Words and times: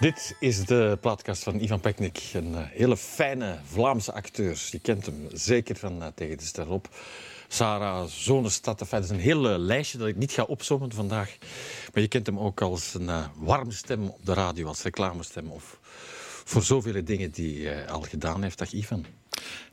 Dit 0.00 0.36
is 0.40 0.64
de 0.64 0.98
plaatkast 1.00 1.42
van 1.42 1.60
Ivan 1.60 1.80
Peknik. 1.80 2.30
Een 2.32 2.50
uh, 2.50 2.58
hele 2.62 2.96
fijne 2.96 3.58
Vlaamse 3.64 4.12
acteur. 4.12 4.68
Je 4.70 4.78
kent 4.78 5.06
hem 5.06 5.28
zeker 5.32 5.76
van 5.76 6.02
uh, 6.02 6.06
Tegen 6.14 6.36
de 6.36 6.44
Ster 6.44 6.70
op. 6.70 6.88
Sarah, 7.48 8.06
Zonestad. 8.06 8.78
Dat 8.78 9.04
is 9.04 9.10
een 9.10 9.18
hele 9.18 9.58
lijstje 9.58 9.98
dat 9.98 10.08
ik 10.08 10.16
niet 10.16 10.32
ga 10.32 10.42
opzommen 10.42 10.92
vandaag. 10.92 11.36
Maar 11.92 12.02
je 12.02 12.08
kent 12.08 12.26
hem 12.26 12.38
ook 12.38 12.60
als 12.60 12.94
een 12.94 13.02
uh, 13.02 13.26
warme 13.36 13.72
stem 13.72 14.08
op 14.08 14.26
de 14.26 14.34
radio, 14.34 14.66
als 14.66 14.82
reclamestem. 14.82 15.50
Of 15.50 15.78
voor 16.44 16.62
zoveel 16.62 17.04
dingen 17.04 17.30
die 17.30 17.66
hij 17.66 17.88
al 17.88 18.00
gedaan 18.00 18.42
heeft. 18.42 18.58
Dag 18.58 18.72
Ivan. 18.72 19.06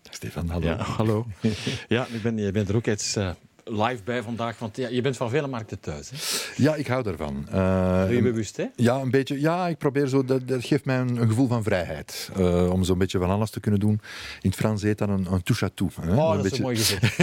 Dag 0.01 0.13
Stefan, 0.13 0.49
hallo. 0.49 0.67
Ja, 0.67 0.77
hallo. 0.77 1.25
ja, 1.87 2.07
je 2.11 2.19
bent, 2.19 2.39
je 2.39 2.51
bent 2.51 2.69
er 2.69 2.75
ook 2.75 2.87
iets 2.87 3.17
live 3.63 4.03
bij 4.03 4.21
vandaag? 4.21 4.59
Want 4.59 4.77
ja, 4.77 4.87
je 4.87 5.01
bent 5.01 5.17
van 5.17 5.29
vele 5.29 5.47
markten 5.47 5.79
thuis. 5.79 6.09
Hè? 6.09 6.17
Ja, 6.63 6.75
ik 6.75 6.87
hou 6.87 7.03
daarvan. 7.03 7.47
Uh, 7.53 8.05
Doe 8.05 8.15
je 8.15 8.21
bewust, 8.21 8.57
hè? 8.57 8.65
Ja, 8.75 8.95
een 8.99 9.11
beetje. 9.11 9.39
Ja, 9.39 9.67
ik 9.67 9.77
probeer 9.77 10.07
zo. 10.07 10.23
Dat, 10.25 10.47
dat 10.47 10.65
geeft 10.65 10.85
mij 10.85 10.99
een, 10.99 11.21
een 11.21 11.27
gevoel 11.27 11.47
van 11.47 11.63
vrijheid. 11.63 12.29
Uh, 12.37 12.71
om 12.71 12.83
zo'n 12.83 12.97
beetje 12.97 13.19
van 13.19 13.29
alles 13.29 13.49
te 13.49 13.59
kunnen 13.59 13.79
doen. 13.79 14.01
In 14.41 14.49
het 14.49 14.55
Frans 14.55 14.81
heet 14.81 14.97
dat 14.97 15.09
een, 15.09 15.27
een 15.31 15.43
touche 15.43 15.65
à 15.65 15.69
tout. 15.73 15.95
Hè? 15.95 16.01
Oh, 16.01 16.09
een 16.09 16.15
dat 16.15 16.41
beetje... 16.41 16.49
is 16.49 16.55
zo 16.55 16.63
mooi 16.63 16.75
gezegd. 16.75 17.17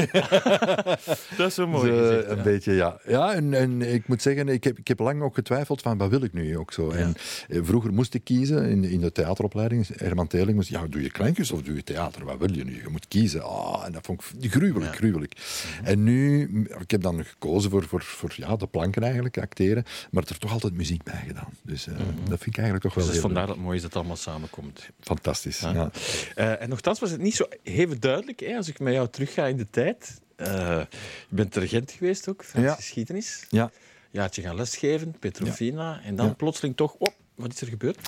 dat 1.39 1.49
is 1.49 1.55
zo 1.55 1.67
mooi 1.67 1.91
dus, 1.91 2.01
gezegd. 2.01 2.29
Een 2.29 2.37
ja. 2.37 2.43
beetje, 2.43 2.73
ja. 2.73 3.01
Ja, 3.07 3.35
en, 3.35 3.55
en 3.55 3.93
ik 3.95 4.09
moet 4.09 4.23
zeggen, 4.23 4.49
ik 4.49 4.65
heb, 4.65 4.79
ik 4.79 4.89
heb 4.89 4.99
lang 4.99 5.23
ook 5.23 5.35
getwijfeld 5.35 5.83
van 5.83 5.99
wat 5.99 6.11
wil 6.11 6.23
ik 6.23 6.33
nu 6.33 6.59
ook 6.59 6.73
zo. 6.73 6.93
Ja. 6.95 7.13
En 7.49 7.67
vroeger 7.67 7.93
moest 7.93 8.15
ik 8.15 8.25
kiezen 8.25 8.69
in, 8.69 8.85
in 8.85 9.01
de 9.01 9.13
theateropleiding. 9.13 9.89
Herman 9.97 10.27
Teling 10.27 10.55
moest, 10.57 10.69
ja, 10.69 10.87
doe 10.87 11.03
je 11.03 11.11
kleintjes 11.11 11.51
of 11.51 11.63
doe 11.63 11.75
je 11.75 11.83
theater? 11.83 12.25
Wat 12.25 12.39
wil 12.39 12.53
je 12.53 12.65
nu? 12.65 12.83
Je 12.83 12.89
moet 12.89 13.09
kiezen. 13.09 13.49
Oh, 13.49 13.83
en 13.87 13.93
dat 13.93 14.07
vond 14.07 14.23
ik 14.41 14.53
gruwelijk, 14.53 14.97
gruwelijk. 14.97 15.33
En 15.83 16.03
nu, 16.03 16.30
ik 16.81 16.91
heb 16.91 17.03
dan 17.03 17.25
gekozen 17.25 17.71
voor, 17.71 17.85
voor, 17.85 18.03
voor 18.03 18.33
ja, 18.37 18.57
de 18.57 18.67
planken 18.67 19.03
eigenlijk, 19.03 19.39
acteren, 19.39 19.85
maar 20.11 20.25
er 20.29 20.39
toch 20.39 20.53
altijd 20.53 20.73
muziek 20.73 21.03
bij 21.03 21.23
gedaan. 21.27 21.53
Dus 21.63 21.87
uh, 21.87 21.95
mm 21.95 22.01
-hmm. 22.01 22.29
dat 22.29 22.39
vind 22.39 22.47
ik 22.47 22.57
eigenlijk 22.57 22.85
toch 22.85 22.95
wel 22.95 23.05
dus 23.05 23.13
heel 23.13 23.23
vandaar 23.23 23.47
dat 23.47 23.55
het 23.55 23.65
mooi 23.65 23.77
is 23.77 23.83
dat 23.83 23.91
het 23.91 24.01
allemaal 24.01 24.17
samenkomt. 24.17 24.91
Fantastisch, 25.01 25.61
ja. 25.61 25.73
ja. 25.73 25.91
Uh, 26.37 26.63
en 26.63 26.69
nogthans 26.69 27.01
was 27.01 27.11
het 27.11 27.21
niet 27.21 27.35
zo 27.35 27.49
even 27.63 28.01
duidelijk, 28.01 28.41
hè, 28.41 28.57
als 28.57 28.69
ik 28.69 28.79
met 28.79 28.93
jou 28.93 29.09
terugga 29.09 29.47
in 29.47 29.57
de 29.57 29.67
tijd. 29.71 30.21
Uh, 30.37 30.47
je 31.29 31.35
bent 31.35 31.57
regent 31.57 31.91
geweest 31.91 32.29
ook, 32.29 32.45
Franse 32.45 32.69
ja. 32.69 32.75
geschiedenis. 32.75 33.47
Ja. 33.49 33.71
Jaartje 34.11 34.43
gaan 34.43 34.57
lesgeven, 34.57 35.17
Petrofina, 35.19 35.93
ja. 35.93 36.01
en 36.03 36.17
dan 36.17 36.37
plotseling 36.37 36.77
toch, 36.77 36.95
oh, 36.99 37.15
wat 37.35 37.53
is 37.53 37.61
er 37.61 37.67
gebeurd? 37.67 37.99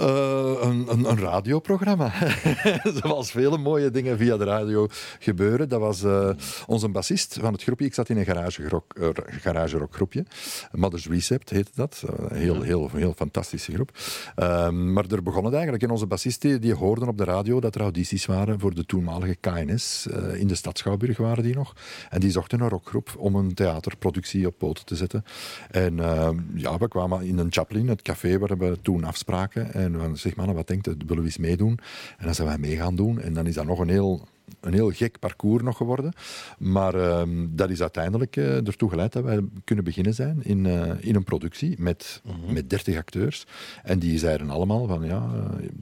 Uh, 0.00 0.56
een, 0.60 0.86
een, 0.88 1.10
een, 1.10 1.18
radioprogramma. 1.18 2.12
Zoals 3.02 3.30
vele 3.30 3.58
mooie 3.58 3.90
dingen 3.90 4.18
via 4.18 4.36
de 4.36 4.44
radio 4.44 4.86
gebeuren. 5.18 5.68
Dat 5.68 5.80
was 5.80 6.02
uh, 6.02 6.30
onze 6.66 6.88
bassist 6.88 7.36
van 7.40 7.52
het 7.52 7.62
groepje. 7.62 7.84
Ik 7.84 7.94
zat 7.94 8.08
in 8.08 8.16
een 8.16 8.24
garage 8.24 8.68
rock, 8.68 8.94
uh, 8.98 9.08
garage 9.14 9.78
rock 9.78 9.94
groepje. 9.94 10.24
Mother's 10.72 11.06
Recept 11.08 11.50
heette 11.50 11.70
dat. 11.74 12.02
Een 12.06 12.36
heel, 12.36 12.62
heel, 12.62 12.90
heel 12.92 13.12
fantastische 13.16 13.72
groep. 13.72 13.90
Ehm, 14.34 14.92
maar 14.92 15.04
er 15.06 15.22
begon 15.22 15.44
het 15.44 15.52
eigenlijk. 15.52 15.82
En 15.82 15.90
onze 15.90 16.06
bassist 16.06 16.40
die, 16.40 16.58
die 16.58 16.74
hoorden 16.74 17.08
op 17.08 17.18
de 17.18 17.24
radio 17.24 17.60
dat 17.60 17.74
er 17.74 17.80
audities 17.80 18.26
waren 18.26 18.60
voor 18.60 18.74
de 18.74 18.86
toenmalige 18.86 19.36
KNS. 19.40 20.06
in 20.34 20.46
de 20.46 20.54
stad 20.54 20.78
Schouwburg 20.78 21.16
waren 21.16 21.42
die 21.42 21.54
nog. 21.54 21.74
En 22.10 22.20
die 22.20 22.30
zochten 22.30 22.60
een 22.60 22.68
rockgroep 22.68 23.14
om 23.18 23.34
een 23.34 23.54
theaterproductie 23.54 24.46
op 24.46 24.58
poten 24.58 24.84
te 24.84 24.96
zetten. 24.96 25.24
En 25.70 26.00
ehm, 26.00 26.38
ja, 26.54 26.78
we 26.78 26.88
kwamen 26.88 27.22
in 27.22 27.38
een 27.38 27.52
Chaplin, 27.52 27.88
het 27.88 28.02
café 28.02 28.38
waar 28.38 28.58
we 28.58 28.78
toen 28.82 29.04
afspraken. 29.04 29.72
En 29.92 29.98
dan 29.98 30.16
zeg 30.16 30.36
mannen, 30.36 30.56
wat 30.56 30.66
denkt 30.66 30.86
u, 30.86 30.94
willen 30.98 31.22
we 31.22 31.28
eens 31.28 31.38
meedoen? 31.38 31.78
En 32.18 32.24
dan 32.24 32.34
zijn 32.34 32.48
wij 32.48 32.58
mee 32.58 32.76
gaan 32.76 32.96
doen. 32.96 33.20
En 33.20 33.32
dan 33.32 33.46
is 33.46 33.54
dat 33.54 33.66
nog 33.66 33.78
een 33.78 33.88
heel, 33.88 34.28
een 34.60 34.72
heel 34.72 34.90
gek 34.90 35.18
parcours 35.18 35.62
nog 35.62 35.76
geworden. 35.76 36.12
Maar 36.58 36.94
uh, 36.94 37.22
dat 37.48 37.70
is 37.70 37.80
uiteindelijk 37.80 38.36
uh, 38.36 38.66
ertoe 38.66 38.90
geleid 38.90 39.12
dat 39.12 39.24
wij 39.24 39.40
kunnen 39.64 39.84
beginnen 39.84 40.14
zijn 40.14 40.42
in, 40.42 40.64
uh, 40.64 40.90
in 40.98 41.14
een 41.14 41.24
productie 41.24 41.74
met, 41.78 42.20
mm 42.24 42.32
-hmm. 42.32 42.52
met 42.52 42.70
30 42.70 42.96
acteurs. 42.96 43.46
En 43.82 43.98
die 43.98 44.18
zeiden 44.18 44.50
allemaal 44.50 44.86
van, 44.86 45.04
ja, 45.04 45.30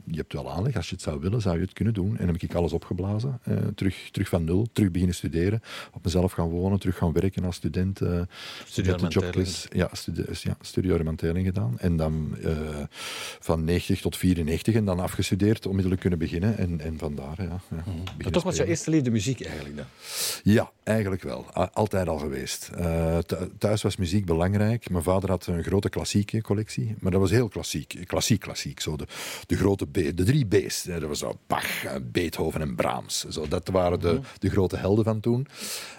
je 0.05 0.17
hebt 0.17 0.33
wel 0.33 0.51
aanleg. 0.51 0.75
Als 0.75 0.89
je 0.89 0.95
het 0.95 1.03
zou 1.03 1.19
willen, 1.19 1.41
zou 1.41 1.55
je 1.55 1.61
het 1.61 1.73
kunnen 1.73 1.93
doen. 1.93 2.09
En 2.09 2.25
dan 2.25 2.27
heb 2.27 2.41
ik 2.41 2.53
alles 2.53 2.73
opgeblazen. 2.73 3.39
terug, 3.75 4.09
terug 4.11 4.29
van 4.29 4.43
nul, 4.43 4.67
terug 4.73 4.91
beginnen 4.91 5.15
studeren. 5.15 5.61
Op 5.93 6.03
mezelf 6.03 6.31
gaan 6.31 6.49
wonen, 6.49 6.79
terug 6.79 6.97
gaan 6.97 7.13
werken 7.13 7.45
als 7.45 7.55
student. 7.55 8.01
Uh, 8.01 8.21
jobclus. 9.09 9.67
Ja, 9.71 9.89
studi 9.91 10.23
ja, 10.41 10.57
studieoriëntering 10.61 11.45
gedaan. 11.45 11.79
En 11.79 11.97
dan 11.97 12.37
van 13.39 13.63
90 13.63 14.01
tot 14.01 14.17
94 14.17 14.75
en 14.75 14.85
dan 14.85 14.99
afgestudeerd, 14.99 15.65
onmiddellijk 15.65 16.01
kunnen 16.01 16.19
beginnen. 16.19 16.57
En, 16.57 16.81
en 16.81 16.97
vandaar, 16.97 17.35
ja. 17.37 17.43
ja 17.43 17.59
mm 17.69 17.93
-hmm. 18.17 18.31
Toch 18.31 18.43
was 18.43 18.54
jouw 18.57 18.65
eerste 18.65 18.89
liefde 18.89 19.11
muziek 19.11 19.45
eigenlijk 19.45 19.75
dan? 19.75 19.85
Ja, 20.43 20.71
eigenlijk 20.83 21.23
wel. 21.23 21.45
Altijd 21.73 22.07
al 22.07 22.17
geweest. 22.17 22.69
Uh, 22.79 23.17
thuis 23.57 23.81
was 23.81 23.95
muziek 23.95 24.25
belangrijk. 24.25 24.89
Mijn 24.89 25.03
vader 25.03 25.29
had 25.29 25.47
een 25.47 25.63
grote 25.63 25.89
klassieke 25.89 26.41
collectie, 26.41 26.95
maar 26.99 27.11
dat 27.11 27.21
was 27.21 27.31
heel 27.31 27.47
klassiek. 27.47 27.97
Klassiek, 28.05 28.39
klassiek. 28.39 28.79
Zo 28.79 28.95
de, 28.95 29.07
de 29.45 29.55
grote 29.55 29.87
B, 29.87 29.93
de 29.93 30.23
drie 30.23 30.45
B's. 30.45 30.83
Dat 30.83 31.01
was 31.01 31.19
zo 31.19 31.39
Bach, 31.47 31.99
Beethoven 32.11 32.61
en 32.61 32.75
Brahms. 32.75 33.25
Zo, 33.29 33.47
dat 33.47 33.67
waren 33.67 33.99
de, 33.99 34.19
de 34.39 34.49
grote 34.49 34.77
helden 34.77 35.03
van 35.03 35.19
toen. 35.19 35.47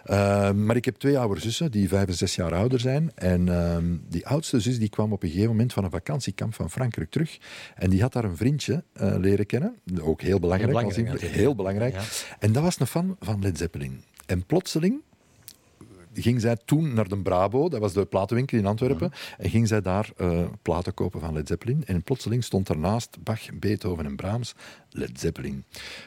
Uh, 0.07 0.51
maar 0.53 0.77
ik 0.77 0.85
heb 0.85 0.97
twee 0.97 1.19
oude 1.19 1.41
zussen 1.41 1.71
die 1.71 1.89
vijf 1.89 2.07
en 2.07 2.15
zes 2.15 2.35
jaar 2.35 2.55
ouder 2.55 2.81
zijn. 2.81 3.13
En 3.15 3.47
uh, 3.47 3.77
die 4.09 4.27
oudste 4.27 4.61
zus 4.61 4.79
die 4.79 4.89
kwam 4.89 5.13
op 5.13 5.23
een 5.23 5.29
gegeven 5.29 5.51
moment 5.51 5.73
van 5.73 5.85
een 5.85 5.91
vakantiekamp 5.91 6.55
van 6.55 6.71
Frankrijk 6.71 7.11
terug. 7.11 7.39
En 7.75 7.91
die 7.91 8.03
had 8.03 8.13
daar 8.13 8.25
een 8.25 8.37
vriendje 8.37 8.85
leren 8.93 9.47
kennen. 9.47 9.75
Ook 10.01 10.21
heel 10.21 10.39
belangrijk. 10.39 10.73
Heel 10.73 10.89
belangrijk. 10.95 11.21
Heel, 11.21 11.31
heel 11.31 11.55
belangrijk. 11.55 11.95
Ja. 11.95 12.03
En 12.47 12.53
dat 12.53 12.63
was 12.63 12.81
een 12.81 12.87
fan 12.87 13.17
van 13.21 13.41
Led 13.41 13.59
Zeppelin. 13.59 14.03
En 14.27 14.45
plotseling 14.45 15.03
ging 16.15 16.41
zij 16.41 16.57
toen 16.65 16.95
naar 16.95 17.09
de 17.09 17.17
Brabo, 17.17 17.69
dat 17.69 17.81
was 17.81 17.93
de 17.93 18.05
platenwinkel 18.05 18.59
in 18.59 18.67
Antwerpen, 18.67 19.11
ja. 19.13 19.45
en 19.45 19.51
ging 19.51 19.69
zij 19.69 19.81
daar 19.81 20.11
uh, 20.17 20.45
platen 20.63 20.95
kopen 20.95 21.21
van 21.21 21.35
Led 21.35 21.49
Zeppelin. 21.49 21.83
En 21.87 22.03
plotseling 22.03 22.45
stond 22.45 22.69
ernaast 22.69 23.23
Bach, 23.23 23.59
Beethoven 23.59 24.07
en 24.07 24.17
Brahms 24.17 24.55
Led 24.97 25.21
Zeppelin. 25.21 25.65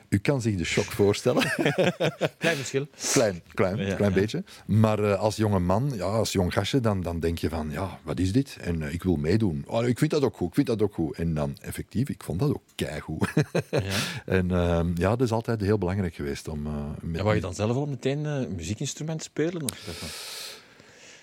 U 0.10 0.18
kan 0.18 0.42
zich 0.42 0.56
de 0.56 0.64
shock 0.64 0.92
voorstellen. 0.92 1.44
klein 2.38 2.56
verschil. 2.56 2.88
Klein, 3.12 3.42
klein, 3.54 3.78
ja, 3.78 3.96
klein 3.96 4.14
ja. 4.14 4.20
beetje. 4.20 4.44
Maar 4.66 5.00
uh, 5.00 5.20
als 5.20 5.36
jonge 5.36 5.60
man, 5.60 5.92
ja, 5.96 6.04
als 6.04 6.32
jong 6.32 6.54
gastje, 6.54 6.80
dan, 6.80 7.02
dan 7.02 7.20
denk 7.20 7.38
je 7.38 7.50
van, 7.50 7.72
ja, 7.72 8.00
wat 8.04 8.20
is 8.20 8.32
dit? 8.32 8.58
En 8.62 8.82
uh, 8.82 8.94
ik 8.94 9.04
wil 9.04 9.16
meedoen. 9.16 9.64
Oh, 9.68 9.88
ik 9.88 9.98
vind 9.98 10.12
dat 10.12 10.24
ook 10.24 10.36
goed, 10.36 10.48
ik 10.48 10.54
vind 10.54 10.68
dat 10.68 10.82
ook 10.82 10.94
goed. 10.94 11.16
En 11.16 11.34
dan, 11.34 11.58
effectief, 11.62 12.10
ik 12.10 12.24
vond 12.24 12.40
dat 12.40 12.50
ook 12.50 12.64
keigoed. 12.76 13.28
en 14.26 14.48
ja, 14.96 15.10
dat 15.10 15.22
is 15.22 15.32
altijd 15.32 15.62
heel 15.62 15.78
belangrijk 15.78 16.16
geweest 16.16 16.48
om... 16.48 16.62
met... 17.02 17.16
ja, 17.16 17.24
wou 17.24 17.36
je 17.36 17.42
dan 17.42 17.54
zelf 17.54 17.76
al 17.76 17.86
meteen 17.86 18.26
een 18.26 18.56
muziekinstrument 18.56 19.24
spelen? 19.24 19.64
Of 19.64 20.49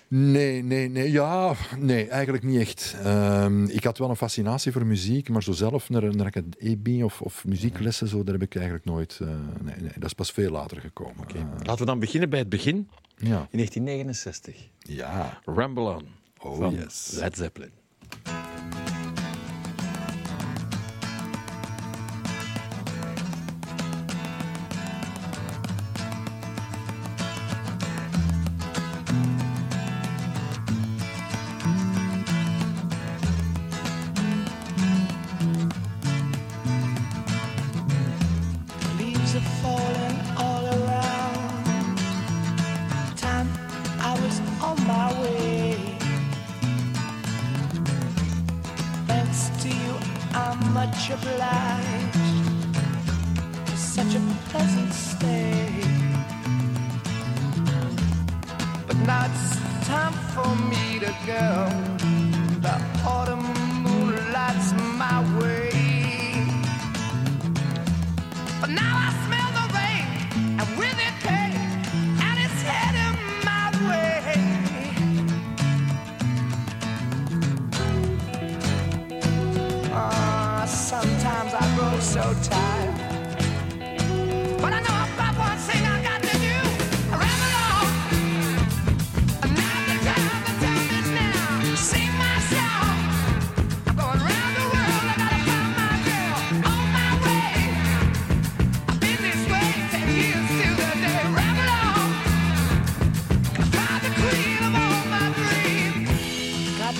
Nee, 0.09 0.63
nee, 0.63 0.89
nee. 0.89 1.11
Ja, 1.11 1.55
nee, 1.77 2.07
eigenlijk 2.07 2.43
niet 2.43 2.59
echt. 2.59 2.95
Um, 3.05 3.69
ik 3.69 3.83
had 3.83 3.97
wel 3.97 4.09
een 4.09 4.15
fascinatie 4.15 4.71
voor 4.71 4.85
muziek, 4.85 5.29
maar 5.29 5.43
zo 5.43 5.51
zelf 5.51 5.89
naar, 5.89 6.15
naar 6.15 6.31
een 6.33 6.53
EB 6.57 7.03
of, 7.03 7.21
of 7.21 7.45
muzieklessen, 7.45 8.07
zo, 8.07 8.23
daar 8.23 8.33
heb 8.33 8.43
ik 8.43 8.55
eigenlijk 8.55 8.85
nooit... 8.85 9.19
Uh, 9.21 9.29
nee, 9.61 9.75
nee, 9.79 9.91
dat 9.93 10.05
is 10.05 10.13
pas 10.13 10.31
veel 10.31 10.51
later 10.51 10.81
gekomen. 10.81 11.19
Okay. 11.21 11.41
Uh, 11.41 11.47
Laten 11.57 11.77
we 11.77 11.85
dan 11.85 11.99
beginnen 11.99 12.29
bij 12.29 12.39
het 12.39 12.49
begin. 12.49 12.89
Ja. 13.17 13.47
In 13.49 13.57
1969. 13.57 14.69
Ja. 14.79 15.39
Ramble 15.45 15.95
On. 15.95 16.07
Oh, 16.39 16.57
van 16.57 16.73
yes. 16.73 17.11
Led 17.11 17.35
Zeppelin. 17.35 17.71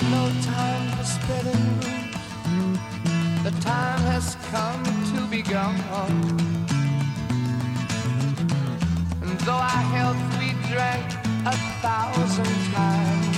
no 0.04 0.30
time 0.42 0.90
for 0.96 1.04
spreading 1.04 1.80
rules. 1.80 2.78
The 3.42 3.50
time 3.60 4.00
has 4.12 4.36
come 4.50 4.84
to 5.14 5.26
be 5.26 5.42
gone. 5.42 5.80
And 9.22 9.40
though 9.40 9.52
our 9.52 9.84
health 9.94 10.22
we 10.38 10.52
drank 10.70 11.06
a 11.46 11.56
thousand 11.82 12.54
times, 12.74 13.36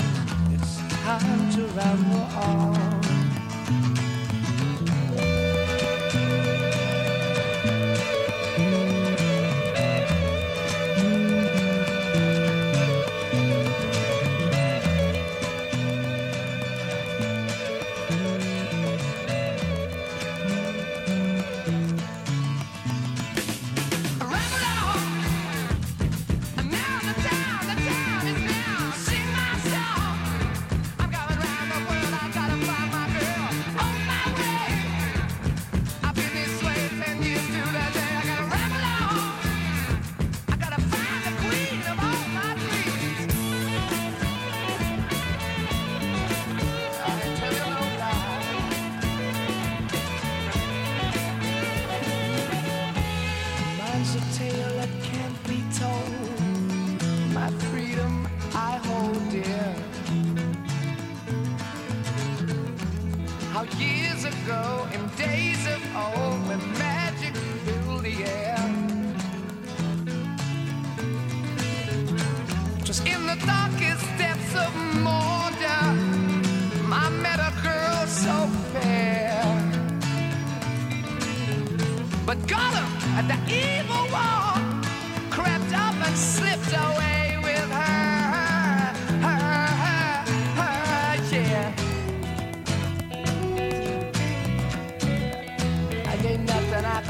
it's 0.55 0.79
time 1.05 1.51
to 1.53 1.62
ramble 1.75 2.27
on. 2.45 3.00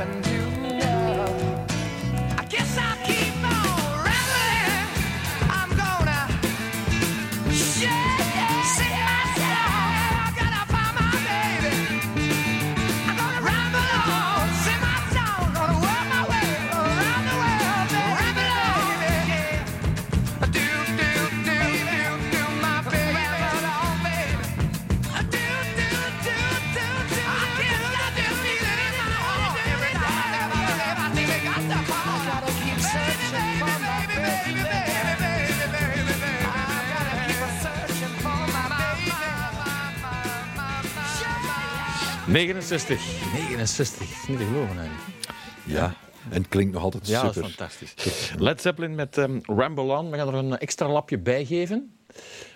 Nothing 0.01 0.25
I 0.25 0.40
69. 42.47 43.01
69. 43.33 44.01
Is 44.11 44.29
niet 44.29 44.39
te 44.39 44.45
geloven 44.45 44.79
eigenlijk. 44.79 45.03
Ja, 45.65 45.95
en 46.31 46.39
het 46.43 46.49
klinkt 46.49 46.73
nog 46.73 46.83
altijd 46.83 47.07
Ja, 47.09 47.23
dat 47.23 47.35
super. 47.35 47.49
is 47.49 47.55
fantastisch. 47.57 48.33
Led 48.39 48.61
Zeppelin 48.61 48.95
met 48.95 49.19
ehm, 49.19 49.39
Ramble 49.43 49.97
On. 49.97 50.11
We 50.11 50.17
gaan 50.17 50.29
er 50.29 50.35
een 50.35 50.59
extra 50.59 50.89
lapje 50.89 51.19
bij 51.19 51.45
geven. 51.45 51.97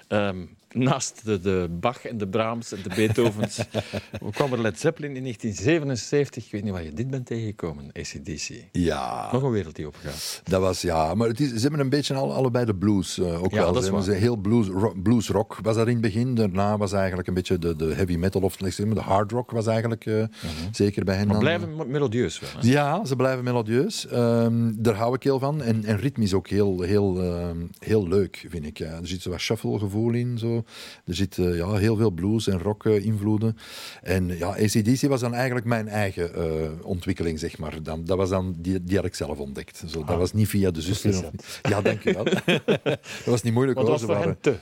Ehm, 0.09 0.45
naast 0.75 1.21
de, 1.25 1.41
de 1.41 1.69
Bach 1.81 2.05
en 2.07 2.19
de 2.19 2.29
Brahms 2.29 2.73
en 2.73 2.79
de 2.83 2.91
Beethovens 2.97 3.61
kwam 4.31 4.53
er 4.53 4.61
Led 4.61 4.81
Zeppelin 4.81 5.17
in 5.17 5.23
1977. 5.23 6.45
Ik 6.45 6.51
weet 6.53 6.63
niet 6.63 6.73
waar 6.73 6.85
je 6.85 6.93
dit 6.93 7.11
bent 7.11 7.27
tegengekomen, 7.27 7.91
ACDC. 7.93 8.51
Ja, 8.73 9.29
Nog 9.33 9.43
een 9.43 9.51
wereld 9.51 9.77
die 9.77 9.87
opgaat. 9.87 10.41
dat 10.45 10.61
was 10.61 10.83
ja. 10.83 11.15
Maar 11.15 11.29
het 11.29 11.41
is, 11.41 11.53
ze 11.53 11.61
hebben 11.61 11.81
een 11.81 11.89
beetje 11.89 12.15
al, 12.15 12.33
allebei 12.35 12.65
de 12.65 12.75
blues 12.75 13.19
eh, 13.19 13.43
ook 13.43 13.51
Ja, 13.51 13.57
wel. 13.63 13.73
dat 13.73 13.83
is 13.83 13.89
Ze 13.89 13.95
waar. 13.95 14.03
ze 14.03 14.13
heel 14.13 14.37
blues, 14.37 14.67
rock, 14.69 15.03
blues 15.03 15.29
rock 15.29 15.59
was 15.63 15.77
dat 15.77 15.87
in 15.87 15.93
het 15.93 16.03
begin. 16.03 16.35
Daarna 16.35 16.77
was 16.77 16.93
eigenlijk 16.93 17.29
een 17.29 17.35
beetje 17.35 17.59
de, 17.59 17.77
de 17.77 17.95
heavy 17.95 18.17
metal 18.17 18.41
of 18.43 18.57
de 18.57 19.01
hard 19.01 19.31
rock 19.33 19.51
was 19.51 19.67
eigenlijk 19.67 20.07
eh, 20.07 20.25
zeker 20.73 21.05
bij 21.05 21.15
hen. 21.15 21.23
Mhm. 21.25 21.33
Maar 21.33 21.43
blijven 21.43 21.75
mo- 21.75 21.85
melodieus 21.87 22.41
wel. 22.41 22.51
Hè? 22.61 22.69
Ja, 22.69 23.05
ze 23.05 23.17
blijven 23.17 23.45
melodieus. 23.45 24.07
Ehm, 24.07 24.73
daar 24.77 24.95
hou 24.95 25.15
ik 25.15 25.23
heel 25.23 25.39
van. 25.39 25.63
En, 25.63 25.85
en 25.85 25.97
ritmisch 25.97 26.35
ook 26.35 26.49
heel, 26.49 26.81
heel, 26.81 27.23
ehm, 27.23 27.57
heel 27.79 28.09
leuk, 28.09 28.47
vind 28.49 28.67
ik. 28.67 28.79
Ja. 28.79 28.87
Er 28.91 29.07
zit 29.07 29.23
zo 29.23 29.31
wat 29.31 29.41
shuffle-gevoel 29.41 30.13
in. 30.13 30.39
Zo. 30.39 30.64
Er 31.07 31.15
zit 31.15 31.39
eh, 31.39 31.57
ja, 31.57 31.73
heel 31.75 31.97
veel 31.97 32.11
blues- 32.11 32.47
en 32.49 32.59
rock-invloeden. 32.59 33.57
en 34.03 34.39
ja, 34.39 34.49
ACDC 34.49 35.01
was 35.09 35.21
dan 35.21 35.35
eigenlijk 35.35 35.67
mijn 35.67 35.89
eigen 35.89 36.35
eh, 36.35 36.71
ontwikkeling, 36.83 37.39
zeg 37.39 37.59
maar. 37.59 37.83
Dan, 37.83 38.05
dat 38.05 38.17
was 38.17 38.29
dan, 38.29 38.55
die, 38.59 38.85
die 38.85 38.97
had 38.97 39.05
ik 39.07 39.15
zelf 39.15 39.39
ontdekt. 39.39 39.83
Zo, 39.87 40.05
dat 40.05 40.17
was 40.19 40.33
niet 40.33 40.49
via 40.49 40.71
de 40.71 40.81
zuster. 40.81 41.31
Ja, 41.63 41.81
dank 41.83 42.03
je 42.03 42.13
wel. 42.13 42.25
dat 42.85 43.25
was 43.25 43.43
niet 43.43 43.53
moeilijk 43.53 43.79
Want 43.79 43.89
hoor. 43.89 43.99
dat 43.99 44.01
was 44.01 44.01
Ze 44.01 44.07
voor 44.07 44.15
waren- 44.15 44.29
hen 44.29 44.39
te. 44.41 44.57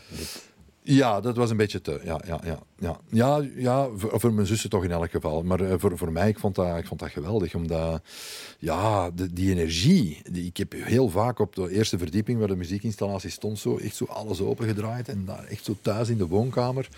Ja, 0.85 1.21
dat 1.21 1.37
was 1.37 1.51
een 1.51 1.57
beetje 1.57 1.81
te. 1.81 2.01
Ja, 2.05 2.21
ja, 2.27 2.41
ja, 2.45 2.59
ja. 2.79 3.01
ja, 3.11 3.47
ja 3.57 3.89
voor, 3.97 4.21
voor 4.21 4.33
mijn 4.33 4.47
zussen 4.47 4.71
toch 4.71 4.85
in 4.85 4.91
elk 4.91 5.11
geval. 5.11 5.43
Maar 5.43 5.61
eh, 5.61 5.75
voor, 5.79 5.99
voor 5.99 6.13
mij, 6.13 6.29
ik 6.29 6.39
vond, 6.39 6.55
dat, 6.55 6.79
ik 6.79 6.87
vond 6.87 7.01
dat 7.01 7.11
geweldig. 7.11 7.55
Omdat, 7.55 8.03
ja, 8.59 9.11
de, 9.11 9.33
die 9.33 9.51
energie. 9.51 10.23
Die, 10.31 10.47
ik 10.47 10.57
heb 10.57 10.73
heel 10.73 11.09
vaak 11.09 11.39
op 11.39 11.55
de 11.55 11.71
eerste 11.71 11.99
verdieping 11.99 12.39
waar 12.39 12.49
de 12.49 12.57
muziekinstallatie 12.57 13.31
stond, 13.31 13.59
zo, 13.59 13.77
echt 13.77 13.97
zo 13.97 14.05
alles 14.05 14.41
opengedraaid. 14.41 15.09
En 15.09 15.25
daar 15.25 15.45
echt 15.45 15.65
zo 15.65 15.77
thuis 15.83 16.09
in 16.09 16.19
de 16.19 16.27
woonkamer 16.27 16.89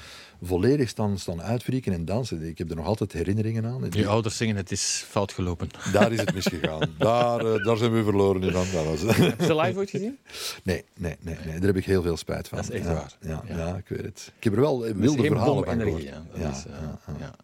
volledig 0.46 0.88
staan, 0.88 1.18
staan 1.18 1.42
uitfrieken 1.42 1.92
en 1.92 2.04
dansen. 2.04 2.42
Ik 2.42 2.58
heb 2.58 2.70
er 2.70 2.76
nog 2.76 2.86
altijd 2.86 3.12
herinneringen 3.12 3.66
aan. 3.66 3.86
Je 3.90 4.06
ouders 4.06 4.36
zingen 4.36 4.56
het 4.56 4.70
is 4.70 5.04
fout 5.08 5.32
gelopen. 5.32 5.68
Daar 5.92 6.12
is 6.12 6.20
het 6.20 6.34
misgegaan. 6.34 6.90
daar, 6.98 7.46
eh, 7.46 7.64
daar 7.64 7.76
zijn 7.76 7.92
we 7.92 8.02
verloren 8.02 8.42
in. 8.42 8.52
Dat 8.52 8.70
was, 8.70 9.00
Heb 9.16 9.40
je 9.40 9.46
ze 9.46 9.56
live 9.56 9.78
ooit 9.78 9.90
gezien? 9.90 10.18
nee, 10.62 10.84
nee, 10.98 11.16
nee, 11.20 11.36
nee, 11.44 11.54
daar 11.54 11.66
heb 11.66 11.76
ik 11.76 11.84
heel 11.84 12.02
veel 12.02 12.16
spijt 12.16 12.48
van. 12.48 12.58
Dat 12.58 12.68
is 12.70 12.74
echt 12.74 12.84
ja, 12.84 12.92
waar. 12.94 13.16
Ja, 13.20 13.42
ja. 13.48 13.56
Ja. 13.56 13.76
ik 13.76 13.88
weet 13.88 14.02
het. 14.02 14.32
Ik 14.36 14.44
heb 14.44 14.52
er 14.52 14.60
wel 14.60 14.80
wilde 14.80 15.24
verhalen 15.24 15.64
van 15.64 15.80
energie. 15.80 16.08
gehoord. 16.08 16.56
is, 16.56 16.64
eh, 16.66 16.72
ja, 16.80 16.98
ja. 17.18 17.34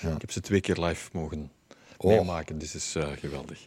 ja. 0.00 0.14
Ik 0.14 0.20
heb 0.20 0.30
ze 0.30 0.40
twee 0.40 0.60
keer 0.60 0.76
live 0.84 1.08
mogen 1.12 1.50
Oh. 1.98 2.10
meemaken, 2.10 2.58
dus 2.58 2.72
het 2.72 2.82
is 2.82 2.94
eh, 2.94 3.06
geweldig. 3.20 3.58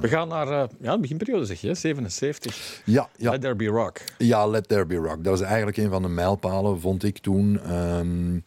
We 0.00 0.08
gaan 0.08 0.28
naar 0.28 0.48
eh, 0.48 0.68
ja, 0.80 0.94
de 0.94 1.00
beginperiode, 1.00 1.44
zeg 1.44 1.60
je, 1.60 1.66
hè? 1.68 1.74
77. 1.74 2.82
Ja, 2.84 3.08
ja. 3.16 3.30
Let 3.30 3.40
There 3.40 3.54
Be 3.54 3.66
Rock. 3.66 3.98
Ja, 4.18 4.46
Let 4.46 4.68
There 4.68 4.86
Be 4.86 4.94
Rock. 4.96 5.24
Dat 5.24 5.38
was 5.38 5.40
eigenlijk 5.40 5.76
een 5.76 5.90
van 5.90 6.02
de 6.02 6.08
mijlpalen, 6.08 6.80
vond 6.80 7.04
ik 7.04 7.18
toen. 7.18 7.60
Ehm, 7.60 8.38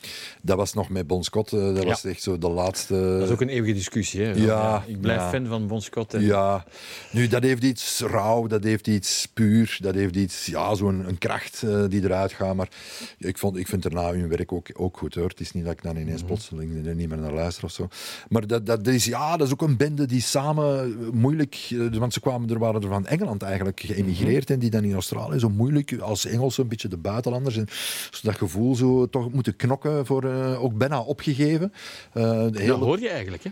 dat 0.41 0.57
was 0.57 0.73
nog 0.73 0.89
met 0.89 1.07
Bon 1.07 1.23
Scott. 1.23 1.53
eh, 1.53 1.59
dat 1.59 1.77
Ja. 1.83 1.89
was 1.89 2.03
echt 2.05 2.21
zo 2.21 2.37
de 2.37 2.49
laatste... 2.49 2.93
Dat 3.19 3.27
is 3.27 3.33
ook 3.33 3.41
een 3.41 3.49
eeuwige 3.49 3.73
discussie. 3.73 4.21
Hè? 4.21 4.31
Ja, 4.31 4.83
ik 4.87 5.01
blijf 5.01 5.21
fan 5.29 5.45
van 5.47 5.67
Bon 5.67 5.81
Scott. 5.81 6.13
En 6.13 6.21
Ja, 6.21 6.65
nu 7.11 7.27
dat 7.27 7.43
heeft 7.43 7.63
iets 7.63 7.99
rauw, 8.01 8.47
dat 8.47 8.63
heeft 8.63 8.87
iets 8.87 9.27
puur, 9.33 9.77
dat 9.81 9.95
heeft 9.95 10.15
iets, 10.15 10.45
ja, 10.45 10.75
zo'n 10.75 11.07
een 11.07 11.17
kracht 11.17 11.63
die 11.89 12.03
eruit 12.03 12.31
gaat. 12.33 12.55
Maar 12.55 12.69
ik, 13.17 13.37
vond, 13.37 13.57
ik 13.57 13.67
vind 13.67 13.83
daarna 13.83 14.11
hun 14.11 14.27
werk 14.29 14.51
ook, 14.51 14.67
ook 14.73 14.97
goed 14.97 15.15
hoor. 15.15 15.27
Het 15.29 15.39
is 15.39 15.51
niet 15.51 15.63
dat 15.63 15.73
ik 15.73 15.83
dan 15.83 15.95
ineens 15.97 16.23
plotseling 16.23 16.85
er 16.87 16.95
niet 16.95 17.09
meer 17.09 17.17
naar 17.17 17.33
luister 17.33 17.63
of 17.63 17.71
zo. 17.71 17.87
Maar 18.29 18.47
dat, 18.47 18.65
dat 18.65 18.87
is, 18.87 19.05
ja, 19.05 19.26
dat 19.35 19.47
is 19.47 19.53
ook 19.53 19.61
een 19.61 19.77
bende 19.77 20.05
die 20.05 20.21
samen 20.21 20.79
eh, 20.83 21.09
moeilijk, 21.13 21.67
eh, 21.69 21.97
want 21.99 22.13
ze 22.13 22.19
kwamen 22.19 22.49
er, 22.49 22.59
waren 22.59 22.81
er 22.81 22.87
van 22.87 23.05
Engeland 23.07 23.41
eigenlijk 23.41 23.79
geëmigreerd 23.79 24.49
en 24.49 24.59
die 24.59 24.69
dan 24.69 24.83
in 24.83 24.93
Australië 24.93 25.39
zo 25.39 25.49
moeilijk 25.49 25.97
als 25.99 26.25
Engelsen, 26.25 26.63
een 26.63 26.69
beetje 26.69 26.87
de 26.87 26.97
buitenlanders, 26.97 27.57
en 27.57 27.67
dat 28.21 28.35
gevoel 28.35 28.75
zo 28.75 29.09
toch 29.09 29.31
moeten 29.31 29.55
knokken 29.55 30.05
voor, 30.05 30.23
eh, 30.23 30.63
ook 30.63 30.77
bijna 30.77 30.99
opgegeven. 30.99 31.73
Eh, 32.13 32.45
Dat 32.51 32.79
hoor 32.79 32.99
je 32.99 33.09
eigenlijk. 33.09 33.43
Hè? 33.43 33.49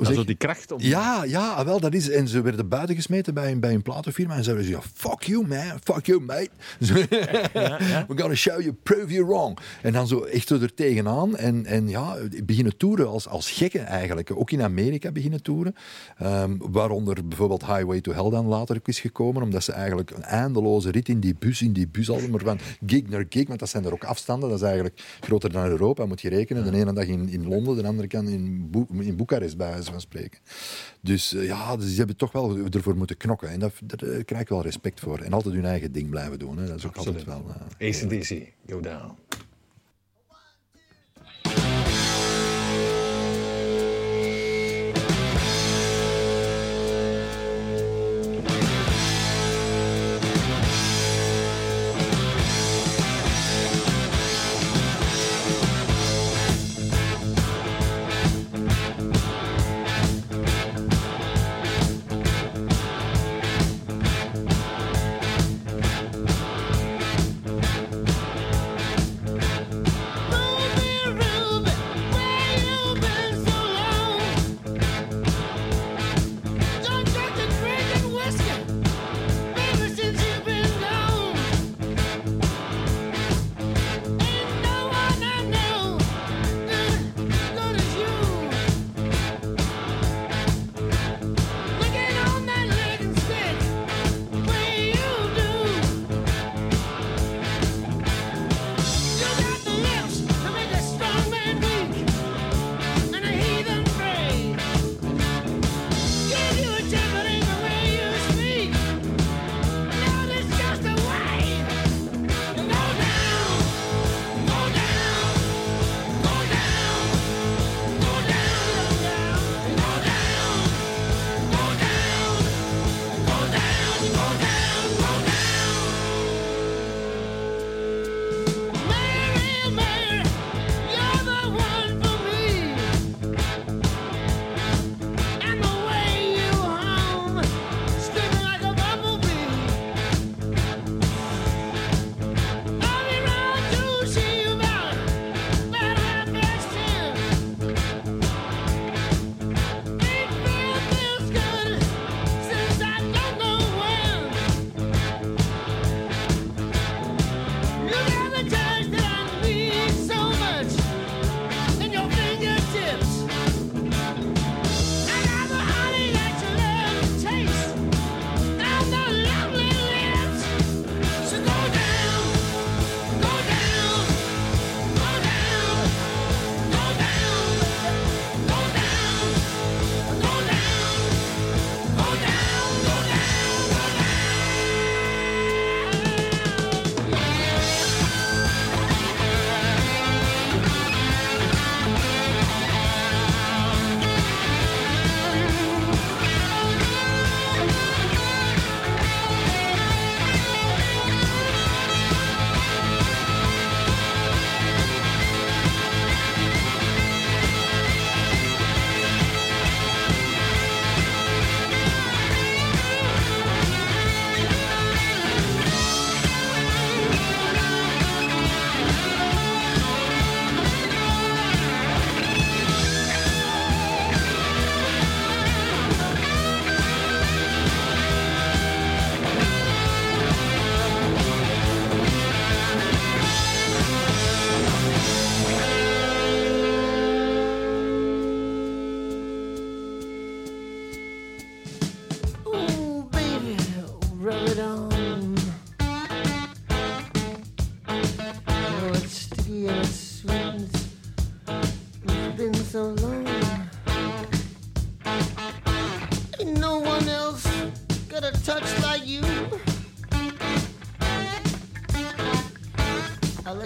Zeg 0.00 0.14
zo 0.14 0.24
die 0.24 0.34
kracht 0.34 0.72
om... 0.72 0.80
Ja, 0.80 1.24
ja, 1.24 1.52
ah, 1.52 1.64
wel, 1.64 1.80
dat 1.80 1.94
is. 1.94 2.10
En 2.10 2.28
ze 2.28 2.40
werden 2.40 2.68
buiten 2.68 2.94
gesmeten 2.94 3.34
bij 3.34 3.50
een, 3.50 3.60
bij 3.60 3.74
een 3.74 3.82
platenfirma. 3.82 4.36
En 4.36 4.44
zeiden 4.44 4.64
ze: 4.64 4.70
ja, 4.70 4.80
fuck 4.94 5.22
you, 5.22 5.46
man. 5.46 5.78
Fuck 5.84 6.06
you, 6.06 6.20
mate. 6.20 6.50
Zo, 6.80 6.94
We're 6.94 8.16
gonna 8.16 8.34
show 8.34 8.60
you, 8.60 8.72
prove 8.72 9.12
you 9.12 9.26
wrong. 9.26 9.58
En 9.82 9.92
dan 9.92 10.06
zo 10.06 10.22
echt 10.22 10.48
zo 10.48 10.60
er 10.60 10.74
tegenaan. 10.74 11.36
En, 11.36 11.66
en 11.66 11.88
ja, 11.88 12.16
beginnen 12.44 12.76
toeren 12.76 13.08
als, 13.08 13.28
als 13.28 13.50
gekken 13.50 13.86
eigenlijk. 13.86 14.30
Ook 14.34 14.50
in 14.50 14.62
Amerika 14.62 15.12
beginnen 15.12 15.42
toeren. 15.42 15.74
Ehm, 16.18 16.56
waaronder 16.58 17.28
bijvoorbeeld 17.28 17.66
Highway 17.66 18.00
to 18.00 18.12
Hell 18.12 18.30
dan 18.30 18.46
later 18.46 18.76
ook 18.76 18.88
is 18.88 19.00
gekomen. 19.00 19.42
Omdat 19.42 19.64
ze 19.64 19.72
eigenlijk 19.72 20.10
een 20.10 20.22
eindeloze 20.22 20.90
rit 20.90 21.08
in 21.08 21.20
die 21.20 21.34
bus, 21.38 21.62
in 21.62 21.72
die 21.72 21.88
bus 21.88 22.06
hadden. 22.06 22.30
Maar 22.30 22.40
van 22.40 22.58
gig 22.86 23.08
naar 23.08 23.26
gig, 23.28 23.46
want 23.46 23.58
dat 23.58 23.68
zijn 23.68 23.84
er 23.84 23.92
ook 23.92 24.04
afstanden. 24.04 24.48
Dat 24.48 24.58
is 24.58 24.64
eigenlijk 24.64 25.02
groter 25.20 25.52
dan 25.52 25.64
Europa, 25.64 26.06
moet 26.06 26.20
je 26.20 26.28
rekenen. 26.28 26.70
De 26.72 26.78
ene 26.78 26.92
dag 26.92 27.06
in, 27.06 27.28
in 27.28 27.48
Londen, 27.48 27.76
de 27.76 27.86
andere 27.86 28.08
kant 28.08 28.28
in, 28.28 28.70
in 29.00 29.16
Boekarest, 29.16 29.56
bij 29.56 29.82
van 29.92 30.00
spreken. 30.00 30.40
Dus 31.00 31.34
eh, 31.34 31.46
ja, 31.46 31.76
dus 31.76 31.90
ze 31.90 31.96
hebben 31.96 32.16
toch 32.16 32.32
wel 32.32 32.58
ervoor 32.70 32.96
moeten 32.96 33.16
knokken. 33.16 33.48
En 33.48 33.58
dat, 33.60 33.72
daar 33.82 34.08
eh, 34.08 34.24
krijg 34.24 34.42
ik 34.42 34.48
wel 34.48 34.62
respect 34.62 35.00
voor. 35.00 35.18
En 35.18 35.32
altijd 35.32 35.54
hun 35.54 35.64
eigen 35.64 35.92
ding 35.92 36.10
blijven 36.10 36.38
doen. 36.38 36.58
Hè. 36.58 36.66
Dat 36.66 36.76
is 36.76 36.86
ook 36.86 36.96
altijd 36.96 37.24
wel... 37.24 37.44
eh, 37.78 37.88
ACDC, 37.88 38.52
go 38.66 38.80
down. 38.80 39.14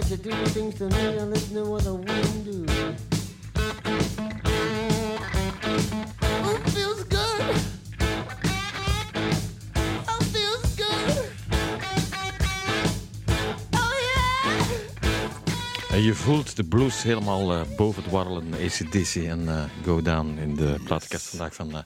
you're 0.09 0.17
doing 0.19 0.45
things 0.45 0.75
to 0.75 0.85
me 0.89 1.17
and 1.17 1.35
to 1.35 1.63
what 1.65 1.83
the 1.83 1.93
wind 1.93 2.45
do. 2.45 2.66
Voelt 16.27 16.55
de 16.55 16.63
blues 16.63 17.03
helemaal 17.03 17.53
eh, 17.53 17.61
boven 17.77 18.03
het 18.03 18.11
warrelen. 18.11 18.53
ACDC 18.53 19.15
en 19.15 19.47
eh, 19.47 19.63
Go 19.83 20.01
Down 20.01 20.37
in 20.41 20.55
de 20.55 20.75
platenkast 20.83 21.27
vandaag 21.27 21.55
van 21.55 21.71
eh, 21.71 21.79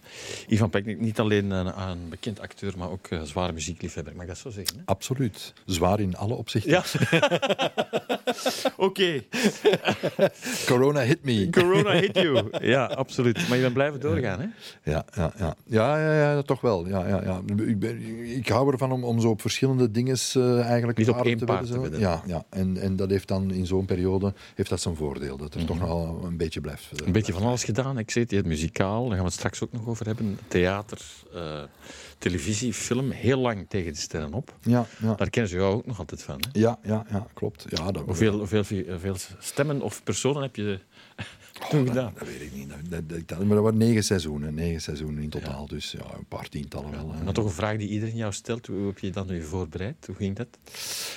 Ivan 0.47 0.69
Peknik. 0.69 0.99
Niet 0.99 1.19
alleen 1.19 1.51
een 1.51 2.09
bekend 2.09 2.39
acteur, 2.39 2.73
maar 2.77 2.89
ook 2.89 3.07
eh, 3.07 3.21
zware 3.21 3.51
muziekliefhebber. 3.51 4.13
Mag 4.13 4.21
ik 4.21 4.27
dat 4.27 4.37
zo 4.37 4.49
zeggen? 4.49 4.77
Hè? 4.77 4.81
Absoluut. 4.85 5.53
Zwaar 5.65 5.99
in 5.99 6.17
alle 6.17 6.33
opzichten. 6.33 6.71
Ja. 6.71 6.83
Oké. 8.77 9.23
Corona 10.65 10.99
hit 10.99 11.23
me. 11.23 11.49
Corona 11.49 11.91
hit 11.91 12.17
you. 12.17 12.49
Ja, 12.61 12.85
absoluut. 12.85 13.47
Maar 13.47 13.57
je 13.57 13.63
bent 13.63 13.73
blijven 13.73 13.99
doorgaan, 13.99 14.39
hè? 14.39 14.47
Ja, 14.91 15.05
ja, 15.15 15.33
ja. 15.37 15.55
ja, 15.65 15.97
ja, 15.97 16.33
ja 16.33 16.41
toch 16.41 16.61
wel. 16.61 16.87
Ja, 16.87 17.07
ja, 17.07 17.23
ja. 17.23 17.41
Ik, 17.65 17.79
ben, 17.79 17.99
ik 18.35 18.47
hou 18.47 18.71
ervan 18.71 18.91
om, 18.91 19.03
om 19.03 19.19
zo 19.19 19.29
op 19.29 19.41
verschillende 19.41 19.91
dingen 19.91 20.17
eigenlijk 20.35 20.97
Niet 20.97 21.09
op 21.09 21.25
één 21.25 21.37
te 21.37 21.45
paard 21.45 21.67
te. 21.67 21.99
Ja, 21.99 22.23
ja. 22.25 22.45
En, 22.49 22.77
en 22.77 22.95
dat 22.95 23.09
heeft 23.09 23.27
dan 23.27 23.51
in 23.51 23.65
zo'n 23.65 23.85
periode 23.85 24.30
heeft 24.55 24.69
dat 24.69 24.81
zijn 24.81 24.95
voordeel. 24.95 25.37
Dat 25.37 25.53
er 25.53 25.65
toch 25.65 25.79
nog 25.79 26.23
een 26.23 26.37
beetje 26.37 26.61
blijft. 26.61 27.01
eh, 27.01 27.05
Een 27.07 27.11
beetje 27.11 27.33
van 27.33 27.43
alles 27.43 27.63
gedaan. 27.63 27.97
Ik 27.97 28.11
zei 28.11 28.23
het, 28.23 28.29
je 28.33 28.39
hebt 28.39 28.49
muzikaal, 28.49 28.99
daar 29.01 29.09
gaan 29.09 29.17
we 29.19 29.23
het 29.25 29.33
straks 29.33 29.63
ook 29.63 29.71
nog 29.71 29.87
over 29.87 30.05
hebben. 30.05 30.39
Theater, 30.47 30.99
eh, 31.33 31.63
televisie, 32.17 32.73
film. 32.73 33.11
Heel 33.11 33.39
lang 33.39 33.65
tegen 33.69 33.91
de 33.93 33.99
sterren 33.99 34.33
op. 34.33 34.55
Ja, 34.61 34.85
ja. 35.01 35.13
Daar 35.15 35.29
kennen 35.29 35.51
ze 35.51 35.57
jou 35.57 35.73
ook 35.75 35.85
nog 35.85 35.99
altijd 35.99 36.23
van. 36.23 36.39
Hè? 36.51 36.59
Ja, 36.59 36.79
ja, 36.83 37.05
ja, 37.09 37.27
klopt. 37.33 37.65
Ja, 37.69 37.91
dat, 37.91 38.03
Hoeveel, 38.05 38.37
hoeveel, 38.37 38.63
hoeveel 38.89 39.15
stemmen 39.39 39.81
of 39.81 40.03
personen 40.03 40.41
heb 40.41 40.55
je 40.55 40.79
toen 41.69 41.87
gedaan? 41.87 42.13
Dat 42.19 42.27
weet 42.27 42.41
ik 42.41 42.53
niet. 42.53 42.69
Dat, 42.89 43.09
dat, 43.09 43.27
dat- 43.27 43.39
maar 43.39 43.55
dat 43.55 43.63
waren 43.63 43.77
negen 43.79 44.03
seizoenen. 44.03 44.53
Negen 44.53 44.81
seizoenen 44.81 45.23
in 45.23 45.29
totaal. 45.29 45.67
Dus 45.67 45.91
ja, 45.91 46.17
een 46.17 46.25
paar 46.27 46.49
tientallen 46.49 46.91
wel. 46.91 47.13
Dan 47.23 47.33
toch 47.33 47.45
een 47.45 47.51
vraag 47.51 47.77
die 47.77 47.87
iedereen 47.89 48.15
jou 48.15 48.33
stelt. 48.33 48.67
Hoe 48.67 48.85
heb 48.87 48.99
je 48.99 49.09
dan 49.11 49.27
nu 49.27 49.41
voorbereid? 49.43 49.95
Hoe 50.05 50.15
ging 50.15 50.35
dat? 50.35 50.47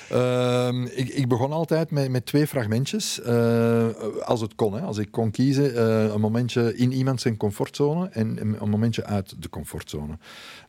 Ehm, 0.09 0.83
ik, 0.83 1.09
ik 1.09 1.27
begon 1.27 1.51
altijd 1.51 1.91
met, 1.91 2.09
met 2.09 2.25
twee 2.25 2.47
fragmentjes. 2.47 3.21
eh, 3.21 3.87
als 4.25 4.41
het 4.41 4.55
kon. 4.55 4.73
Hè. 4.73 4.81
Als 4.81 4.97
ik 4.97 5.11
kon 5.11 5.31
kiezen, 5.31 5.75
eh, 5.75 6.03
een 6.13 6.21
momentje 6.21 6.75
in 6.77 6.91
iemand 6.91 7.21
zijn 7.21 7.37
comfortzone 7.37 8.07
en 8.09 8.41
een 8.41 8.55
een 8.61 8.69
momentje 8.69 9.05
uit 9.05 9.41
de 9.41 9.49
comfortzone. 9.49 10.17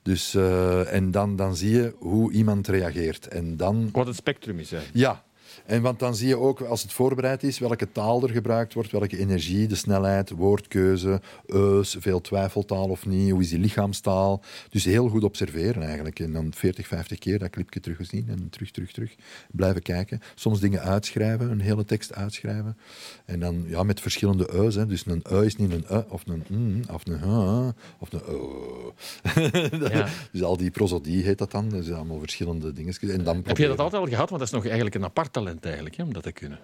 Dus, 0.03 0.35
eh, 0.35 0.93
en 0.93 1.11
dan, 1.11 1.37
dan 1.37 1.57
zie 1.57 1.71
je 1.71 1.95
hoe 1.99 2.33
iemand 2.33 2.69
reageert. 2.69 3.29
En 3.29 3.57
dan 3.57 3.89
Wat 3.93 4.07
het 4.07 4.17
spectrum 4.17 4.59
is 4.59 4.73
eigenlijk. 4.73 5.05
ja. 5.07 5.25
En 5.65 5.83
want 5.83 5.99
dan 5.99 6.15
zie 6.15 6.29
je 6.29 6.39
ook, 6.39 6.61
als 6.61 6.83
het 6.83 6.93
voorbereid 6.93 7.43
is, 7.43 7.59
welke 7.59 7.93
taal 7.93 8.23
er 8.23 8.31
gebruikt 8.31 8.75
wordt, 8.75 8.91
welke 8.91 9.19
energie, 9.19 9.67
de 9.67 9.75
snelheid, 9.75 10.31
woordkeuze, 10.31 11.21
eus, 11.47 11.97
veel 11.99 12.21
twijfeltaal 12.21 12.89
of 12.89 13.07
niet, 13.07 13.31
hoe 13.31 13.41
is 13.41 13.49
die 13.49 13.59
lichaamstaal. 13.59 14.43
Dus 14.71 14.85
heel 14.85 15.09
goed 15.09 15.25
observeren 15.25 15.83
eigenlijk. 15.83 16.21
En 16.21 16.33
dan 16.33 16.53
40, 16.55 16.87
50 16.87 17.19
keer 17.19 17.39
dat 17.39 17.51
clipje 17.51 17.81
teruggezien 17.81 18.29
en 18.29 18.51
terug, 18.51 18.71
terug, 18.71 18.93
terug. 18.93 19.15
Blijven 19.53 19.83
kijken. 19.83 20.21
Soms 20.35 20.61
dingen 20.61 20.81
uitschrijven, 20.81 21.51
een 21.51 21.61
hele 21.61 21.85
tekst 21.85 22.15
uitschrijven. 22.15 22.77
En 23.25 23.41
dan 23.41 23.65
ja, 23.67 23.83
met 23.83 24.01
verschillende 24.01 24.53
eus. 24.53 24.75
Hè. 24.75 24.87
Dus 24.87 25.07
een 25.07 25.23
eu 25.31 25.45
is 25.45 25.57
niet 25.57 25.73
een 25.73 25.85
e 25.89 26.03
of 26.09 26.23
een 26.27 26.45
mm, 26.49 26.81
of 26.93 27.07
een 27.07 27.19
h 27.19 27.69
of 27.99 28.13
een 28.13 28.23
o. 28.25 28.95
Ja. 29.97 30.09
Dus 30.33 30.43
al 30.43 30.57
die 30.57 30.71
prosodie 30.71 31.23
heet 31.23 31.39
dat 31.39 31.51
dan. 31.51 31.69
Dus 31.69 31.91
allemaal 31.91 32.19
verschillende 32.19 32.73
dingen. 32.73 32.95
En 33.01 33.25
dan 33.25 33.43
Heb 33.45 33.57
je 33.57 33.67
dat 33.67 33.79
altijd 33.79 34.03
al 34.03 34.09
gehad? 34.09 34.29
Want 34.29 34.41
dat 34.41 34.49
is 34.49 34.55
nog 34.55 34.65
eigenlijk 34.65 34.95
een 34.95 35.05
apart 35.05 35.33
talent 35.33 35.46
eigenlijk, 35.61 35.97
hè, 35.97 36.03
om 36.03 36.13
dat 36.13 36.23
te 36.23 36.33
kunnen. 36.33 36.59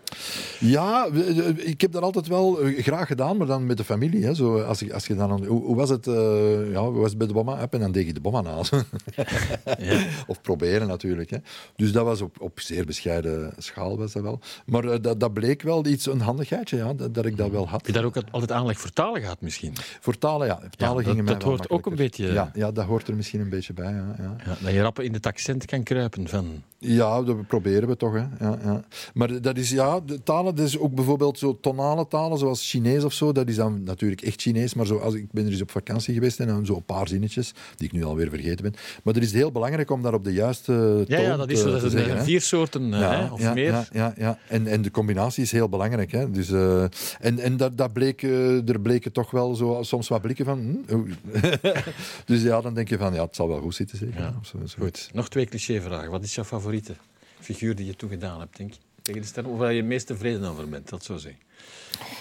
Ja, 0.61 1.07
eh, 1.07 1.49
ik 1.69 1.81
heb 1.81 1.93
dat 1.93 2.03
altijd 2.03 2.27
wel 2.27 2.61
eh, 2.61 2.83
graag 2.83 3.07
gedaan, 3.07 3.37
maar 3.37 3.47
dan 3.47 3.67
met 3.67 3.77
de 3.77 3.85
familie. 3.85 4.25
Hè. 4.25 4.35
Zo, 4.35 4.61
als, 4.62 4.81
je, 4.81 4.95
als 4.95 5.07
je 5.07 5.15
dan, 5.15 5.45
hoe, 5.47 5.62
hoe 5.62 5.77
was 5.77 5.89
het, 5.89 6.07
eh, 6.07 6.71
ja, 6.73 6.83
hoe 6.85 7.01
was 7.01 7.09
het 7.09 7.19
bij 7.19 7.27
de 7.27 7.33
bomma? 7.33 7.62
Up 7.62 7.75
en 7.75 7.81
dan 7.81 7.93
deed 7.93 8.07
je 8.07 8.12
de 8.12 8.21
bomma 8.21 8.41
na. 8.41 8.62
zo. 8.73 8.81
of 10.27 10.41
proberen 10.41 10.87
natuurlijk. 10.87 11.31
Hè. 11.31 11.37
Dus 11.77 11.93
dat 11.93 12.05
was 12.05 12.21
op, 12.21 12.41
op 12.41 12.61
zeer 12.61 12.85
bescheiden 12.87 13.53
schaal 13.59 13.99
was 13.99 14.12
dat 14.12 14.23
wel. 14.23 14.41
Maar 14.67 14.85
eh, 14.85 14.99
dat, 15.01 15.21
dat 15.21 15.33
bleek 15.33 15.62
wel 15.62 15.87
iets, 15.87 16.07
een 16.07 16.21
handigheidje, 16.21 16.77
ja, 16.77 16.93
dat, 16.95 17.15
dat 17.15 17.25
ik 17.27 17.37
dat 17.37 17.51
wel 17.51 17.69
had. 17.69 17.73
Heb 17.73 17.87
je 17.87 17.93
daar 17.93 18.05
ook 18.05 18.17
altijd 18.31 18.53
aanleg 18.53 18.79
voor 18.81 18.91
talen 18.93 19.21
gehad 19.21 19.41
misschien? 19.41 19.73
Voor 20.01 20.19
talen, 20.19 20.47
ja. 20.47 20.61
Talen 20.77 20.97
dat- 20.97 21.05
gingen 21.07 21.25
mij 21.25 21.33
dat 21.35 21.43
hoort 21.43 21.71
ook 21.71 21.87
een 21.87 21.95
beetje- 21.97 22.33
Ja, 22.33 22.51
ja, 22.55 22.73
dat 22.73 22.85
hoort 22.85 23.09
er 23.09 23.15
misschien 23.17 23.41
een 23.41 23.49
beetje 23.49 23.73
bij, 23.73 23.93
ja. 23.93 24.15
ja. 24.19 24.37
Ja, 24.45 24.57
dat 24.62 24.73
je 24.73 24.81
rappen 24.83 25.05
in 25.05 25.12
het 25.12 25.27
accent 25.27 25.65
kan 25.65 25.83
kruipen 25.83 26.29
van... 26.29 26.62
Ja, 26.79 27.23
dat 27.23 27.47
proberen 27.47 27.89
we 27.89 27.97
toch. 27.97 28.12
Hè. 28.12 28.19
Ja, 28.40 28.59
ja. 28.73 28.85
Maar 29.15 29.41
dat 29.41 29.57
is 29.57 29.71
ja, 29.71 30.01
de 30.01 30.23
talen, 30.23 30.55
dat 30.55 30.67
is 30.67 30.79
ook 30.79 30.95
bijvoorbeeld 30.95 31.39
zo 31.39 31.59
tonale 31.61 32.09
talen, 32.09 32.39
zoals 32.39 32.71
Chinees 32.71 33.05
of 33.05 33.13
zo. 33.13 33.33
Dat 33.33 33.49
is 33.49 33.57
dan 33.57 33.83
natuurlijk 33.85 34.23
echt 34.23 34.41
Chinees. 34.41 34.75
Maar 34.75 34.87
zo, 34.87 34.97
als, 34.97 35.15
ik 35.15 35.33
ben 35.33 35.45
er 35.45 35.51
eens 35.51 35.63
op 35.63 35.71
vakantie 35.71 36.15
geweest 36.15 36.41
en 36.41 36.47
dan 36.47 36.67
zo 36.67 36.75
een 36.75 36.85
paar 36.85 37.09
zinnetjes, 37.09 37.53
die 37.77 37.87
ik 37.87 37.93
nu 37.93 38.05
alweer 38.05 38.29
vergeten 38.29 38.63
ben. 38.63 38.75
Maar 39.03 39.15
het 39.15 39.23
is 39.23 39.33
heel 39.33 39.53
belangrijk 39.53 39.91
om 39.91 40.03
daar 40.03 40.15
op 40.15 40.25
de 40.25 40.33
juiste 40.33 41.05
Ja, 41.09 41.17
toon 41.17 41.27
ja 41.27 41.37
dat 41.37 41.51
is 41.51 41.61
zo. 41.61 41.71
Dat 41.71 41.93
is 41.93 42.25
vier 42.25 42.41
soorten 42.41 42.93
hè, 42.93 43.33
of 43.33 43.41
ja, 43.41 43.55
meer. 43.55 43.73
Ja, 43.73 43.87
ja, 43.93 44.15
ja. 44.17 44.39
En, 44.49 44.67
en 44.67 44.83
de 44.83 44.91
combinatie 44.91 45.43
is 45.43 45.53
heel 45.53 45.69
belangrijk. 45.69 46.13
Hè. 46.13 46.31
Dus, 46.31 46.51
eh, 46.51 46.83
en 47.21 47.39
en 47.39 47.57
dat, 47.57 47.79
dat 47.79 47.93
bleek, 47.93 48.23
eh, 48.23 48.69
er 48.69 48.81
bleken 48.81 49.13
toch 49.13 49.31
wel 49.31 49.55
zo, 49.55 49.79
soms 49.83 50.09
wat 50.09 50.21
blikken 50.23 50.45
van... 50.45 50.85
hm, 50.89 51.01
dus 52.25 52.43
ja, 52.43 52.61
dan 52.61 52.75
denk 52.75 52.89
je 52.89 52.99
van, 52.99 53.15
ja, 53.15 53.25
het 53.25 53.37
zal 53.37 53.49
wel 53.49 53.61
goed 53.61 53.75
zitten 53.75 53.99
zeker. 53.99 54.21
Ja, 54.21 54.35
zo. 54.43 54.59
Goed, 54.79 55.11
nog 55.13 55.29
twee 55.29 55.47
clichévragen. 55.47 56.11
Wat 56.11 56.23
is 56.23 56.35
jouw 56.35 56.45
favoriete 56.45 56.95
figuur 57.42 57.76
die 57.76 57.87
je 57.87 57.96
toen 57.96 58.11
gedaan 58.11 58.40
hebt, 58.40 58.57
denk 58.57 58.72
je? 58.72 58.78
Tegen 59.02 59.20
de 59.20 59.26
sterren, 59.26 59.52
of 59.52 59.59
waar 59.59 59.72
je 59.72 59.76
het 59.76 59.87
meest 59.87 60.07
tevreden 60.07 60.44
over 60.44 60.68
bent, 60.68 60.88
dat 60.88 61.05
zo 61.05 61.16
zeggen. 61.16 61.40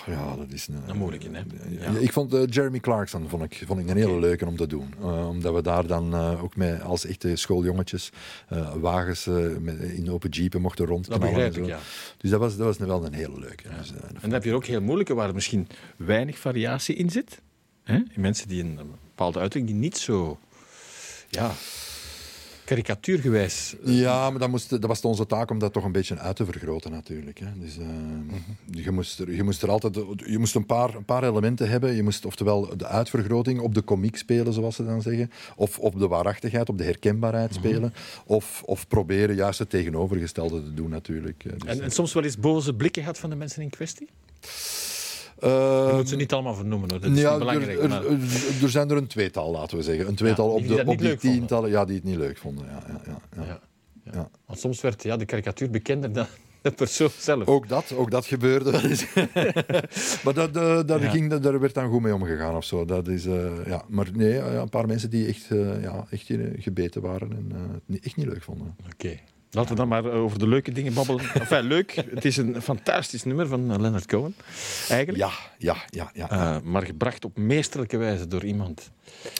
Ja, 0.05 0.35
dat 0.35 0.51
is 0.51 0.67
een, 0.67 0.81
Een 0.87 0.97
moeilijke, 0.97 1.29
hè? 1.31 1.41
Ja. 1.69 1.99
Ik 1.99 2.13
vond 2.13 2.33
eh, 2.33 2.41
Jeremy 2.49 2.79
Clarkson 2.79 3.29
vond 3.29 3.43
ik, 3.43 3.63
vond 3.65 3.79
ik 3.79 3.89
een 3.89 3.97
hele 3.97 4.19
leuke 4.19 4.45
om 4.45 4.55
te 4.57 4.67
doen. 4.67 4.93
Eh, 5.01 5.27
omdat 5.29 5.53
we 5.53 5.61
daar 5.61 5.87
dan 5.87 6.13
eh, 6.13 6.43
ook 6.43 6.55
met, 6.55 6.81
als 6.81 7.05
echte 7.05 7.35
schooljongetjes 7.35 8.09
wagens 8.79 9.25
met, 9.59 9.79
in 9.79 10.11
open 10.11 10.29
jeepen 10.29 10.61
mochten 10.61 10.85
rondknallen. 10.85 11.55
ik, 11.55 11.65
ja. 11.65 11.79
Dus 12.17 12.29
dat 12.29 12.39
was, 12.39 12.57
dat 12.57 12.65
was 12.65 12.87
wel 12.87 13.05
een 13.05 13.13
hele 13.13 13.39
leuke. 13.39 13.63
Dus, 13.77 13.91
En 13.91 14.19
dan 14.21 14.31
heb 14.31 14.43
je 14.43 14.53
ook 14.53 14.65
heel 14.65 14.81
moeilijke, 14.81 15.13
waar 15.13 15.27
er 15.27 15.33
misschien 15.33 15.67
weinig 15.97 16.37
variatie 16.37 16.95
in 16.95 17.09
zit. 17.09 17.41
Hè? 17.83 17.95
In 17.95 18.21
mensen 18.21 18.47
die 18.47 18.63
een, 18.63 18.79
bepaalde 19.15 19.47
die 19.47 19.63
niet 19.63 19.97
zo... 19.97 20.39
Ja, 21.29 21.51
karikatuurgewijs... 22.71 23.75
Ja, 23.83 24.29
maar 24.29 24.39
dat, 24.39 24.49
moest, 24.49 24.69
dat 24.69 24.85
was 24.85 25.01
onze 25.01 25.25
taak 25.25 25.51
om 25.51 25.59
dat 25.59 25.73
toch 25.73 25.83
een 25.83 25.91
beetje 25.91 26.17
uit 26.17 26.35
te 26.35 26.45
vergroten 26.45 26.91
natuurlijk. 26.91 27.39
Hè. 27.39 27.45
Dus, 27.55 27.77
eh, 27.77 28.83
je, 28.83 28.91
moest 28.91 29.19
er, 29.19 29.33
je 29.33 29.43
moest 29.43 29.61
er 29.63 29.69
altijd 29.69 29.95
je 30.25 30.37
moest 30.37 30.55
een, 30.55 30.65
paar, 30.65 30.95
een 30.95 31.05
paar 31.05 31.23
elementen 31.23 31.69
hebben. 31.69 31.95
Je 31.95 32.03
moest 32.03 32.25
oftewel 32.25 32.77
de 32.77 32.87
uitvergroting 32.87 33.59
op 33.59 33.73
de 33.75 33.81
komiek 33.81 34.17
spelen, 34.17 34.53
zoals 34.53 34.75
ze 34.75 34.85
dan 34.85 35.01
zeggen. 35.01 35.31
Of 35.55 35.79
op 35.79 35.99
de 35.99 36.07
waarachtigheid, 36.07 36.69
op 36.69 36.77
de 36.77 36.83
herkenbaarheid 36.83 37.53
spelen. 37.53 37.93
Of, 38.25 38.63
of 38.65 38.87
proberen 38.87 39.35
juist 39.35 39.59
het 39.59 39.69
tegenovergestelde 39.69 40.63
te 40.63 40.73
doen 40.73 40.89
natuurlijk. 40.89 41.43
Eh, 41.45 41.51
Dus, 41.57 41.77
En, 41.77 41.81
en 41.81 41.91
soms 41.91 42.13
wel 42.13 42.23
eens 42.23 42.37
boze 42.37 42.73
blikken 42.75 43.01
gehad 43.01 43.19
van 43.19 43.29
de 43.29 43.35
mensen 43.35 43.61
in 43.61 43.69
kwestie? 43.69 44.07
Je 45.41 45.87
eh, 45.89 45.95
moet 45.95 46.09
ze 46.09 46.15
niet 46.15 46.33
allemaal 46.33 46.55
vernoemen, 46.55 46.89
hoor. 46.89 46.99
dat 46.99 47.11
is 47.11 47.19
ja, 47.19 47.29
niet 47.29 47.39
belangrijk. 47.39 47.77
er, 47.83 47.91
er, 47.91 48.05
er- 48.63 48.69
zijn 48.69 48.89
er 48.89 48.97
een 48.97 49.07
tweetal, 49.07 49.51
laten 49.51 49.77
we 49.77 49.83
zeggen. 49.83 50.07
Een 50.07 50.15
tweetal 50.15 50.47
die 50.57 50.61
op, 50.61 50.67
dat 50.77 50.85
de, 50.85 50.91
op 50.91 50.97
die 50.97 51.15
tientallen 51.15 51.69
ja, 51.69 51.85
die 51.85 51.95
het 51.95 52.03
niet 52.03 52.15
leuk 52.17 52.37
vonden. 52.37 52.65
Ja, 52.65 52.83
ja, 52.87 53.01
ja, 53.05 53.17
ja. 53.35 53.41
ja, 53.43 53.47
ja. 53.47 53.59
Ja. 54.13 54.29
Want 54.45 54.59
soms 54.59 54.81
werd 54.81 55.03
ja, 55.03 55.17
de 55.17 55.25
karikatuur 55.25 55.69
bekender 55.69 56.13
dan 56.13 56.25
de 56.61 56.71
persoon 56.71 57.09
zelf. 57.17 57.47
Ook 57.47 57.67
dat, 57.67 57.93
ook 57.95 58.11
dat 58.11 58.25
gebeurde 58.25 58.71
wel 58.71 58.81
eens. 58.83 59.05
maar 60.23 60.33
dat, 60.33 60.55
eh, 60.55 60.79
daar, 60.85 61.01
Ja. 61.01 61.09
ging, 61.09 61.29
dat- 61.29 61.43
daar 61.43 61.59
werd 61.59 61.73
dan 61.73 61.89
goed 61.89 62.01
mee 62.01 62.13
omgegaan 62.13 62.55
of 62.55 62.63
zo. 62.65 62.85
Dat 62.85 63.07
is, 63.07 63.25
eh, 63.25 63.65
ja. 63.65 63.83
Maar 63.87 64.07
nee, 64.13 64.37
een 64.39 64.69
paar 64.69 64.87
mensen 64.87 65.09
die 65.09 65.27
echt, 65.27 65.47
ja, 65.81 66.05
echt 66.09 66.29
gebeten 66.59 67.01
waren 67.01 67.31
en 67.31 67.51
het 67.73 67.81
niet- 67.85 68.05
echt 68.05 68.15
niet 68.15 68.25
leuk 68.27 68.43
vonden. 68.43 68.75
Oké. 68.93 69.19
Laten 69.51 69.69
we 69.71 69.75
dan 69.75 69.87
maar 69.87 70.05
over 70.05 70.39
de 70.39 70.47
leuke 70.47 70.71
dingen 70.71 70.93
babbelen. 70.93 71.25
Enfin, 71.41 71.61
leuk. 71.63 71.91
Het 72.09 72.25
is 72.25 72.37
een 72.37 72.61
fantastisch 72.61 73.23
nummer 73.23 73.47
van 73.47 73.71
eh, 73.71 73.79
Leonard 73.79 74.05
Cohen, 74.05 74.35
eigenlijk. 74.89 75.17
Ja, 75.17 75.31
ja, 75.57 75.75
ja. 75.89 76.11
ja, 76.13 76.29
Eh, 76.29 76.61
maar 76.63 76.85
gebracht 76.85 77.25
op 77.25 77.37
meesterlijke 77.37 77.97
wijze 77.97 78.27
door 78.27 78.43
iemand 78.43 78.91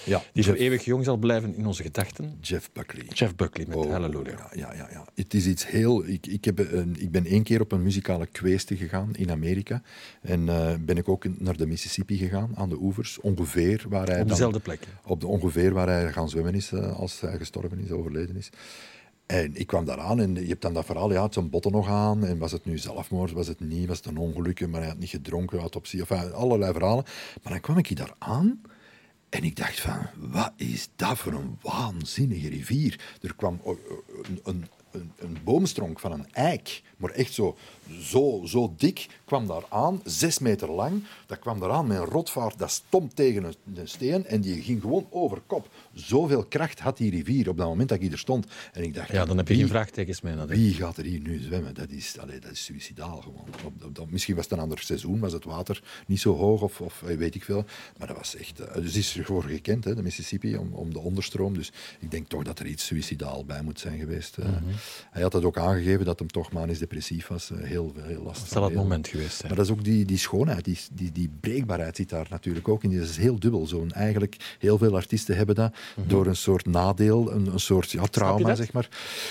ja. 0.04 0.24
die 0.34 0.44
Jeff, 0.44 0.60
eeuwig 0.60 0.86
jong 0.86 1.06
zal 1.06 1.18
blijven 1.18 1.56
in 1.56 1.66
onze 1.66 1.84
gedachten. 1.84 2.38
Jeff 2.42 2.70
Buckley. 2.74 3.06
Jeff 3.14 3.36
Buckley 3.36 3.66
met 3.68 3.78
Oh, 3.78 3.92
Hallelujah. 3.92 4.38
Ja, 4.38 4.50
ja, 4.54 4.74
ja, 4.74 4.88
ja. 4.92 5.06
Het 5.16 5.34
is 5.34 5.46
iets 5.46 5.68
heel... 5.68 6.08
Ik, 6.08 6.28
ik, 6.28 6.46
heb 6.46 6.60
een, 6.60 6.96
ik 7.00 7.12
ben 7.12 7.26
één 7.26 7.44
keer 7.44 7.62
op 7.62 7.72
een 7.72 7.82
muzikale 7.84 8.26
kweeste 8.26 8.76
gegaan 8.78 9.16
in 9.16 9.32
Amerika. 9.32 9.82
En 10.22 10.50
eh, 10.50 10.74
ben 10.80 10.98
ik 10.98 11.10
ook 11.10 11.40
naar 11.40 11.58
de 11.58 11.66
Mississippi 11.68 12.18
gegaan, 12.18 12.52
aan 12.56 12.70
de 12.70 12.78
oevers. 12.80 13.20
Ongeveer 13.20 13.86
waar 13.90 14.08
hij 14.08 14.22
Op 14.22 14.28
dezelfde 14.30 14.60
plek. 14.60 14.80
op 15.06 15.20
de 15.22 15.28
ongeveer 15.28 15.74
waar 15.74 15.88
hij 15.88 16.12
gaan 16.12 16.30
zwemmen 16.30 16.56
is 16.56 16.72
eh, 16.72 17.00
als 17.00 17.22
hij 17.22 17.38
gestorven 17.38 17.80
is, 17.80 17.92
overleden 17.92 18.36
is. 18.36 18.50
En 19.32 19.56
ik 19.56 19.68
kwam 19.68 19.86
daar 19.86 20.00
aan 20.00 20.20
en 20.20 20.34
je 20.34 20.48
hebt 20.48 20.62
dan 20.62 20.74
dat 20.74 20.86
verhaal, 20.86 21.12
ja, 21.12 21.24
het 21.24 21.34
zijn 21.34 21.50
botten 21.50 21.72
nog 21.72 21.88
aan. 21.88 22.26
En 22.26 22.38
was 22.38 22.52
het 22.52 22.66
nu 22.66 22.78
zelfmoord, 22.78 23.32
was 23.32 23.48
het 23.48 23.60
niet, 23.60 23.88
was 23.88 23.98
het 23.98 24.06
een 24.06 24.18
ongeluk, 24.18 24.68
maar 24.68 24.80
hij 24.80 24.90
had 24.90 25.00
niet 25.00 25.10
gedronken, 25.10 25.60
autopsie, 25.60 26.00
enfin, 26.00 26.34
allerlei 26.34 26.74
verhalen. 26.74 27.04
Maar 27.44 27.52
dan 27.52 27.62
kwam 27.62 27.78
ik 27.78 27.96
daar 27.98 28.14
aan 28.18 28.62
en 29.30 29.44
ik 29.44 29.56
dacht 29.56 29.80
van, 29.80 30.08
wat 30.18 30.54
is 30.56 30.90
dat 30.96 31.18
voor 31.18 31.34
een 31.34 31.58
waanzinnige 31.62 32.50
rivier? 32.50 33.18
Er 33.22 33.36
kwam 33.36 33.62
een, 33.66 34.40
een 34.44 34.66
een, 34.92 35.12
een 35.18 35.38
boomstronk 35.44 36.00
van 36.00 36.12
een 36.12 36.26
eik, 36.32 36.82
maar 36.98 37.10
echt 37.10 37.34
zo, 37.34 37.58
zo, 38.00 38.42
zo 38.46 38.74
dik, 38.78 39.08
kwam 39.26 39.48
daar 39.48 39.64
aan, 39.70 40.02
zes 40.06 40.40
meter 40.40 40.72
lang. 40.72 41.04
Dat 41.26 41.40
kwam 41.40 41.60
daar 41.60 41.72
aan 41.72 41.88
met 41.88 41.98
een 41.98 42.06
rotvaart, 42.06 42.58
dat 42.60 42.72
stomp 42.72 43.16
tegen 43.16 43.44
een, 43.44 43.56
een 43.76 43.88
steen 43.88 44.26
en 44.26 44.42
die 44.42 44.62
ging 44.62 44.82
gewoon 44.82 45.08
over 45.10 45.42
kop. 45.48 45.70
Zoveel 45.94 46.44
kracht 46.46 46.80
had 46.80 46.98
die 46.98 47.12
rivier 47.12 47.50
op 47.50 47.58
dat 47.58 47.68
moment 47.68 47.90
dat 47.90 48.02
ik 48.02 48.12
er 48.12 48.18
stond. 48.20 48.46
En 48.74 48.84
ik 48.84 48.94
dacht, 48.94 49.12
Ja, 49.12 49.26
dan 49.26 49.38
heb 49.38 49.48
je 49.48 49.54
wie- 49.54 49.62
geen 49.64 49.72
vraagtekens 49.72 50.22
meer. 50.22 50.36
natuurlijk. 50.36 50.60
wie 50.62 50.74
gaat 50.74 50.98
er 50.98 51.04
hier 51.04 51.20
nu 51.20 51.40
zwemmen? 51.40 51.74
Dat 51.74 51.90
is, 51.90 52.18
allee, 52.20 52.40
dat 52.40 52.52
is 52.52 52.64
suicidaal 52.64 53.22
gewoon. 53.22 53.46
Op, 53.66 53.84
op- 53.86 54.00
op- 54.00 54.12
misschien 54.12 54.36
was 54.36 54.44
het 54.44 54.54
een 54.54 54.60
ander 54.60 54.80
seizoen, 54.80 55.20
was 55.20 55.34
het 55.34 55.44
water 55.44 55.84
niet 56.08 56.20
zo 56.20 56.36
hoog 56.36 56.62
of, 56.62 56.82
of 56.82 57.04
eh, 57.04 57.18
weet 57.18 57.36
ik 57.36 57.44
veel. 57.44 57.66
Maar 57.98 58.08
dat 58.08 58.18
was 58.18 58.36
echt... 58.36 58.60
eh, 58.60 58.74
Dus 58.76 58.96
is 58.96 59.18
ervoor 59.18 59.44
gekend, 59.44 59.84
hè, 59.84 59.96
de 59.96 60.04
Mississippi, 60.04 60.58
om, 60.58 60.74
om 60.74 60.94
de 60.94 61.00
onderstroom. 61.00 61.54
Dus 61.54 61.72
ik 62.00 62.12
denk 62.12 62.28
toch 62.28 62.44
dat 62.44 62.60
er 62.60 62.66
iets 62.66 62.86
suicidaal 62.86 63.46
bij 63.46 63.62
moet 63.62 63.80
zijn 63.80 64.00
geweest. 64.00 64.38
eh. 64.38 64.46
Mhm. 64.46 64.56
Hij 65.12 65.22
had 65.22 65.34
het 65.34 65.44
ook 65.44 65.58
aangegeven 65.58 66.06
dat 66.06 66.20
hem 66.20 66.28
toch 66.32 66.52
manisch 66.52 66.80
depressief 66.80 67.28
was. 67.28 67.52
Heel, 67.56 67.81
heel 67.96 68.24
lastig. 68.24 68.44
Dat 68.44 68.52
zal 68.54 68.64
het 68.64 68.72
Heel- 68.72 68.82
moment 68.82 69.08
geweest 69.08 69.36
zijn. 69.36 69.48
maar 69.48 69.58
dat 69.58 69.66
is 69.66 69.72
ook 69.72 69.84
die, 69.84 70.06
die 70.06 70.18
schoonheid, 70.18 70.66
die, 70.66 70.78
die, 70.94 71.12
die 71.12 71.30
breekbaarheid 71.40 71.96
zit 71.96 72.10
daar 72.10 72.28
natuurlijk 72.30 72.68
ook 72.68 72.84
in. 72.84 72.98
Dat 72.98 73.10
is 73.10 73.18
heel 73.18 73.40
dubbel. 73.40 73.68
Zo'n, 73.68 73.92
eigenlijk, 73.92 74.56
heel 74.60 74.78
veel 74.78 74.96
artiesten 74.96 75.36
hebben 75.36 75.56
dat 75.56 75.74
door 76.08 76.26
een 76.26 76.36
soort 76.36 76.66
nadeel, 76.66 77.32
een, 77.32 77.54
een 77.54 77.60
soort 77.60 77.92
ja, 77.92 78.06
trauma, 78.06 78.48
dat? 78.48 78.58
zeg 78.58 78.74
maar. 78.74 78.90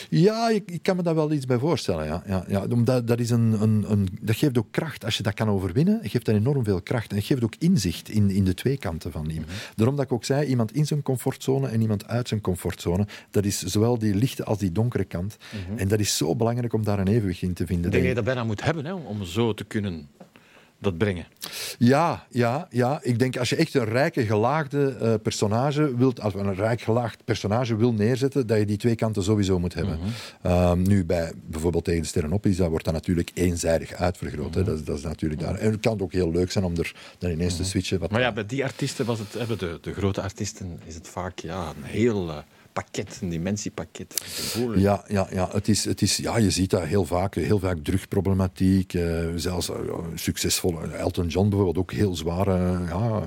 Ja, 0.08 0.48
ik, 0.50 0.70
ik 0.70 0.82
kan 0.82 0.96
me 0.96 1.02
daar 1.02 1.14
wel 1.14 1.32
iets 1.32 1.46
bij 1.46 1.58
voorstellen. 1.58 2.04
Ja. 2.04 2.22
Ja, 2.26 2.44
ja, 2.48 2.64
omdat 2.70 3.06
dat, 3.06 3.20
is 3.20 3.30
een, 3.30 3.62
een, 3.62 3.84
een, 3.88 4.08
dat 4.20 4.36
geeft 4.36 4.58
ook 4.58 4.70
kracht. 4.70 5.04
Als 5.04 5.16
je 5.16 5.22
dat 5.22 5.34
kan 5.34 5.48
overwinnen, 5.48 6.00
geeft 6.02 6.24
dat 6.24 6.34
enorm 6.34 6.64
veel 6.64 6.82
kracht. 6.82 7.10
En 7.10 7.16
het 7.16 7.24
geeft 7.24 7.44
ook 7.44 7.54
inzicht 7.58 8.08
in, 8.08 8.30
in 8.30 8.44
de 8.44 8.54
twee 8.54 8.76
kanten 8.76 9.12
van 9.12 9.28
iemand. 9.30 9.50
Daarom 9.76 9.96
dat 9.96 10.04
ik 10.04 10.12
ook 10.12 10.24
zei, 10.24 10.46
iemand 10.46 10.72
in 10.72 10.86
zijn 10.86 11.02
comfortzone 11.02 11.68
en 11.68 11.80
iemand 11.80 12.06
uit 12.06 12.28
zijn 12.28 12.40
comfortzone, 12.40 13.06
dat 13.30 13.44
is 13.44 13.58
zowel 13.58 13.98
die 13.98 14.14
lichte 14.14 14.44
als 14.44 14.58
die 14.58 14.72
donkere 14.72 15.04
kant. 15.04 15.36
En 15.76 15.88
dat 15.88 16.00
is 16.00 16.16
zo 16.16 16.36
belangrijk 16.36 16.72
om 16.72 16.84
daar 16.84 16.98
een 16.98 17.08
evenwicht 17.08 17.42
in 17.42 17.52
te 17.52 17.66
vinden. 17.66 17.90
Denk 17.90 18.02
dat 18.02 18.10
je 18.10 18.14
dat 18.14 18.24
bijna 18.24 18.39
moet 18.46 18.64
hebben 18.64 18.85
hè, 18.85 18.92
om- 18.92 19.24
zo 19.24 19.55
te 19.55 19.64
kunnen 19.64 20.09
dat 20.79 20.98
brengen. 20.98 21.26
Ja, 21.79 22.26
ja, 22.31 22.66
ja. 22.70 22.98
Ik 23.03 23.18
denk 23.18 23.37
als 23.37 23.48
je 23.50 23.57
echt 23.57 23.74
een 23.74 23.85
rijke, 23.85 24.26
gelaagde 24.26 24.96
eh, 25.00 25.14
personage 25.22 25.96
wilt, 25.96 26.20
als 26.20 26.33
we 26.35 26.38
een 26.40 26.55
rijk 26.55 26.81
gelaagd 26.81 27.24
personage 27.24 27.76
wil 27.76 27.92
neerzetten, 27.92 28.46
dat 28.46 28.59
je 28.59 28.64
die 28.64 28.76
twee 28.76 28.94
kanten 28.94 29.22
sowieso 29.22 29.59
moet 29.59 29.74
hebben. 29.74 29.98
Ehm, 30.42 30.83
nu 30.83 31.05
bij 31.05 31.33
bijvoorbeeld 31.46 31.85
tegen 31.85 32.00
de 32.03 32.07
sterren 32.09 32.33
op 32.33 32.46
is, 32.46 32.57
dat 32.57 32.68
wordt 32.68 32.85
dat 32.85 32.94
natuurlijk 32.94 33.31
eenzijdig 33.35 33.92
uitvergroot. 33.92 34.55
hè. 34.55 34.62
Dat, 34.64 34.79
is- 34.79 34.85
dat 34.85 34.96
is 34.98 35.03
natuurlijk 35.05 35.40
daar. 35.40 35.55
En 35.55 35.70
het 35.70 35.81
kan 35.81 36.00
ook 36.00 36.12
heel 36.12 36.31
leuk 36.31 36.50
zijn 36.50 36.64
om 36.64 36.76
er 36.76 36.94
dan 37.18 37.31
ineens 37.31 37.57
te 37.57 37.64
switchen. 37.64 37.98
Wat 37.98 38.11
Maar 38.11 38.20
ja, 38.20 38.33
bij 38.33 38.46
die 38.46 38.64
artiesten 38.64 39.07
was 39.07 39.18
het, 39.18 39.33
hebben 39.33 39.59
de, 39.59 39.79
de 39.83 39.92
grote 39.92 40.22
artiesten, 40.22 40.81
is 40.85 40.94
het 40.94 41.09
vaak 41.09 41.38
ja, 41.38 41.68
een 41.68 41.83
heel 41.85 42.29
eh, 42.29 42.37
pakket, 42.72 43.18
een 43.22 43.28
dimensiepakket. 43.28 44.22
Ja, 44.76 45.04
ja, 45.09 45.26
ja, 45.30 45.48
het 45.52 45.68
is, 45.68 45.85
het 45.85 46.02
is, 46.02 46.16
ja, 46.16 46.37
je 46.38 46.50
ziet 46.50 46.70
dat 46.70 46.83
heel 46.83 47.04
vaak. 47.04 47.35
Heel 47.35 47.59
vaak 47.59 47.78
drugproblematiek. 47.83 48.94
eh, 48.94 49.26
zelfs 49.37 49.70
eh, 49.70 49.76
succesvolle 50.14 50.87
Elton 50.87 51.26
John 51.26 51.48
bijvoorbeeld 51.48 51.78
ook 51.78 51.92
heel 51.92 52.16
zware 52.16 52.56
ja, 52.88 53.09
eh, 53.09 53.22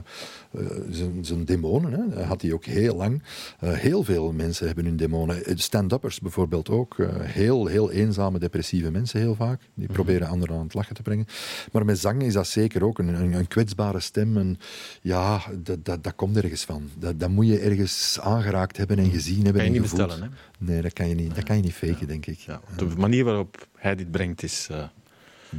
zijn, 0.89 1.25
zijn 1.25 1.45
demonen. 1.45 1.91
Hè, 1.91 2.15
Dat 2.15 2.23
had 2.23 2.41
hij 2.41 2.53
ook 2.53 2.65
heel 2.65 2.95
lang. 2.95 3.23
Eh, 3.59 3.73
heel 3.73 4.03
veel 4.03 4.31
mensen 4.31 4.65
hebben 4.65 4.85
hun 4.85 4.97
demonen. 4.97 5.45
Eh, 5.45 5.53
Stand-uppers 5.57 6.19
bijvoorbeeld 6.19 6.69
ook. 6.69 6.99
eh, 6.99 7.07
heel, 7.19 7.65
heel 7.67 7.91
eenzame, 7.91 8.39
depressieve 8.39 8.91
mensen 8.91 9.19
heel 9.19 9.35
vaak. 9.35 9.61
Die 9.73 9.87
proberen 9.87 10.27
anderen 10.27 10.55
aan 10.55 10.63
het 10.63 10.73
lachen 10.73 10.95
te 10.95 11.01
brengen. 11.01 11.25
Maar 11.71 11.85
met 11.85 11.99
zang 11.99 12.21
is 12.23 12.33
dat 12.33 12.47
zeker 12.47 12.83
ook 12.83 12.99
een, 12.99 13.07
een, 13.07 13.33
een 13.33 13.47
kwetsbare 13.47 13.99
stem. 13.99 14.37
Een, 14.37 14.57
ja, 15.01 15.41
dat, 15.63 15.85
dat, 15.85 16.03
dat 16.03 16.15
komt 16.15 16.37
ergens 16.37 16.63
van. 16.63 16.89
Dat, 16.97 17.19
dat 17.19 17.29
moet 17.29 17.47
je 17.47 17.59
ergens 17.59 18.19
aangeraakt 18.21 18.77
hebben 18.77 18.97
en 18.97 19.09
gezien 19.11 19.43
hebben 19.43 19.53
Kan 19.61 19.63
je 19.71 19.75
en 19.77 19.81
niet 19.81 19.89
gevoeld. 19.89 20.07
bestellen, 20.07 20.33
Nee, 20.59 20.81
dat 20.81 20.93
kan 20.93 21.09
je 21.09 21.15
niet, 21.15 21.35
dat 21.35 21.43
kan 21.43 21.55
je 21.55 21.61
niet 21.61 21.73
faken, 21.73 22.07
denk 22.07 22.25
ik. 22.25 22.37
Ja, 22.39 22.61
de 22.77 22.85
manier 22.97 23.23
waarop 23.23 23.67
hij 23.77 23.95
dit 23.95 24.11
brengt 24.11 24.43
is 24.43 24.67
eh, 24.71 24.83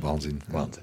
Waanzin. 0.00 0.40
waanzin. 0.48 0.82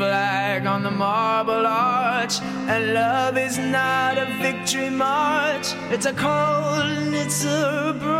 flag 0.00 0.64
on 0.64 0.82
the 0.82 0.90
marble 0.90 1.66
arch. 1.66 2.40
And 2.40 2.94
love 2.94 3.36
is 3.36 3.58
not 3.58 4.16
a 4.16 4.24
victory 4.40 4.88
march, 4.88 5.74
it's 5.90 6.06
a 6.06 6.14
cold 6.14 6.86
and 6.96 7.14
it's 7.14 7.44
a 7.44 7.94
broken 7.98 8.19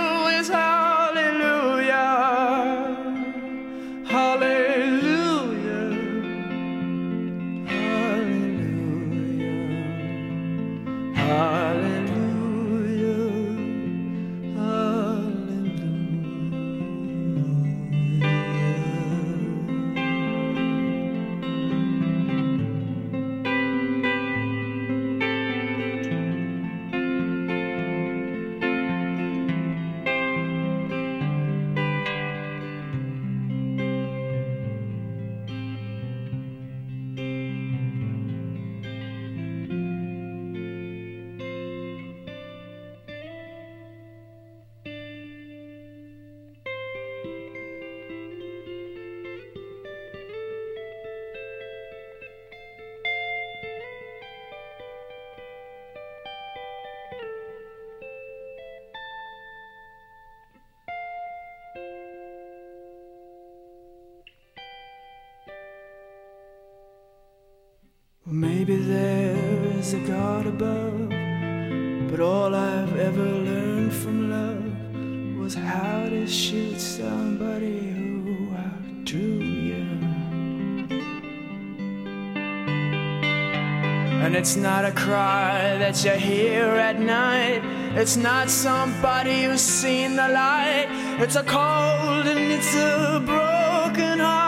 And 84.21 84.35
it's 84.35 84.55
not 84.55 84.85
a 84.85 84.91
cry 84.91 85.77
that 85.79 86.05
you 86.05 86.11
hear 86.11 86.65
at 86.65 86.99
night. 86.99 87.61
It's 87.95 88.17
not 88.17 88.51
somebody 88.51 89.45
who's 89.45 89.61
seen 89.61 90.15
the 90.15 90.29
light. 90.29 90.87
It's 91.19 91.35
a 91.35 91.43
cold 91.43 92.27
and 92.27 92.51
it's 92.51 92.75
a 92.75 93.19
broken 93.25 94.19
hallelujah. 94.19 94.40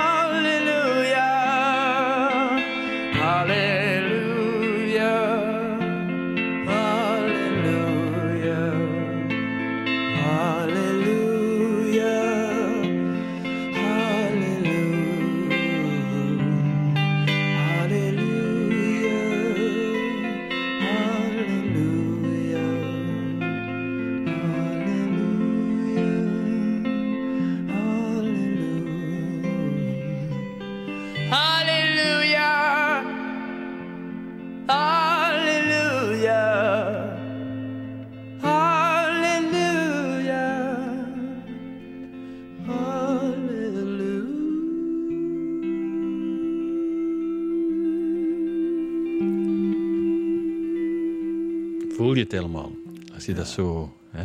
Helemaal? 52.34 52.72
Als 53.14 53.26
je 53.26 53.34
dat 53.34 53.48
zo 53.48 53.94
hè, 54.12 54.24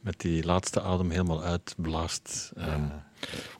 met 0.00 0.20
die 0.20 0.44
laatste 0.44 0.80
adem 0.82 1.10
helemaal 1.10 1.42
uitblaast. 1.42 2.52
Ehm, 2.56 2.82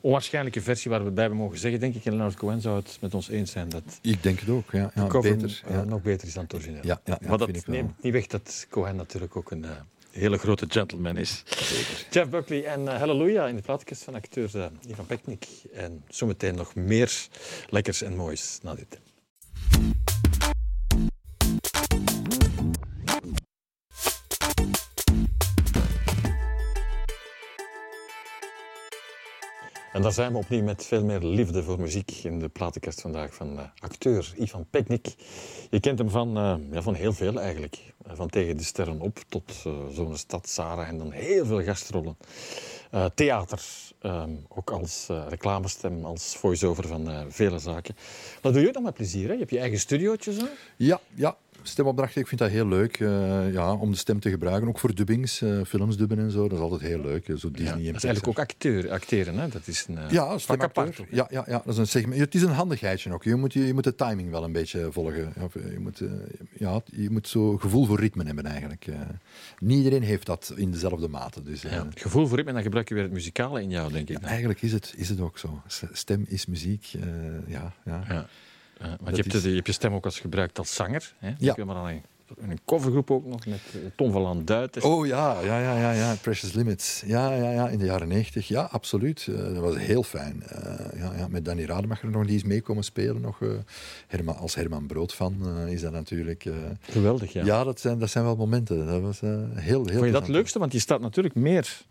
onwaarschijnlijke 0.01 0.61
versie 0.61 0.89
waar 0.91 0.99
we 0.99 1.05
het 1.05 1.13
bij 1.15 1.23
hebben 1.23 1.41
mogen 1.41 1.57
zeggen, 1.59 1.79
denk 1.79 1.95
ik. 1.95 2.05
En 2.05 2.11
Leonard 2.11 2.35
Cohen 2.35 2.61
zou 2.61 2.75
het 2.75 2.97
met 3.01 3.13
ons 3.13 3.29
eens 3.29 3.51
zijn 3.51 3.69
dat 3.69 3.99
Ik 4.01 4.23
denk 4.23 4.39
het 4.39 4.49
ook, 4.49 4.71
ja. 4.71 4.91
de 4.95 5.01
ja 5.01 5.07
cover 5.07 5.35
beter. 5.37 5.61
eh, 5.65 5.73
Ja. 5.75 5.83
nog 5.83 6.01
beter 6.01 6.27
is 6.27 6.33
dan 6.33 6.43
het 6.43 6.53
origineel. 6.53 6.85
Ja, 6.85 7.01
ja, 7.05 7.17
ja, 7.21 7.27
maar 7.29 7.37
dat 7.37 7.49
wel. 7.49 7.61
neemt 7.65 8.03
niet 8.03 8.13
weg 8.13 8.27
dat 8.27 8.67
Cohen 8.69 8.95
natuurlijk 8.95 9.35
ook 9.35 9.51
een 9.51 9.63
eh, 9.65 9.71
hele 10.11 10.37
grote 10.37 10.65
gentleman 10.69 11.17
is. 11.17 11.43
Jeff 12.09 12.29
Buckley 12.29 12.65
en 12.65 12.87
eh, 12.87 12.97
Hallelujah 12.97 13.49
in 13.49 13.55
de 13.55 13.61
plaatkast 13.61 14.03
van 14.03 14.15
acteur 14.15 14.55
eh, 14.61 14.65
Ivan 14.89 15.05
Peknik. 15.05 15.47
En 15.73 16.03
zometeen 16.07 16.55
nog 16.55 16.75
meer 16.75 17.27
lekkers 17.69 18.01
en 18.01 18.15
moois 18.15 18.59
na 18.63 18.75
dit. 18.75 18.99
En 29.97 30.03
daar 30.03 30.13
zijn 30.13 30.31
we 30.31 30.37
opnieuw 30.37 30.63
met 30.63 30.85
veel 30.85 31.03
meer 31.03 31.19
liefde 31.19 31.63
voor 31.63 31.79
muziek 31.79 32.11
in 32.11 32.39
de 32.39 32.49
platenkast 32.49 33.01
vandaag 33.01 33.33
van 33.33 33.59
eh, 33.59 33.65
acteur 33.79 34.33
Ivan 34.35 34.65
Peknik. 34.69 35.15
Je 35.69 35.79
kent 35.79 35.99
hem 35.99 36.09
van, 36.09 36.37
eh, 36.37 36.55
ja, 36.71 36.81
van 36.81 36.93
heel 36.93 37.13
veel 37.13 37.39
eigenlijk. 37.39 37.93
Eh, 38.05 38.11
Van 38.15 38.29
Tegen 38.29 38.57
de 38.57 38.63
Sterren 38.63 39.01
op 39.01 39.19
tot 39.29 39.51
Zo'n 39.91 40.17
Stad, 40.17 40.49
Sarah 40.49 40.87
en 40.87 40.97
dan 40.97 41.11
heel 41.11 41.45
veel 41.45 41.63
gastrollen. 41.63 42.17
Theater, 43.15 43.61
ehm, 44.01 44.31
ook 44.47 44.71
als 44.71 45.07
reclamestem, 45.29 46.05
als 46.05 46.35
voice-over 46.35 46.87
van 46.87 47.31
vele 47.31 47.59
zaken. 47.59 47.95
Dat 48.41 48.53
doe 48.53 48.61
je 48.61 48.67
ook 48.67 48.73
nog 48.73 48.83
met 48.83 48.93
plezier, 48.93 49.27
hè? 49.27 49.33
Je 49.33 49.39
hebt 49.39 49.51
je 49.51 49.59
eigen 49.59 49.79
studiootje 49.79 50.33
zo. 50.33 50.45
Ja, 50.75 50.99
ja. 51.13 51.37
Stemopdrachten, 51.67 52.21
ik 52.21 52.27
vind 52.27 52.39
dat 52.39 52.49
heel 52.49 52.67
leuk 52.67 52.99
eh, 52.99 53.53
ja, 53.53 53.73
om 53.73 53.91
de 53.91 53.97
stem 53.97 54.19
te 54.19 54.29
gebruiken. 54.29 54.67
Ook 54.67 54.79
voor 54.79 54.95
dubbings, 54.95 55.41
eh, 55.41 55.61
films 55.67 55.97
dubben 55.97 56.19
en 56.19 56.31
zo. 56.31 56.41
Dat 56.47 56.57
is 56.57 56.63
altijd 56.63 56.81
heel 56.81 57.01
leuk. 57.01 57.25
Zo 57.37 57.51
Disney 57.51 57.65
Ja, 57.65 57.71
en 57.73 57.85
dat 57.85 57.95
is 57.95 58.03
eigenlijk 58.03 58.27
ook 58.27 58.39
acteur, 58.39 58.91
acteren, 58.91 59.37
hè? 59.37 59.47
Dat 59.47 59.67
is 59.67 59.85
een 59.87 59.97
eh, 59.97 60.09
Ja, 60.09 60.37
vak 60.39 60.63
apart. 60.63 61.03
Ja, 61.11 61.27
ja, 61.29 61.43
ja, 61.47 61.61
dat 61.65 61.73
is 61.73 61.77
een 61.77 61.87
segment. 61.87 62.19
Het 62.19 62.35
is 62.35 62.41
een 62.41 62.49
handigheidje 62.51 63.13
ook. 63.13 63.23
Je 63.23 63.35
moet, 63.35 63.53
je, 63.53 63.65
je 63.65 63.73
moet 63.73 63.83
de 63.83 63.95
timing 63.95 64.29
wel 64.29 64.43
een 64.43 64.51
beetje 64.51 64.91
volgen. 64.91 65.33
Je 65.53 65.79
moet, 65.79 66.01
ja, 66.57 66.81
je 66.85 67.09
moet 67.09 67.27
zo 67.27 67.57
gevoel 67.57 67.85
voor 67.85 67.99
ritme 67.99 68.23
hebben 68.23 68.45
eigenlijk. 68.45 68.87
Niet 69.59 69.77
iedereen 69.77 70.03
heeft 70.03 70.25
dat 70.25 70.53
in 70.55 70.71
dezelfde 70.71 71.07
mate. 71.07 71.43
Dus, 71.43 71.61
Ja, 71.61 71.87
gevoel 71.95 72.27
voor 72.27 72.37
ritme 72.37 72.53
dan 72.53 72.61
gebruik 72.61 72.89
je 72.89 72.93
weer 72.93 73.03
het 73.03 73.13
muzikale 73.13 73.61
in 73.61 73.69
jou, 73.69 73.91
denk 73.91 74.09
ik. 74.09 74.19
Eigenlijk 74.21 74.61
is 74.61 74.71
het, 74.71 74.93
is 74.97 75.09
het 75.09 75.19
ook 75.19 75.37
zo. 75.37 75.61
Stem 75.91 76.25
is 76.27 76.45
muziek. 76.45 76.93
ja, 77.47 77.73
ja. 77.85 78.27
Want 78.79 78.99
Dat 79.05 79.15
je 79.15 79.21
hebt, 79.21 79.33
is- 79.33 79.41
de- 79.41 79.49
je 79.49 79.55
hebt 79.55 79.67
je 79.67 79.73
stem 79.73 79.93
ook 79.93 80.05
als 80.05 80.19
gebruikt 80.19 80.57
als 80.59 80.75
zanger. 80.75 81.13
Hè? 81.17 81.33
Ja. 81.37 81.55
Ik 81.55 81.65
maar 81.65 81.75
aan 81.75 81.87
een 81.87 82.01
een 82.37 82.59
covergroep 82.65 83.11
ook 83.11 83.25
nog 83.25 83.45
met 83.45 83.59
eh, 83.73 83.79
Tom 83.95 84.11
van 84.11 84.21
Landuit. 84.21 84.81
Oh 84.83 85.05
ja, 85.07 85.39
ja, 85.41 85.59
ja, 85.59 85.77
ja, 85.79 85.91
ja, 85.91 86.15
Precious 86.21 86.53
Limits. 86.53 87.03
Ja, 87.05 87.33
ja, 87.33 87.51
ja, 87.51 87.69
in 87.69 87.79
de 87.79 87.85
jaren 87.85 88.07
90. 88.07 88.47
Ja, 88.47 88.61
absoluut. 88.61 89.27
Eh, 89.29 89.35
dat 89.43 89.57
was 89.57 89.77
heel 89.77 90.03
fijn. 90.03 90.43
Eh, 90.43 90.99
ja, 90.99 91.13
ja, 91.17 91.27
met 91.27 91.45
Danny 91.45 91.65
Rademacher 91.65 92.09
nog, 92.09 92.25
die 92.25 92.35
is 92.35 92.43
mee 92.43 92.61
komen 92.61 92.83
spelen. 92.83 93.21
Nog, 93.21 93.41
eh, 93.41 93.49
Herman, 94.07 94.37
als 94.37 94.55
Herman 94.55 94.87
Brood 94.87 95.13
van 95.13 95.37
eh, 95.65 95.71
is 95.73 95.81
dat 95.81 95.91
natuurlijk... 95.91 96.45
eh, 96.45 96.53
Geweldig, 96.81 97.33
ja. 97.33 97.45
ja, 97.45 97.63
dat, 97.63 97.79
zijn, 97.79 97.99
dat 97.99 98.09
zijn 98.09 98.23
wel 98.23 98.35
momenten. 98.35 98.85
Dat 98.85 99.01
was 99.01 99.21
eh, 99.21 99.29
heel, 99.29 99.85
heel 99.85 99.85
Vond 99.93 100.05
je 100.05 100.11
dat 100.11 100.21
het 100.21 100.31
leukste? 100.31 100.59
Want 100.59 100.71
je 100.71 100.79
staat 100.79 101.01
natuurlijk 101.01 101.35
meer 101.35 101.81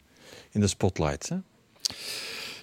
in 0.50 0.60
de 0.60 0.66
spotlight. 0.66 1.28
Hè? 1.28 1.36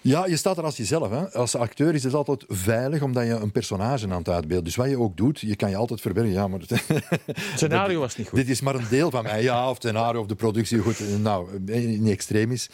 Ja, 0.03 0.25
je 0.25 0.37
staat 0.37 0.57
er 0.57 0.63
als 0.63 0.77
jezelf. 0.77 1.09
Hè. 1.09 1.31
Als 1.31 1.55
acteur 1.55 1.93
is 1.93 2.03
het 2.03 2.13
altijd 2.13 2.43
veilig, 2.47 3.01
omdat 3.01 3.23
je 3.25 3.29
een 3.33 3.51
personage 3.51 4.05
aan 4.09 4.17
het 4.17 4.29
uitbeelden. 4.29 4.63
Dus 4.63 4.75
wat 4.75 4.89
je 4.89 4.99
ook 4.99 5.17
doet, 5.17 5.39
je 5.39 5.55
kan 5.55 5.69
je 5.69 5.75
altijd 5.75 6.01
verbergen. 6.01 6.31
Ja, 6.33 6.47
maar 6.47 6.59
Het 6.69 7.37
scenario 7.55 7.99
was 7.99 8.15
niet 8.17 8.27
goed. 8.27 8.39
Dit 8.39 8.49
is 8.49 8.61
maar 8.61 8.75
een 8.75 8.85
deel 8.89 9.09
van 9.11 9.23
mij. 9.23 9.43
Ja, 9.43 9.63
of 9.69 9.73
het 9.73 9.83
scenario 9.83 10.19
of 10.19 10.27
de 10.27 10.35
productie. 10.35 10.79
Goed, 10.79 10.99
nou, 11.21 11.59
niet 11.59 12.09
extreem 12.09 12.51
is. 12.51 12.69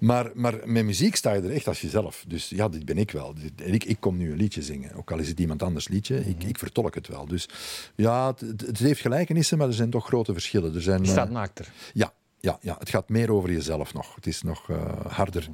Maar, 0.00 0.30
maar 0.34 0.54
met 0.64 0.84
muziek 0.84 1.16
sta 1.16 1.32
je 1.32 1.40
er 1.42 1.50
echt 1.52 1.68
als 1.68 1.80
jezelf. 1.80 2.24
Dus 2.28 2.48
ja, 2.48 2.68
dit 2.68 2.84
ben 2.84 2.98
ik 2.98 3.10
wel. 3.10 3.34
Ik, 3.62 3.84
ik 3.84 3.96
kom 4.00 4.16
nu 4.16 4.30
een 4.30 4.36
liedje 4.36 4.62
zingen. 4.62 4.94
Ook 4.94 5.12
al 5.12 5.18
is 5.18 5.28
het 5.28 5.40
iemand 5.40 5.62
anders 5.62 5.88
liedje, 5.88 6.26
ik, 6.26 6.42
ik 6.44 6.58
vertolk 6.58 6.94
het 6.94 7.08
wel. 7.08 7.26
Dus 7.26 7.48
ja, 7.94 8.26
het, 8.26 8.40
het- 8.40 8.60
het 8.60 8.78
heeft 8.78 9.00
gelijkenissen, 9.00 9.58
maar 9.58 9.66
er 9.66 9.74
zijn 9.74 9.90
toch 9.90 10.06
grote 10.06 10.32
verschillen. 10.32 10.74
Er 10.74 10.82
zijn, 10.82 11.02
Je 11.02 11.08
staat 11.08 11.26
eh, 11.28 11.32
naakter. 11.32 11.72
ja, 11.92 12.12
ja, 12.40 12.58
ja, 12.60 12.76
het 12.78 12.88
gaat 12.90 13.08
meer 13.08 13.30
over 13.32 13.52
jezelf 13.52 13.94
nog. 13.94 14.14
Het 14.14 14.26
is 14.26 14.42
nog 14.42 14.70
eh, 14.70 14.76
harder. 15.06 15.48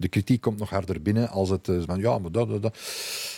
De 0.00 0.08
kritiek 0.08 0.40
komt 0.40 0.58
nog 0.58 0.70
harder 0.70 1.02
binnen 1.02 1.28
als 1.28 1.48
het 1.48 1.68
eh, 1.68 1.76
van 1.86 2.00
ja, 2.00 2.18
maar 2.18 2.32
dat, 2.32 2.48
dat, 2.48 2.62
dat. 2.62 2.78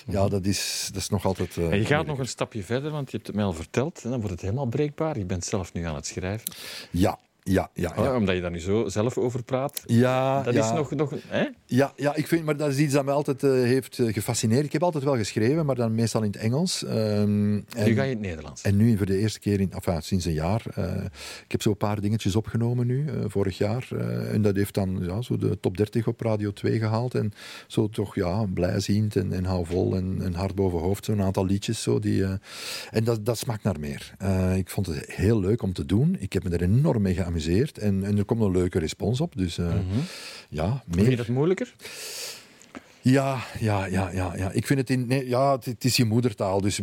Ja, 0.07 0.29
dat 0.29 0.47
is, 0.47 0.89
dat 0.93 1.03
is 1.03 1.09
nog 1.09 1.25
altijd. 1.25 1.57
eh, 1.57 1.71
En 1.71 1.79
je 1.79 1.85
gaat 1.85 2.07
nog 2.07 2.19
een 2.19 2.29
stapje 2.29 2.63
verder, 2.63 2.91
want 2.91 3.11
je 3.11 3.17
hebt 3.17 3.27
het 3.27 3.37
mij 3.37 3.45
al 3.45 3.53
verteld. 3.53 4.01
En 4.05 4.11
dan 4.11 4.19
wordt 4.19 4.31
het 4.35 4.41
helemaal 4.41 4.67
breekbaar. 4.67 5.19
Je 5.19 5.25
bent 5.25 5.45
zelf 5.45 5.73
nu 5.73 5.85
aan 5.85 5.95
het 5.95 6.07
schrijven. 6.07 6.53
Ja, 6.91 7.19
ja, 7.45 7.71
ja. 7.75 7.93
Ja, 7.97 8.17
omdat 8.17 8.35
je 8.35 8.41
daar 8.41 8.51
nu 8.51 8.61
zo 8.61 8.89
zelf 8.89 9.19
over 9.19 9.43
praat. 9.45 9.83
ja, 9.87 10.43
Dat 10.43 10.55
ja. 10.55 10.65
is 10.65 10.73
nog... 10.77 10.91
nog 10.91 11.15
hè? 11.27 11.47
Ja, 11.67 11.93
ja, 11.97 12.15
ik 12.15 12.27
vind, 12.27 12.45
maar 12.45 12.57
dat 12.57 12.71
is 12.71 12.79
iets 12.79 12.93
dat 12.93 13.05
mij 13.05 13.15
altijd 13.15 13.43
eh, 13.43 13.51
heeft 13.51 13.99
eh, 13.99 14.13
gefascineerd. 14.13 14.65
Ik 14.65 14.73
heb 14.73 14.83
altijd 14.83 15.05
wel 15.05 15.17
geschreven, 15.17 15.67
maar 15.67 15.75
dan 15.75 15.95
meestal 15.95 16.23
in 16.23 16.31
het 16.31 16.41
Engels. 16.41 16.85
Ehm, 16.85 16.95
en, 16.97 17.65
Nu 17.85 17.95
ga 17.95 18.03
je 18.03 18.11
in 18.11 18.17
het 18.17 18.21
Nederlands. 18.21 18.63
En 18.63 18.77
nu 18.77 18.97
voor 18.97 19.07
de 19.07 19.19
eerste 19.19 19.39
keer, 19.41 19.61
in, 19.61 19.73
enfin, 19.73 20.03
sinds 20.03 20.25
een 20.25 20.33
jaar. 20.33 20.63
eh, 20.75 21.05
ik 21.45 21.53
heb 21.53 21.63
zo 21.63 21.71
een 21.71 21.77
paar 21.77 22.01
dingetjes 22.01 22.37
opgenomen 22.37 22.87
nu, 22.87 23.05
vorig 23.27 23.59
jaar. 23.59 23.89
en 24.33 24.43
dat 24.43 24.57
heeft 24.57 24.75
dan 24.75 24.99
ja, 25.03 25.23
zo 25.23 25.37
de 25.37 25.61
top 25.61 25.77
30 25.77 26.07
op 26.07 26.21
Radio 26.21 26.53
2 26.53 26.79
gehaald. 26.79 27.15
En 27.15 27.33
zo 27.67 27.89
toch 27.89 28.15
ja, 28.15 28.45
blijziend 28.55 29.17
en, 29.17 29.33
en 29.33 29.45
hou 29.45 29.67
vol 29.67 29.97
en, 29.97 30.19
en 30.23 30.35
hard 30.35 30.55
boven 30.55 30.79
hoofd. 30.79 31.05
Zo'n 31.05 31.23
aantal 31.23 31.47
liedjes. 31.47 31.83
Zo, 31.83 31.99
die, 31.99 32.25
en 32.91 33.05
dat, 33.05 33.25
dat 33.27 33.39
smaakt 33.39 33.63
naar 33.63 33.81
meer. 33.81 34.15
Ik 34.57 34.71
vond 34.71 34.87
het 34.87 35.11
heel 35.11 35.41
leuk 35.41 35.63
om 35.63 35.73
te 35.73 35.87
doen. 35.87 36.17
Ik 36.19 36.33
heb 36.33 36.45
me 36.45 36.51
er 36.51 36.63
enorm 36.63 37.03
mee 37.03 37.15
geamuseerd. 37.15 37.31
En, 37.79 38.05
en 38.05 38.19
er 38.19 38.25
komt 38.25 38.41
een 38.41 38.51
leuke 38.51 38.79
respons 38.79 39.21
op. 39.21 39.37
Dus 39.37 39.59
eh, 39.59 39.75
ja, 40.49 40.83
Vind 40.91 41.01
je 41.01 41.07
meer. 41.09 41.17
dat 41.17 41.29
moeilijker? 41.29 41.75
Ja, 43.05 43.45
ja, 43.59 43.87
ja, 43.87 44.11
ja, 44.11 44.33
ja. 44.37 44.51
Ik 44.51 44.67
vind 44.67 44.79
het 44.79 44.91
in. 44.91 45.07
Nee, 45.07 45.29
ja, 45.29 45.59
het, 45.65 45.85
is 45.85 45.97
je 45.97 46.05
moedertaal. 46.05 46.61
Dus 46.61 46.81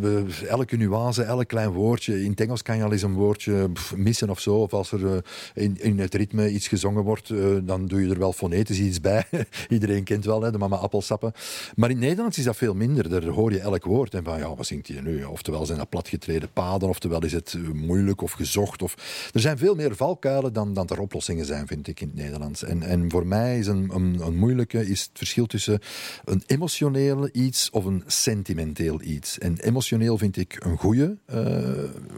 elke 0.47 0.75
nuance, 0.75 1.23
elk 1.23 1.47
klein 1.47 1.69
woordje. 1.69 2.23
In 2.23 2.29
het 2.29 2.41
Engels 2.41 2.62
kan 2.62 2.77
je 2.77 2.84
al 2.84 2.91
eens 2.91 3.01
een 3.01 3.13
woordje 3.13 3.69
missen 3.95 4.29
of 4.29 4.39
zo. 4.39 4.55
Of 4.55 4.73
als 4.73 4.91
er 4.91 5.15
eh, 5.15 5.21
in, 5.53 5.77
in 5.82 5.99
het 5.99 6.13
ritme 6.15 6.51
iets 6.51 6.67
gezongen 6.67 7.03
wordt, 7.03 7.29
eh, 7.29 7.55
dan 7.62 7.86
doe 7.86 8.01
je 8.01 8.10
er 8.10 8.19
wel 8.19 8.34
fonetisch 8.34 8.79
iets 8.79 9.01
bij. 9.01 9.25
Iedereen 9.69 10.03
kent 10.03 10.25
wel 10.25 10.41
hè, 10.41 10.51
de 10.51 10.58
mama 10.58 10.75
appelsappen. 10.75 11.32
Maar 11.75 11.89
in 11.89 11.95
het 11.95 12.05
Nederlands 12.05 12.38
is 12.38 12.43
dat 12.43 12.55
veel 12.55 12.73
minder. 12.75 13.10
Daar 13.10 13.25
hoor 13.25 13.51
je 13.51 13.60
elk 13.60 13.84
woord. 13.84 14.13
En 14.13 14.23
van 14.23 14.38
ja, 14.38 14.55
wat 14.55 14.65
zingt 14.65 14.88
hij 14.88 15.01
nu? 15.01 15.23
Oftewel 15.23 15.65
zijn 15.65 15.77
dat 15.77 15.89
platgetreden 15.89 16.49
paden, 16.53 16.89
oftewel 16.89 17.23
is 17.23 17.34
het 17.34 17.53
eh, 17.53 17.71
moeilijk 17.71 18.21
of 18.21 18.32
gezocht. 18.32 18.82
Of... 18.82 18.95
Er 19.34 19.39
zijn 19.39 19.58
veel 19.58 19.75
meer 19.75 19.95
valkuilen 19.95 20.53
dan, 20.53 20.73
dan 20.73 20.88
er 20.88 20.99
oplossingen 20.99 21.45
zijn, 21.45 21.67
vind 21.67 21.88
ik, 21.88 22.01
in 22.01 22.08
het 22.08 22.15
Nederlands. 22.15 22.63
En, 22.63 22.84
en 22.84 23.12
voor 23.12 23.27
mij 23.27 23.60
is 23.60 23.67
een, 23.67 23.89
een, 23.93 24.19
een 24.21 24.38
moeilijke 24.38 24.88
is 24.88 25.01
het 25.01 25.12
verschil 25.13 25.45
tussen 25.45 25.79
een 26.26 26.43
emotioneel 26.45 27.30
iets 27.32 27.69
of 27.69 27.86
een 27.86 28.04
sentimenteel 28.08 29.02
iets. 29.02 29.38
En 29.38 29.58
emotioneel 29.60 30.17
vind 30.17 30.38
ik 30.38 30.56
een 30.65 30.78
goede, 30.78 31.17
eh, 31.26 31.38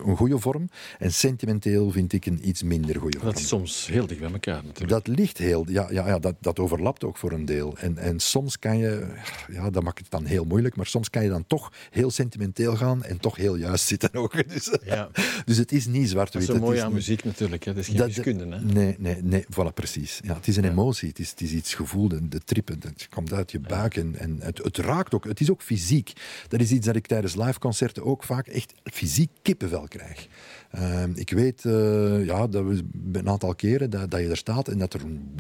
een 0.06 0.16
goede 0.18 0.40
vorm. 0.40 0.70
En 1.00 1.14
sentimenteel 1.14 1.92
vind 1.92 2.14
ik 2.14 2.26
een 2.26 2.48
iets 2.48 2.64
minder 2.64 3.00
goede 3.00 3.18
vorm. 3.20 3.32
Dat 3.32 3.40
is 3.42 3.48
soms 3.48 3.88
heel 3.88 4.08
dicht 4.08 4.20
bij 4.20 4.32
elkaar 4.32 4.64
natuurlijk. 4.66 4.90
Dat 5.06 5.08
ligt 5.18 5.38
heel, 5.38 5.66
ja, 5.70 5.88
ja, 5.92 6.08
ja 6.08 6.20
dat, 6.20 6.36
dat 6.40 6.60
overlapt 6.60 7.04
ook 7.04 7.18
voor 7.18 7.32
een 7.32 7.46
deel. 7.46 7.78
En, 7.78 7.98
en 7.98 8.20
soms 8.20 8.60
kan 8.60 8.78
je, 8.78 9.08
ja, 9.52 9.70
dat 9.70 9.84
maakt 9.84 9.98
het 10.00 10.10
dan 10.12 10.26
heel 10.26 10.44
moeilijk, 10.46 10.76
maar 10.76 10.86
soms 10.86 11.10
kan 11.10 11.24
je 11.24 11.30
dan 11.30 11.46
toch 11.48 11.72
heel 11.90 12.12
sentimenteel 12.12 12.76
gaan 12.76 13.04
en 13.04 13.20
toch 13.20 13.36
heel 13.36 13.56
juist 13.56 13.86
zitten 13.86 14.14
ook. 14.14 14.30
Dus, 14.52 14.78
Ja. 14.86 15.10
dus 15.46 15.58
het 15.58 15.72
is 15.72 15.86
niet 15.86 16.02
Dat 16.02 16.10
zwart-wit. 16.10 16.42
is 16.42 16.48
zo 16.48 16.54
het 16.54 16.62
mooi 16.62 16.76
is 16.78 16.82
aan 16.82 16.88
niet- 16.88 16.96
muziek 16.98 17.24
natuurlijk. 17.24 17.64
Hè. 17.64 17.74
Dat 17.74 17.82
is 17.82 17.88
geen 17.88 17.98
dat- 17.98 18.06
wiskunde. 18.08 18.56
Hè. 18.56 18.62
Nee, 18.64 18.96
nee, 19.00 19.18
nee, 19.24 19.46
voilà, 19.46 19.74
precies. 19.74 20.20
Ja, 20.24 20.36
het 20.36 20.48
is 20.48 20.56
een 20.58 20.70
emotie, 20.70 21.08
het 21.10 21.20
is, 21.20 21.30
het 21.30 21.42
is 21.42 21.52
iets 21.52 21.74
gevoel, 21.74 22.08
de, 22.08 22.28
de 22.28 22.40
trippen, 22.40 22.80
het 22.84 23.08
komt 23.10 23.34
uit 23.34 23.52
je 23.52 23.60
buik 23.60 23.81
en, 23.90 24.16
en 24.16 24.38
het, 24.42 24.58
het 24.58 24.78
raakt 24.78 25.14
ook, 25.14 25.24
het 25.24 25.40
is 25.40 25.52
ook 25.52 25.62
fysiek. 25.62 26.14
Dat 26.48 26.60
is 26.60 26.72
iets 26.72 26.86
dat 26.86 26.96
ik 26.96 27.08
tijdens 27.08 27.36
liveconcerten 27.36 28.06
ook 28.06 28.24
vaak 28.24 28.48
echt 28.48 28.74
fysiek 28.84 29.30
kippenvel 29.42 29.88
krijg. 29.88 30.28
Ehm, 30.72 31.12
ik 31.16 31.30
weet 31.30 31.66
eh, 31.66 32.26
ja, 32.26 32.48
dat 32.48 32.66
we 32.66 32.84
een 33.12 33.30
aantal 33.30 33.56
keren 33.56 33.90
dat, 33.90 34.12
dat 34.12 34.20
je 34.20 34.30
er 34.30 34.38
staat 34.38 34.68
en 34.68 34.78
dat 34.78 34.94
er 34.94 35.02
een, 35.02 35.36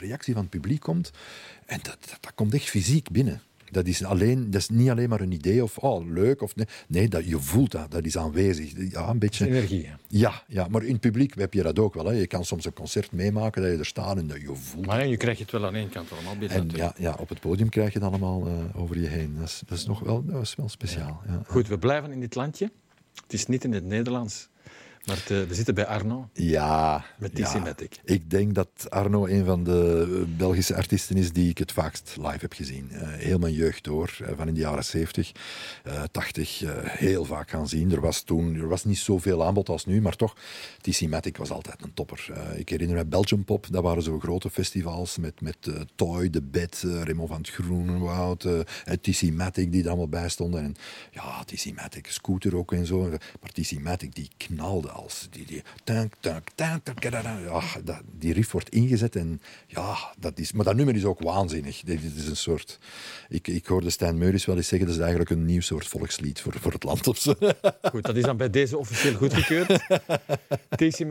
reactie 0.00 0.32
van 0.32 0.42
het 0.42 0.50
publiek 0.50 0.80
komt 0.80 1.10
en 1.66 1.78
dat, 1.82 1.98
dat 2.20 2.34
komt 2.34 2.54
echt 2.54 2.68
fysiek 2.68 3.10
binnen. 3.10 3.42
Dat 3.70 3.86
is, 3.86 4.04
alleen, 4.04 4.50
dat 4.50 4.60
is 4.60 4.68
niet 4.68 4.90
alleen 4.90 5.08
maar 5.08 5.20
een 5.20 5.32
idee 5.32 5.62
of 5.62 5.78
oh, 5.78 6.10
leuk. 6.10 6.42
Of 6.42 6.56
nee, 6.56 6.66
nee 6.88 7.08
dat, 7.08 7.26
je 7.26 7.38
voelt 7.40 7.70
dat, 7.70 7.90
dat 7.90 8.04
is 8.04 8.18
aanwezig. 8.18 8.92
Ja, 8.92 9.08
een 9.08 9.18
beetje, 9.18 9.46
Energie. 9.46 9.86
hè. 9.86 9.94
ja, 10.08 10.42
ja, 10.48 10.66
maar 10.68 10.82
in 10.82 10.92
het 10.92 11.00
publiek 11.00 11.34
heb 11.34 11.54
je 11.54 11.62
dat 11.62 11.78
ook 11.78 11.94
wel. 11.94 12.04
Hè. 12.04 12.12
Je 12.12 12.26
kan 12.26 12.44
soms 12.44 12.64
een 12.64 12.72
concert 12.72 13.12
meemaken 13.12 13.62
dat 13.62 13.70
je 13.70 13.78
er 13.78 13.86
staat 13.86 14.16
en 14.16 14.26
dat 14.26 14.40
je 14.40 14.54
voelt. 14.54 14.86
Maar 14.86 14.98
ja, 14.98 15.04
je 15.04 15.16
krijgt 15.16 15.40
het 15.40 15.50
wel 15.50 15.66
aan 15.66 15.74
één 15.74 15.88
kant 15.88 16.12
allemaal 16.12 16.36
binnen. 16.36 16.58
en 16.58 16.70
ja, 16.74 16.94
ja, 16.98 17.16
op 17.18 17.28
het 17.28 17.40
podium 17.40 17.68
krijg 17.68 17.92
je 17.92 17.98
het 17.98 18.08
allemaal 18.08 18.46
eh, 18.46 18.80
over 18.80 19.00
je 19.00 19.06
heen. 19.06 19.34
Dat 19.38 19.48
is, 19.48 19.62
dat 19.66 19.78
is 19.78 19.86
nog 19.86 20.00
wel, 20.00 20.24
dat 20.24 20.42
is 20.42 20.54
wel 20.54 20.68
speciaal. 20.68 21.22
Ja. 21.26 21.42
Goed, 21.46 21.68
we 21.68 21.78
blijven 21.78 22.12
in 22.12 22.20
dit 22.20 22.34
landje. 22.34 22.70
Het 23.22 23.32
is 23.32 23.46
niet 23.46 23.64
in 23.64 23.72
het 23.72 23.84
Nederlands. 23.84 24.48
Maar 25.08 25.16
eh, 25.28 25.42
we 25.48 25.54
zitten 25.54 25.74
bij 25.74 25.86
Arno. 25.86 26.28
Ja, 26.32 27.04
Met 27.18 27.38
ja. 27.38 27.52
TC 27.52 27.64
Matic. 27.64 27.96
Ik 28.04 28.30
denk 28.30 28.54
dat 28.54 28.68
Arno 28.88 29.26
een 29.26 29.44
van 29.44 29.64
de 29.64 30.06
eh, 30.10 30.36
Belgische 30.36 30.74
artiesten 30.76 31.16
is 31.16 31.32
die 31.32 31.50
ik 31.50 31.58
het 31.58 31.72
vaakst 31.72 32.16
live 32.16 32.38
heb 32.38 32.52
gezien. 32.52 32.90
Eh, 32.90 33.08
heel 33.08 33.38
mijn 33.38 33.52
jeugd 33.54 33.84
door, 33.84 34.16
eh, 34.24 34.32
van 34.36 34.48
in 34.48 34.54
de 34.54 34.60
jaren 34.60 34.84
70, 34.84 35.32
eh 35.84 36.02
80, 36.12 36.62
eh, 36.62 36.70
heel 36.84 37.24
vaak 37.24 37.50
gaan 37.50 37.68
zien. 37.68 37.92
Er 37.92 38.00
was 38.00 38.22
toen 38.22 38.54
er 38.54 38.68
was 38.68 38.84
niet 38.84 38.98
zoveel 38.98 39.44
aanbod 39.44 39.68
als 39.68 39.86
nu, 39.86 40.00
maar 40.00 40.16
toch, 40.16 40.36
TC 40.80 41.00
Matic 41.08 41.36
was 41.36 41.50
altijd 41.50 41.82
een 41.82 41.94
topper. 41.94 42.26
Ik 42.56 42.68
herinner 42.68 42.96
me 42.96 43.06
Belgium 43.06 43.44
Pop, 43.44 43.66
dat 43.70 43.82
waren 43.82 44.02
zo 44.02 44.18
grote 44.18 44.50
festivals 44.50 45.18
met, 45.18 45.40
met 45.40 45.56
Toy, 45.94 46.30
De 46.30 46.42
Bed, 46.42 46.82
Raymond 46.84 47.28
van 47.28 47.38
het 47.38 47.50
Groenenwoud, 47.50 48.44
eh, 48.44 48.94
TC 49.00 49.32
Matic 49.32 49.72
die 49.72 49.82
er 49.82 49.88
allemaal 49.88 50.08
bij 50.08 50.28
stonden. 50.28 50.62
En 50.62 50.74
ja, 51.10 51.44
TC 51.44 51.74
Matic, 51.74 52.06
Scooter 52.06 52.56
ook 52.56 52.72
en 52.72 52.86
zo. 52.86 53.08
Maar 53.40 53.50
TC 53.52 53.80
Matic 53.80 54.14
die 54.14 54.30
knalde 54.36 54.88
die, 55.30 55.46
die, 55.46 55.62
tank, 55.84 56.12
tank, 56.20 56.48
tank, 56.54 57.02
ja, 57.02 58.00
die 58.18 58.32
riff 58.32 58.52
wordt 58.52 58.68
ingezet 58.68 59.16
en 59.16 59.40
ja, 59.66 59.96
dat 60.18 60.38
is, 60.38 60.52
maar 60.52 60.64
dat 60.64 60.76
nummer 60.76 60.94
is 60.94 61.04
ook 61.04 61.20
waanzinnig. 61.20 61.80
Dit 61.80 62.00
is 62.16 62.28
een 62.28 62.36
soort, 62.36 62.78
ik, 63.28 63.48
ik 63.48 63.66
hoorde 63.66 63.90
Stijn 63.90 64.18
Meuris 64.18 64.44
wel 64.44 64.56
eens 64.56 64.68
zeggen, 64.68 64.86
dat 64.86 64.96
is 64.96 65.02
eigenlijk 65.02 65.30
een 65.30 65.44
nieuw 65.44 65.60
soort 65.60 65.86
volkslied 65.86 66.40
voor, 66.40 66.54
voor 66.60 66.72
het 66.72 66.84
land 66.84 67.06
of 67.06 67.18
zo. 67.18 67.34
Goed, 67.92 68.04
dat 68.04 68.16
is 68.16 68.22
dan 68.22 68.36
bij 68.36 68.50
deze 68.50 68.78
officieel 68.78 69.14
goedgekeurd. 69.14 69.86
TC. 70.76 71.06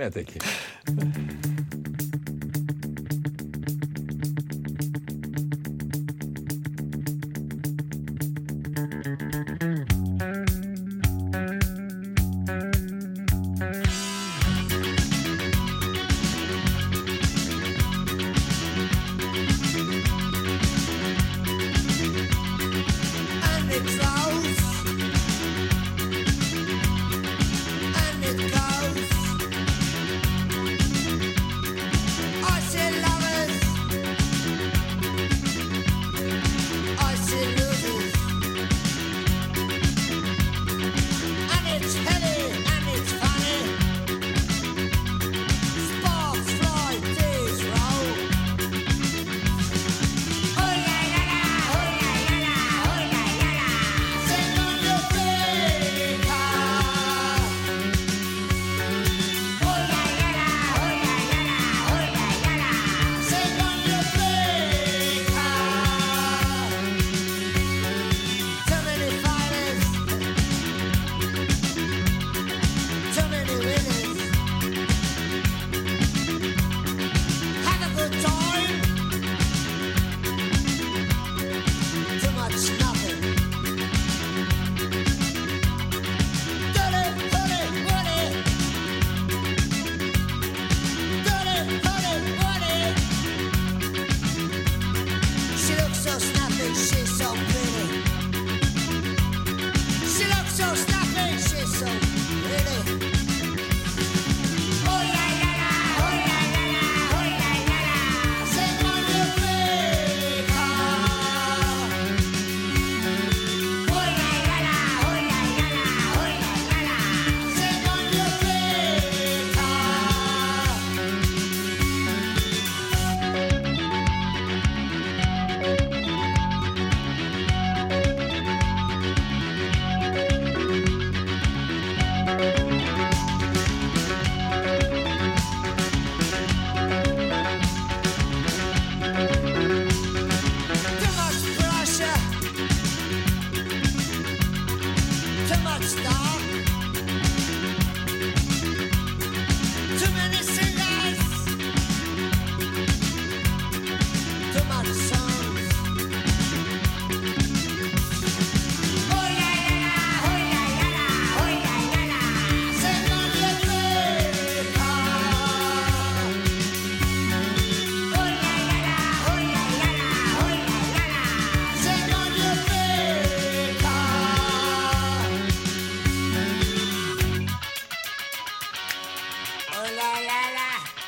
Stop. 145.88 146.37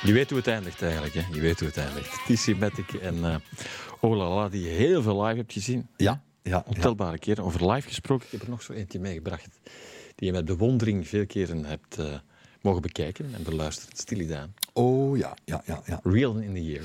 Je 0.09 0.15
weet 0.15 0.29
hoe 0.29 0.37
het 0.37 0.47
eindigt 0.47 0.81
eigenlijk. 0.81 1.13
Hè? 1.13 1.21
Je 1.33 1.39
weet 1.39 1.59
hoe 1.59 1.67
het 1.67 1.77
eindigt. 1.77 2.11
TC 2.25 2.59
Matic 2.59 2.93
en 2.93 3.25
eh 3.25 3.35
Olala, 3.99 4.49
die 4.49 4.61
je 4.61 4.69
heel 4.69 5.01
veel 5.01 5.23
live 5.23 5.37
hebt 5.37 5.53
gezien. 5.53 5.87
Ja, 5.97 6.21
ja, 6.43 6.51
ja. 6.51 6.63
Ontelbare 6.67 7.19
keren. 7.19 7.43
Over 7.43 7.71
live 7.71 7.87
gesproken, 7.87 8.25
ik 8.25 8.31
heb 8.31 8.41
er 8.41 8.49
nog 8.49 8.61
zo 8.61 8.73
eentje 8.73 8.99
meegebracht. 8.99 9.59
Die 10.15 10.27
je 10.27 10.31
met 10.31 10.45
bewondering 10.45 11.07
veel 11.07 11.25
keren 11.25 11.65
hebt 11.65 11.97
eh, 11.97 12.05
mogen 12.61 12.81
bekijken 12.81 13.29
en 13.33 13.43
beluisteren. 13.43 13.97
Stilidaan. 13.97 14.53
Oh 14.73 15.17
ja, 15.17 15.33
ja, 15.45 15.61
ja, 15.65 15.81
ja. 15.85 15.99
Real 16.03 16.37
in 16.37 16.53
the 16.53 16.65
Year. 16.65 16.83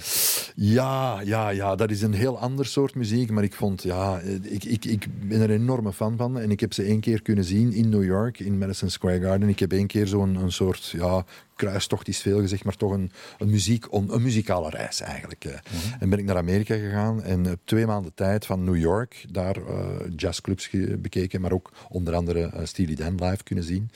Ja, 0.56 1.20
ja, 1.20 1.48
ja, 1.48 1.74
dat 1.74 1.90
is 1.90 2.02
een 2.02 2.12
heel 2.12 2.38
ander 2.38 2.66
soort 2.66 2.94
muziek. 2.94 3.30
Maar 3.30 3.44
ik 3.44 3.54
vond, 3.54 3.82
ja, 3.82 4.20
ik, 4.42 4.64
ik, 4.64 4.84
ik 4.84 5.06
ben 5.28 5.40
er 5.40 5.50
een 5.50 5.60
enorme 5.60 5.92
fan 5.92 6.16
van. 6.16 6.38
En 6.38 6.50
ik 6.50 6.60
heb 6.60 6.72
ze 6.72 6.82
één 6.82 7.00
keer 7.00 7.22
kunnen 7.22 7.44
zien 7.44 7.72
in 7.72 7.88
New 7.88 8.04
York, 8.04 8.38
in 8.40 8.58
Madison 8.58 8.90
Square 8.90 9.20
Garden. 9.20 9.48
Ik 9.48 9.58
heb 9.58 9.72
één 9.72 9.86
keer 9.86 10.06
zo'n 10.06 10.34
een 10.34 10.52
soort, 10.52 10.88
ja, 10.88 11.24
kruistocht 11.56 12.08
is 12.08 12.20
veel 12.20 12.40
gezegd, 12.40 12.64
maar 12.64 12.76
toch 12.76 12.92
een, 12.92 13.10
een, 13.38 13.50
muziek, 13.50 13.86
een, 13.90 14.14
een 14.14 14.22
muzikale 14.22 14.70
reis 14.70 15.00
eigenlijk. 15.00 15.44
eh. 15.44 15.52
En 15.98 16.08
ben 16.08 16.18
ik 16.18 16.24
naar 16.24 16.36
Amerika 16.36 16.74
gegaan 16.74 17.22
en 17.22 17.50
op 17.50 17.60
twee 17.64 17.86
maanden 17.86 18.14
tijd 18.14 18.46
van 18.46 18.64
New 18.64 18.76
York 18.76 19.24
daar 19.30 19.56
eh, 19.56 19.86
jazzclubs 20.16 20.70
bekeken, 20.98 21.40
maar 21.40 21.52
ook 21.52 21.72
onder 21.88 22.14
andere 22.14 22.40
eh, 22.46 22.64
Steely 22.64 22.94
Dan 22.94 23.24
live 23.24 23.42
kunnen 23.42 23.64
zien. 23.64 23.90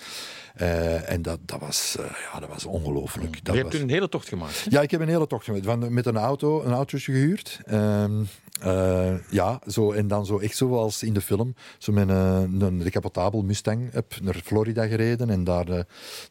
Eh, 0.59 1.11
en 1.11 1.23
dat, 1.23 1.39
dat, 1.45 1.61
was, 1.61 1.97
eh, 1.99 2.05
ja, 2.33 2.41
dat 2.41 2.49
was 2.49 2.65
ongelooflijk. 2.65 3.35
Je 3.35 3.41
Dat 3.43 3.55
hebt 3.55 3.67
was- 3.67 3.75
toen 3.75 3.83
een 3.89 3.95
hele 3.95 4.09
tocht 4.09 4.29
gemaakt. 4.29 4.65
hè? 4.65 4.71
ja, 4.71 4.81
ik 4.81 4.91
heb 4.91 5.01
een 5.01 5.09
hele 5.09 5.27
tocht 5.27 5.45
gemaakt. 5.45 5.65
Van, 5.65 5.93
met 5.95 6.07
een 6.07 6.17
auto, 6.17 6.63
een 6.65 6.73
autootje 6.73 7.13
gehuurd. 7.13 7.61
Ehm, 7.67 8.23
eh, 8.61 9.15
ja, 9.31 9.61
zo, 9.67 9.93
en 9.93 10.09
dan 10.09 10.27
zo 10.27 10.39
echt 10.39 10.57
zoals 10.57 11.03
in 11.03 11.13
de 11.13 11.21
film. 11.21 11.55
Zo 11.79 11.93
met 11.93 12.09
een, 12.09 12.61
een 12.61 13.47
Mustang 13.47 13.93
heb 13.93 14.15
naar 14.23 14.41
Florida 14.45 14.87
gereden 14.87 15.31
en 15.31 15.45
daar 15.45 15.69
eh, 15.69 15.81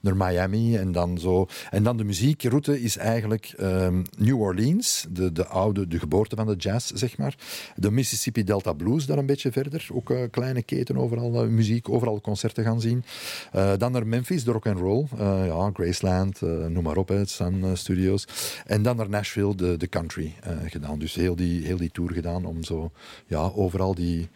naar 0.01 0.15
Miami. 0.15 0.77
En 0.77 0.91
dan, 0.91 1.17
zo. 1.17 1.47
en 1.69 1.83
dan 1.83 1.97
de 1.97 2.03
muziekroute 2.03 2.81
is 2.81 2.97
eigenlijk 2.97 3.53
ehm, 3.57 4.03
New 4.17 4.41
Orleans, 4.41 5.05
de, 5.09 5.31
de 5.31 5.45
oude, 5.45 5.87
de 5.87 5.99
geboorte 5.99 6.35
van 6.35 6.45
de 6.45 6.55
jazz, 6.55 6.91
zeg 6.93 7.17
maar. 7.17 7.35
De 7.75 7.91
Mississippi 7.91 8.43
Delta 8.43 8.73
Blues 8.73 9.05
daar 9.05 9.17
een 9.17 9.25
beetje 9.25 9.51
verder. 9.51 9.87
Ook 9.93 10.09
een 10.09 10.29
kleine 10.29 10.63
keten, 10.63 10.97
overal 10.97 11.43
eh, 11.43 11.49
muziek, 11.49 11.89
overal 11.89 12.21
concerten 12.21 12.63
gaan 12.63 12.81
zien. 12.81 13.03
Eh, 13.51 13.71
dan 13.77 13.91
naar 13.91 14.07
Memphis, 14.07 14.43
de 14.43 14.51
rock 14.51 14.67
and 14.67 14.79
roll. 14.79 15.05
Eh, 15.17 15.45
ja, 15.45 15.69
Graceland, 15.73 16.41
eh, 16.41 16.65
noem 16.65 16.83
maar 16.83 16.97
op, 16.97 17.07
het 17.07 17.29
Sun 17.29 17.63
eh, 17.63 17.69
Studios. 17.73 18.27
En 18.65 18.81
dan 18.81 18.95
naar 18.95 19.09
Nashville, 19.09 19.55
de, 19.55 19.77
de 19.77 19.87
country 19.87 20.33
eh, 20.41 20.57
gedaan. 20.65 20.99
Dus 20.99 21.15
heel 21.15 21.35
die, 21.35 21.65
heel 21.65 21.77
die 21.77 21.91
tour 21.91 22.13
gedaan 22.17 22.45
om 22.45 22.63
zo 22.63 22.91
ja, 23.27 23.51
overal 23.55 23.95
die, 23.95 24.29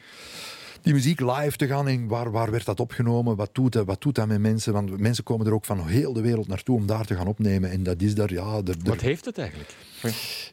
die 0.81 0.93
muziek 0.93 1.19
live 1.19 1.57
te 1.57 1.67
gaan. 1.67 1.87
En 1.87 2.07
waar, 2.07 2.31
waar 2.31 2.51
werd 2.51 2.65
dat 2.65 2.79
opgenomen? 2.79 3.35
Wat 3.35 3.49
doet 3.53 3.73
dat, 3.73 3.85
wat 3.85 4.01
doet 4.01 4.15
dat 4.15 4.27
met 4.27 4.39
mensen? 4.39 4.73
Want 4.73 4.97
mensen 4.99 5.23
komen 5.23 5.45
er 5.47 5.53
ook 5.53 5.65
van 5.65 5.87
heel 5.87 6.13
de 6.13 6.21
wereld 6.21 6.47
naartoe 6.47 6.75
om 6.75 6.85
daar 6.85 7.05
te 7.05 7.15
gaan 7.15 7.27
opnemen. 7.27 7.71
En 7.71 7.83
dat 7.83 8.01
is 8.01 8.15
daar, 8.15 8.31
ja... 8.33 8.55
er- 8.65 8.75
Wat 8.83 9.01
heeft 9.01 9.25
het 9.25 9.37
eigenlijk? 9.37 9.69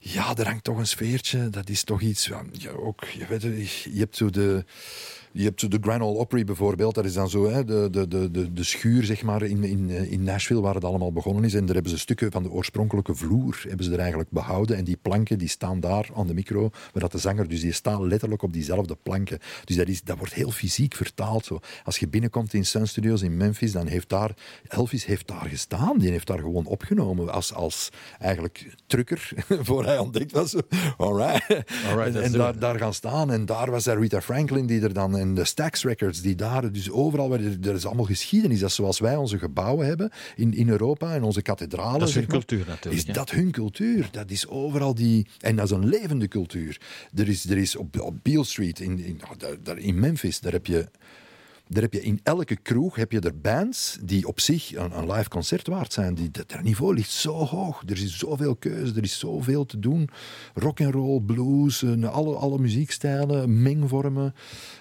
Ja, 0.01 0.37
er 0.37 0.47
hangt 0.47 0.65
toch 0.65 0.79
een 0.79 0.87
sfeertje. 0.87 1.51
Dat 1.51 1.69
is 1.69 1.85
toch 1.85 2.01
iets. 2.01 2.27
Ja, 2.27 2.71
ook, 2.71 3.05
je, 3.05 3.27
weet, 3.27 3.43
je 3.83 3.99
hebt 3.99 4.17
zo 4.17 4.31
de. 4.31 4.65
Je 5.33 5.45
hebt 5.45 5.71
de 5.71 5.79
Grand 5.81 6.03
Ole 6.03 6.19
Opry 6.19 6.45
bijvoorbeeld, 6.45 6.95
dat 6.95 7.05
is 7.05 7.13
dan 7.13 7.31
zo 7.31 7.51
hè, 7.51 7.65
de, 7.65 7.89
de, 7.91 8.09
de, 8.09 8.53
de, 8.53 8.65
schuur 8.65 9.05
zeg 9.05 9.23
maar, 9.23 9.43
in, 9.43 9.65
in, 9.65 9.91
in 9.91 10.23
Nashville 10.23 10.61
waar 10.61 10.75
het 10.75 10.85
allemaal 10.85 11.13
begonnen 11.13 11.45
is. 11.45 11.55
En 11.55 11.67
daar 11.67 11.75
hebben 11.75 11.93
ze 11.93 11.99
stukken 11.99 12.33
van 12.33 12.43
de 12.43 12.51
oorspronkelijke 12.51 13.15
vloer 13.15 13.65
hebben 13.69 13.85
ze 13.85 13.93
er 13.93 13.99
eigenlijk 13.99 14.31
behouden. 14.31 14.77
En 14.77 14.85
die 14.85 14.97
planken 15.03 15.39
die 15.39 15.49
staan 15.49 15.81
daar 15.81 16.09
aan 16.15 16.27
de 16.27 16.35
micro, 16.35 16.71
waar 16.93 17.03
dat 17.03 17.13
de 17.13 17.19
zanger, 17.19 17.49
dus 17.49 17.61
die 17.61 17.73
staan 17.73 18.07
letterlijk 18.07 18.43
op 18.43 18.53
diezelfde 18.53 18.97
planken. 19.03 19.39
Dus 19.65 19.77
dat, 19.77 19.89
is, 19.89 20.03
dat 20.03 20.19
wordt 20.19 20.35
heel 20.35 20.51
fysiek 20.51 20.95
vertaald. 20.95 21.45
Zo. 21.45 21.61
Als 21.85 21.99
je 21.99 22.09
binnenkomt 22.09 22.55
in 22.55 22.67
Sun 22.67 22.89
Studios 22.89 23.23
in 23.23 23.37
Memphis, 23.37 23.73
dan 23.73 23.87
heeft 23.87 24.09
daar, 24.09 24.35
Elvis 24.69 25.05
heeft 25.05 25.27
daar 25.29 25.47
gestaan. 25.49 25.99
Die 25.99 26.11
heeft 26.11 26.27
daar 26.27 26.39
gewoon 26.39 26.67
opgenomen 26.67 27.33
als, 27.33 27.55
als 27.55 27.89
eigenlijk 28.19 28.75
trucker, 28.87 29.31
voor 29.69 29.85
hij 29.85 29.99
ontdekt 29.99 30.33
was. 30.33 30.55
Alright. 30.97 31.65
Alright, 31.89 32.17
en 32.17 32.33
daar, 32.33 32.59
daar 32.59 32.79
gaan 32.79 32.95
staan. 32.95 33.33
En 33.33 33.47
daar 33.47 33.71
was 33.71 33.87
er 33.87 34.01
Rita 34.01 34.21
Franklin 34.21 34.67
die 34.67 34.81
er 34.81 34.93
dan, 34.93 35.17
en 35.19 35.35
de 35.35 35.45
Stax 35.45 35.85
Records 35.85 36.21
die 36.21 36.35
daar, 36.35 36.73
dus 36.73 36.91
overal, 36.91 37.29
waar 37.29 37.41
er, 37.41 37.75
is 37.75 37.87
allemaal 37.87 38.05
geschiedenis. 38.05 38.61
Dat 38.61 38.69
is 38.69 38.75
zoals 38.75 38.99
wij 38.99 39.17
onze 39.17 39.39
gebouwen 39.39 39.87
hebben 39.87 40.11
in, 40.37 40.55
in 40.55 40.69
Europa 40.69 41.15
en 41.15 41.23
onze 41.23 41.43
kathedralen. 41.43 41.99
Dat 41.99 42.09
is 42.09 42.15
hun 42.15 42.23
zeg 42.23 42.33
maar. 42.33 42.45
cultuur 42.45 42.67
natuurlijk, 42.69 43.07
Is 43.09 43.15
dat 43.15 43.31
hun 43.31 43.51
cultuur? 43.51 44.09
Dat 44.11 44.31
is 44.31 44.49
overal 44.49 44.95
die, 44.95 45.27
en 45.39 45.57
dat 45.57 45.65
is 45.65 45.71
een 45.71 45.89
levende 45.89 46.29
cultuur. 46.29 46.81
Er 47.15 47.29
is, 47.29 47.51
er 47.51 47.59
is 47.59 47.77
op, 47.77 48.01
op 48.01 48.17
Beale 48.23 48.45
Street 48.45 48.81
in, 48.81 48.99
in, 48.99 49.21
nou, 49.65 49.81
in 49.81 50.01
Memphis, 50.01 50.41
daar 50.41 50.53
heb 50.53 50.67
je 50.67 50.87
daar 51.69 51.83
heb 51.83 51.93
je 51.93 52.01
in 52.03 52.21
elke 52.23 52.57
kroeg 52.57 52.97
heb 52.97 53.13
je 53.13 53.21
er 53.21 53.41
bands 53.41 53.99
die 54.03 54.27
op 54.27 54.41
zich 54.41 54.75
een, 54.77 54.99
een 54.99 55.13
live 55.13 55.29
concert 55.29 55.67
waard 55.67 55.93
zijn. 55.93 56.15
Die, 56.15 56.31
dat, 56.31 56.63
niveau 56.63 56.95
ligt 56.95 57.11
zo 57.11 57.33
hoog. 57.33 57.83
Er 57.87 58.03
is 58.03 58.19
zoveel 58.19 58.57
keuze, 58.57 58.95
er 58.95 59.03
is 59.03 59.19
zoveel 59.19 59.67
te 59.67 59.79
doen. 59.79 60.09
Rock 60.55 60.81
and 60.81 60.95
roll, 60.95 61.21
blues, 61.21 61.83
eh, 61.83 62.05
alle, 62.05 62.35
alle 62.35 62.59
muziekstijlen, 62.59 63.63
mengvormen. 63.63 64.35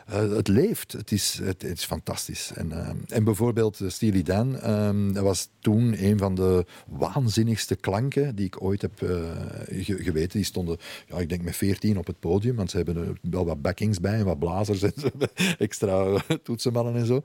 Eh, 0.05 0.31
het 0.31 0.47
leeft. 0.47 0.91
Het 0.91 1.11
is, 1.11 1.39
het, 1.43 1.63
is 1.63 1.85
fantastisch. 1.85 2.51
En, 2.55 2.71
eh, 2.71 2.89
en 3.07 3.23
bijvoorbeeld 3.23 3.79
Steely 3.87 4.23
Dan, 4.23 4.59
eh, 4.59 4.89
dat 5.13 5.23
was 5.23 5.49
toen 5.59 6.03
een 6.05 6.17
van 6.17 6.35
de 6.35 6.65
waanzinnigste 6.87 7.75
klanken 7.75 8.35
die 8.35 8.45
ik 8.45 8.61
ooit 8.63 8.81
heb 8.81 8.91
ge- 8.97 9.97
geweten. 10.03 10.37
Die 10.37 10.43
stonden, 10.45 10.77
ja, 11.07 11.17
ik 11.17 11.29
denk 11.29 11.41
met 11.41 11.55
14 11.55 11.97
op 11.97 12.07
het 12.07 12.19
podium, 12.19 12.55
want 12.55 12.69
ze 12.71 12.77
hebben 12.77 12.97
er 12.97 13.17
wel 13.21 13.45
wat 13.45 13.61
backings 13.61 13.99
bij 13.99 14.13
en 14.19 14.25
wat 14.25 14.39
blazers 14.39 14.81
en 14.81 14.93
extra 15.57 16.21
toetsenmannen 16.77 16.95
en 16.95 17.05
zo. 17.05 17.21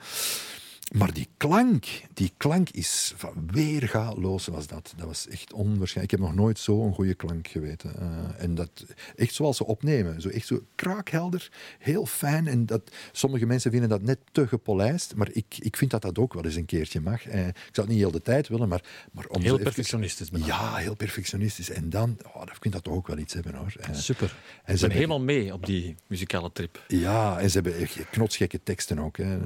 Maar 0.93 1.12
die 1.12 1.28
klank, 1.36 1.84
die 2.14 2.32
klank 2.36 2.70
is 2.70 3.12
van 3.16 3.49
weergaloos 3.51 4.47
was 4.47 4.66
dat. 4.66 4.93
Dat 4.97 5.07
was 5.07 5.28
echt 5.28 5.53
onwaarschijnlijk. 5.53 6.12
Ik 6.12 6.18
heb 6.20 6.28
nog 6.28 6.34
nooit 6.34 6.59
zo'n 6.59 6.95
goede 6.95 7.14
klank 7.14 7.49
geweten. 7.49 7.95
Eh, 8.01 8.43
en 8.45 8.55
dat 8.55 8.70
echt 9.16 9.34
zoals 9.34 9.57
ze 9.57 9.66
opnemen. 9.66 10.20
Zo 10.20 10.28
echt 10.28 10.47
zo 10.47 10.61
kraakhelder, 10.74 11.51
heel 11.78 12.07
fijn. 12.07 12.47
En 12.47 12.66
dat, 12.66 12.82
sommige 13.12 13.47
mensen 13.47 13.70
vinden 13.70 13.88
dat 13.88 14.03
net 14.03 14.18
te 14.32 14.47
gepolijst. 14.49 15.14
Maar 15.14 15.28
ik, 15.32 15.45
ik 15.59 15.76
vind 15.76 15.90
dat 15.90 16.03
dat 16.03 16.18
ook 16.18 16.34
wel 16.34 16.45
eens 16.45 16.55
een 16.55 16.64
keertje 16.64 17.01
mag. 17.01 17.26
Eh, 17.26 17.47
ik 17.47 17.55
zou 17.55 17.86
het 17.86 17.88
niet 17.88 17.99
heel 17.99 18.11
de 18.11 18.22
tijd 18.22 18.49
willen, 18.49 18.68
maar, 18.68 18.84
maar 19.12 19.26
om 19.26 19.40
Heel 19.43 19.53
even- 19.53 19.64
perfectionistisch 19.64 20.30
name. 20.30 20.45
Ja, 20.45 20.74
heel 20.76 20.95
perfectionistisch. 20.97 21.70
En 21.70 21.90
dan, 21.90 22.16
oh, 22.34 22.43
ik 22.43 22.57
vind 22.61 22.74
dat 22.74 22.82
toch 22.84 22.95
ook 22.95 23.07
wel 23.07 23.18
iets 23.18 23.34
hebben 23.34 23.55
hoor. 23.55 23.72
Eh, 23.80 23.95
Super. 23.95 24.36
En 24.64 24.72
ze 24.72 24.78
zijn 24.78 24.90
helemaal 24.93 25.20
mee 25.20 25.53
op 25.53 25.66
die 25.66 25.95
muzikale 26.07 26.53
trip. 26.53 26.84
ja, 26.88 27.38
en 27.38 27.49
ze 27.51 27.55
hebben 27.55 27.76
echt 27.76 28.11
knotsgekke 28.11 28.61
teksten 28.62 28.99
ook. 28.99 29.16
Hè. 29.16 29.38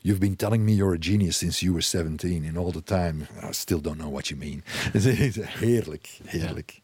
You've 0.00 0.20
been 0.20 0.36
telling 0.44 0.66
me 0.66 0.74
you're 0.74 0.92
a 0.92 0.98
genius 0.98 1.38
since 1.38 1.62
you 1.62 1.72
were 1.72 1.80
17 1.80 2.44
and 2.44 2.58
all 2.58 2.70
the 2.70 2.82
time. 2.82 3.26
I 3.42 3.52
still 3.52 3.80
don't 3.80 3.96
know 3.96 4.10
what 4.10 4.30
you 4.30 4.36
mean. 4.36 4.62
Heerlijk, 4.92 6.20
heerlijk. 6.26 6.82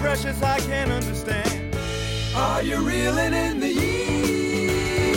Precious, 0.00 0.42
I 0.42 0.58
can't 0.60 0.90
understand. 0.90 1.76
Are 2.34 2.62
you 2.62 2.78
reeling 2.78 3.34
in 3.34 3.60
the 3.60 3.68
years? 3.68 5.08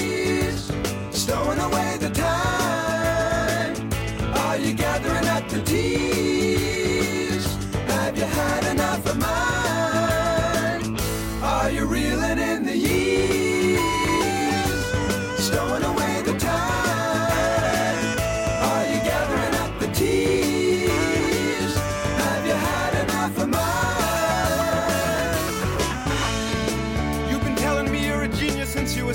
Stowing 1.11 1.59
away 1.59 1.97
the 1.99 2.09
time? 2.09 2.62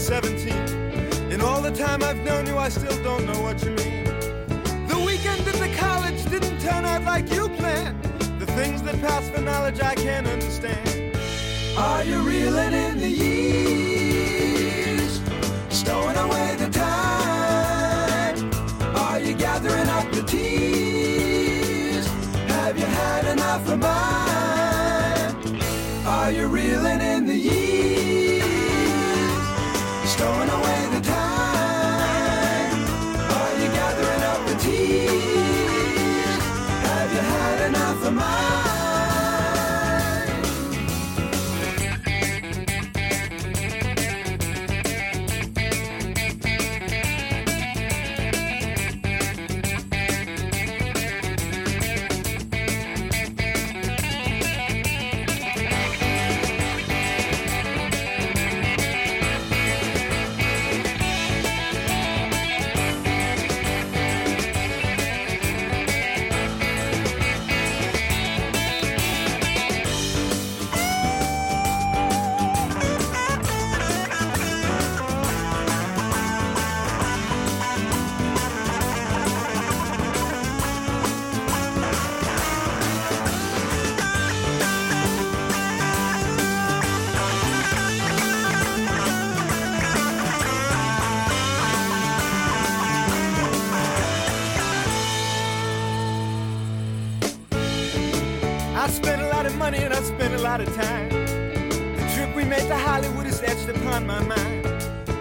17. 0.08 0.48
In 1.30 1.42
all 1.42 1.60
the 1.60 1.70
time 1.70 2.02
I've 2.02 2.24
known 2.24 2.46
you, 2.46 2.56
I 2.56 2.70
still 2.70 2.96
don't 3.04 3.26
know 3.26 3.42
what 3.42 3.62
you 3.62 3.72
mean. 3.72 4.04
The 4.88 4.98
weekend 5.04 5.46
at 5.46 5.56
the 5.56 5.68
college 5.76 6.24
didn't 6.30 6.58
turn 6.62 6.86
out 6.86 7.04
like 7.04 7.30
you 7.30 7.50
planned. 7.50 8.02
The 8.40 8.46
things 8.46 8.80
that 8.84 8.98
pass 9.02 9.28
for 9.28 9.42
knowledge 9.42 9.82
I 9.82 9.94
can't 9.94 10.26
understand. 10.26 11.14
Are 11.76 12.02
you 12.04 12.22
reeling 12.22 12.72
in 12.72 12.96
the 12.98 13.10
years? 13.10 14.00
Stowing 15.68 16.16
away 16.16 16.56
the 16.56 16.70
time? 16.70 18.50
Are 18.96 19.20
you 19.20 19.34
gathering 19.34 19.90
up 19.90 20.10
the 20.10 20.22
tears? 20.22 22.06
Have 22.56 22.78
you 22.78 22.86
had 22.86 23.26
enough 23.26 23.68
of 23.68 23.78
mine? 23.78 25.34
Are 26.06 26.32
you 26.32 26.46
reeling 26.46 27.02
in 27.02 27.26
the 27.26 27.36
years? 27.36 27.77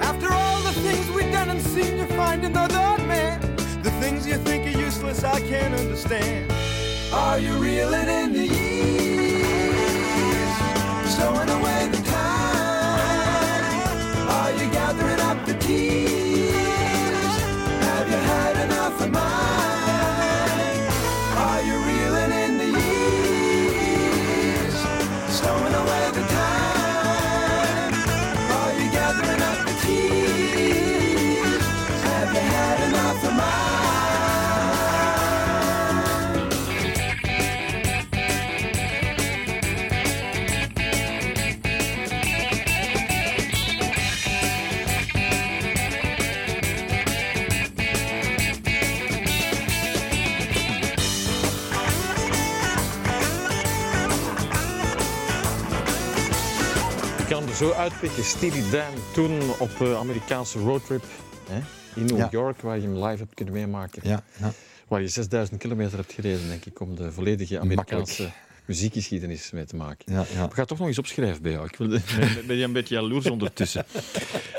After 0.02 0.32
all 0.32 0.62
the 0.62 0.74
things 0.82 1.10
we've 1.12 1.32
done 1.32 1.50
and 1.50 1.62
seen, 1.62 1.98
you 1.98 2.06
find 2.08 2.44
another 2.44 3.04
man. 3.06 3.40
The 3.84 3.92
things 4.02 4.26
you 4.28 4.38
think 4.38 4.66
are 4.68 4.80
useless, 4.80 5.24
I 5.24 5.40
can't 5.42 5.74
understand. 5.74 6.52
Are 7.14 7.40
you 7.40 7.54
reeling 7.58 8.10
in 8.10 8.34
the 8.34 8.48
years? 8.48 9.58
Stowing 11.14 11.50
away 11.50 11.88
the 11.92 12.07
zo 57.58 57.72
uitpikken. 57.72 58.24
Steely 58.24 58.70
Dan 58.72 58.94
toen 59.14 59.40
op 59.60 59.82
eh, 59.82 59.96
Amerikaanse 59.98 60.60
roadtrip 60.60 61.04
hè, 61.50 61.60
in 62.00 62.06
New 62.06 62.18
Ja. 62.18 62.28
York, 62.32 62.62
waar 62.62 62.76
je 62.76 62.82
hem 62.82 62.94
live 63.04 63.18
hebt 63.18 63.34
kunnen 63.34 63.54
meemaken. 63.54 64.02
Ja, 64.06 64.24
ja. 64.40 64.54
Waar 64.88 65.02
je 65.02 65.08
6000 65.08 65.60
kilometer 65.60 65.98
hebt 65.98 66.14
gereden, 66.14 66.48
denk 66.48 66.66
ik, 66.66 66.80
om 66.80 66.96
de 66.96 67.12
volledige 67.12 67.60
Amerikaanse 67.60 68.32
muziekgeschiedenis 68.66 69.52
mee 69.52 69.66
te 69.66 69.76
maken. 69.76 70.14
Ja, 70.14 70.26
ja. 70.34 70.46
Ik 70.46 70.52
ga 70.54 70.60
het 70.60 70.68
toch 70.68 70.78
nog 70.78 70.88
eens 70.88 70.98
opschrijven 70.98 71.42
bij 71.42 71.52
jou. 71.52 71.66
Ik 71.66 71.76
wil, 71.76 71.88
ben 72.48 72.56
je 72.58 72.64
een 72.64 72.74
beetje 72.74 72.96
jaloers 72.96 73.30
ondertussen. 73.30 73.86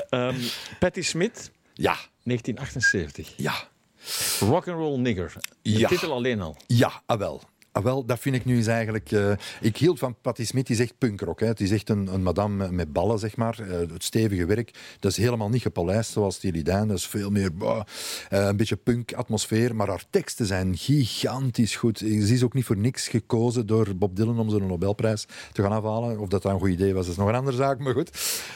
Ehm 0.09 0.35
Patti 0.79 1.03
Smith, 1.03 1.51
ja, 1.73 1.97
1978. 2.23 3.33
ja. 3.37 3.53
Rock 4.39 4.67
and 4.67 4.77
Roll 4.77 4.99
Nigger. 4.99 5.33
De 5.61 5.69
Ja. 5.79 5.87
titel 5.87 6.11
alleen 6.11 6.41
al. 6.41 6.57
Ja, 6.67 7.01
ah 7.05 7.19
wel. 7.19 7.41
Ah, 7.71 7.83
wel, 7.83 8.05
dat 8.05 8.19
vind 8.19 8.35
ik 8.35 8.45
nu 8.45 8.55
eens 8.55 8.67
eigenlijk... 8.67 9.11
eh, 9.11 9.31
ik 9.61 9.77
hield 9.77 9.99
van 9.99 10.15
Patti 10.21 10.45
Smith, 10.45 10.67
die 10.67 10.75
is 10.75 10.81
echt 10.81 10.97
punkrock. 10.97 11.39
Hè. 11.39 11.47
Het 11.47 11.59
is 11.59 11.71
echt 11.71 11.89
een, 11.89 12.13
een 12.13 12.23
madame 12.23 12.71
met 12.71 12.93
ballen, 12.93 13.19
zeg 13.19 13.37
maar. 13.37 13.59
Eh, 13.59 13.79
het 13.79 14.03
stevige 14.03 14.45
werk. 14.45 14.73
Dat 14.99 15.11
is 15.11 15.17
helemaal 15.17 15.49
niet 15.49 15.61
gepolijst 15.61 16.11
zoals 16.11 16.35
Steely 16.35 16.61
Dan. 16.61 16.87
Dat 16.87 16.97
is 16.97 17.07
veel 17.07 17.29
meer 17.29 17.53
bah, 17.53 17.81
eh, 18.29 18.45
een 18.45 18.57
beetje 18.57 18.75
punk-atmosfeer. 18.75 19.75
Maar 19.75 19.87
haar 19.87 20.03
teksten 20.09 20.45
zijn 20.45 20.77
gigantisch 20.77 21.75
goed. 21.75 21.97
Ze 21.97 22.33
is 22.33 22.43
ook 22.43 22.53
niet 22.53 22.65
voor 22.65 22.77
niks 22.77 23.07
gekozen 23.07 23.67
door 23.67 23.95
Bob 23.95 24.15
Dylan 24.15 24.39
om 24.39 24.49
zo'n 24.49 24.67
Nobelprijs 24.67 25.25
te 25.51 25.61
gaan 25.61 25.71
afhalen. 25.71 26.19
Of 26.19 26.27
dat 26.27 26.41
dat 26.41 26.51
een 26.51 26.59
goed 26.59 26.69
idee 26.69 26.93
was, 26.93 27.03
dat 27.03 27.11
is 27.11 27.19
nog 27.19 27.27
een 27.27 27.35
andere 27.35 27.57
zaak, 27.57 27.79
maar 27.79 27.93
goed. 27.93 28.09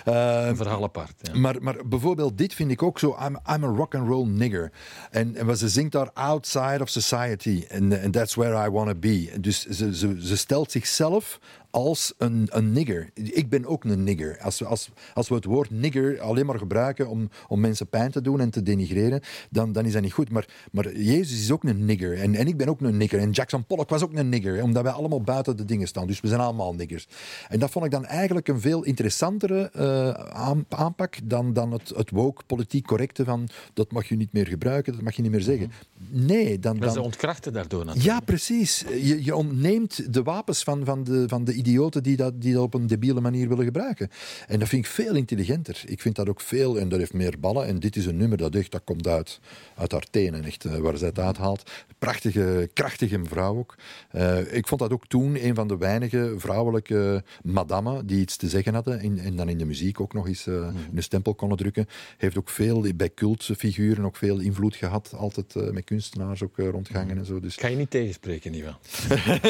Een 0.03 0.55
verhaal 0.55 0.83
apart. 0.83 1.13
Ja. 1.21 1.39
maar, 1.39 1.55
maar 1.61 1.75
bijvoorbeeld 1.85 2.37
dit 2.37 2.53
vind 2.53 2.71
ik 2.71 2.83
ook 2.83 2.99
zo. 2.99 3.17
I'm, 3.25 3.39
I'm 3.55 3.63
a 3.63 3.67
rock 3.75 3.95
and 3.95 4.07
roll 4.07 4.27
nigger. 4.27 4.71
En, 5.11 5.35
en 5.35 5.45
wat 5.45 5.59
ze 5.59 5.69
zingt 5.69 5.91
daar 5.91 6.11
outside 6.13 6.79
of 6.81 6.89
society. 6.89 7.65
En 7.67 8.01
and 8.03 8.13
that's 8.13 8.35
where 8.35 8.67
I 8.67 8.69
want 8.69 8.87
to 8.87 8.95
Dus 9.39 9.65
ze, 9.65 9.95
ze, 9.95 10.15
ze 10.19 10.37
stelt 10.37 10.71
zichzelf 10.71 11.39
als 11.73 12.13
een, 12.17 12.47
een 12.51 12.71
nigger. 12.71 13.09
Ik 13.13 13.49
ben 13.49 13.65
ook 13.65 13.83
een 13.83 14.03
nigger. 14.03 14.39
Als, 14.41 14.59
we- 14.59 14.65
als, 14.65 14.89
als 15.13 15.29
we 15.29 15.35
het 15.35 15.45
woord 15.45 15.69
nigger 15.69 16.19
alleen 16.21 16.45
maar 16.45 16.57
gebruiken 16.57 17.07
om, 17.07 17.29
om 17.47 17.59
mensen 17.59 17.87
pijn 17.87 18.11
te 18.11 18.21
doen 18.21 18.39
en 18.39 18.49
te 18.49 18.63
denigreren, 18.63 19.21
dan, 19.49 19.71
dan 19.71 19.85
is 19.85 19.93
dat 19.93 20.01
niet 20.01 20.13
goed. 20.13 20.29
Maar, 20.29 20.47
maar 20.71 20.95
Jezus 20.97 21.41
is 21.41 21.51
ook 21.51 21.63
een 21.63 21.85
nigger. 21.85 22.19
En, 22.19 22.35
en 22.35 22.47
ik 22.47 22.57
ben 22.57 22.67
ook 22.67 22.81
een 22.81 22.97
nigger. 22.97 23.19
En 23.19 23.31
Jackson 23.31 23.65
Pollock 23.65 23.89
was 23.89 24.03
ook 24.03 24.13
een 24.13 24.29
nigger. 24.29 24.63
Omdat 24.63 24.83
wij 24.83 24.91
allemaal 24.91 25.21
buiten 25.21 25.57
de 25.57 25.65
dingen 25.65 25.87
staan. 25.87 26.07
Dus 26.07 26.21
we 26.21 26.27
zijn 26.27 26.39
allemaal 26.39 26.73
niggers. 26.73 27.07
En 27.49 27.59
dat 27.59 27.71
vond 27.71 27.85
ik 27.85 27.91
dan 27.91 28.05
eigenlijk 28.05 28.47
een 28.47 28.61
veel 28.61 28.83
interessantere 28.83 29.69
eh, 29.73 30.09
aan- 30.33 30.65
aanpak 30.69 31.15
dan, 31.23 31.53
dan 31.53 31.71
het, 31.71 31.89
het 31.95 32.09
woke 32.09 32.43
politiek 32.45 32.85
correcte 32.87 33.23
van 33.23 33.47
dat 33.73 33.91
mag 33.91 34.05
je 34.09 34.15
niet 34.15 34.33
meer 34.33 34.47
gebruiken, 34.47 34.93
dat 34.93 35.01
mag 35.01 35.15
je 35.15 35.21
niet 35.21 35.31
meer 35.31 35.41
zeggen. 35.41 35.71
Nee, 36.09 36.59
dan... 36.59 36.77
Maar 36.77 36.87
ze 36.89 36.95
dan 36.95 37.03
ontkrachten 37.03 37.53
daardoor 37.53 37.85
natuurlijk. 37.85 38.13
ja, 38.13 38.19
precies. 38.19 38.83
Je, 39.01 39.23
je 39.23 39.35
ontneemt 39.35 40.13
de 40.13 40.23
wapens 40.23 40.63
van, 40.63 40.85
van, 40.85 41.03
de, 41.03 41.23
van 41.27 41.43
de 41.43 41.53
idioten 41.63 42.03
die 42.03 42.15
dat, 42.15 42.41
die 42.41 42.53
dat 42.53 42.63
op 42.63 42.73
een 42.73 42.87
debiele 42.87 43.21
manier 43.21 43.47
willen 43.47 43.65
gebruiken. 43.65 44.09
En 44.47 44.59
dat 44.59 44.67
vind 44.67 44.85
ik 44.85 44.91
veel 44.91 45.15
intelligenter. 45.15 45.83
Ik 45.85 46.01
vind 46.01 46.15
dat 46.15 46.29
ook 46.29 46.41
veel, 46.41 46.79
en 46.79 46.89
dat 46.89 46.99
heeft 46.99 47.13
meer 47.13 47.39
ballen. 47.39 47.65
En 47.65 47.79
dit 47.79 47.95
is 47.95 48.05
een 48.05 48.17
nummer 48.17 48.37
dat 48.37 48.55
echt, 48.55 48.71
dat 48.71 48.81
komt 48.83 49.07
uit, 49.07 49.39
uit 49.75 49.91
haar 49.91 50.05
tenen, 50.11 50.43
echt, 50.43 50.65
eh, 50.65 50.77
waar 50.77 50.97
zij 50.97 51.07
het 51.07 51.19
uithaalt. 51.19 51.71
Prachtige, 51.99 52.69
krachtige 52.73 53.17
mevrouw 53.17 53.57
ook. 53.57 53.75
Eh, 54.09 54.53
ik 54.53 54.67
vond 54.67 54.81
dat 54.81 54.91
ook 54.91 55.07
toen 55.07 55.45
een 55.45 55.55
van 55.55 55.67
de 55.67 55.77
weinige 55.77 56.33
vrouwelijke 56.37 57.23
madammen 57.43 58.05
die 58.05 58.19
iets 58.19 58.37
te 58.37 58.47
zeggen 58.47 58.73
hadden. 58.73 58.99
En, 58.99 59.19
en 59.19 59.35
dan 59.35 59.49
in 59.49 59.57
de 59.57 59.65
muziek 59.65 59.99
ook 59.99 60.13
nog 60.13 60.27
eens 60.27 60.47
eh, 60.47 60.67
een 60.95 61.03
stempel 61.03 61.35
konden 61.35 61.57
drukken. 61.57 61.87
Heeft 62.17 62.37
ook 62.37 62.49
veel 62.49 62.85
bij 62.95 63.13
cultfiguren 63.13 64.05
ook 64.05 64.15
veel 64.15 64.39
invloed 64.39 64.75
gehad. 64.75 65.13
Altijd 65.15 65.71
met 65.71 65.83
kunstenaars 65.83 66.43
ook 66.43 66.57
rondgangen 66.57 67.17
en 67.17 67.25
zo. 67.25 67.39
Dus 67.39 67.55
ga 67.55 67.67
je 67.67 67.75
niet 67.75 67.89
tegenspreken, 67.89 68.53
Ivan. 68.53 68.75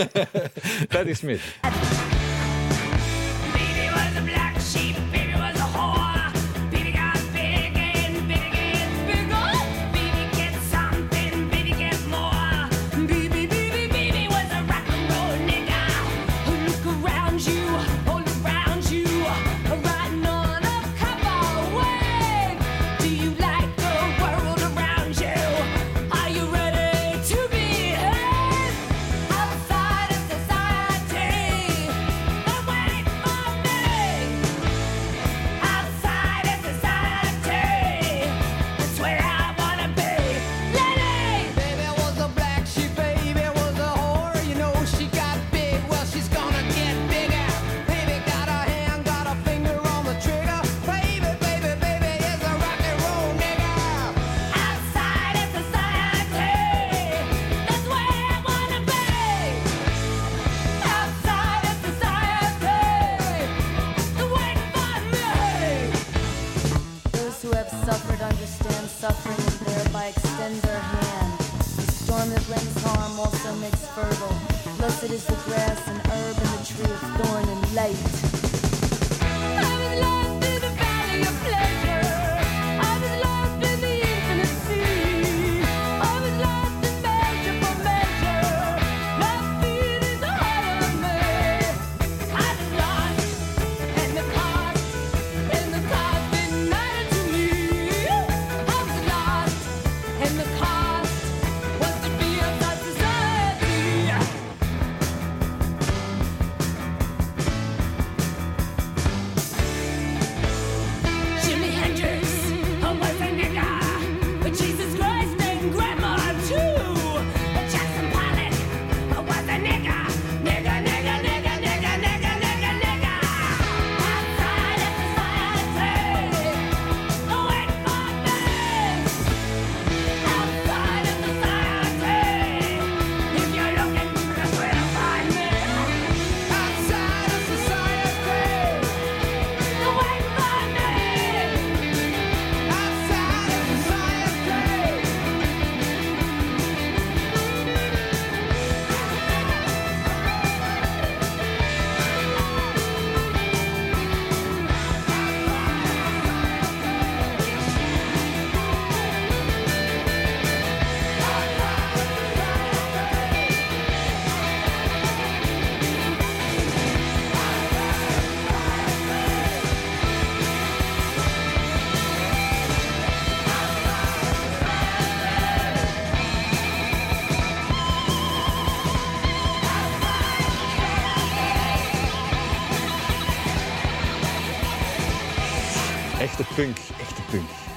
Patti 0.89 1.13
Smith. 1.13 1.41
Baby 4.13 4.25
was 4.25 4.29
a 4.29 4.33
black 4.33 4.59
sheep, 4.59 5.02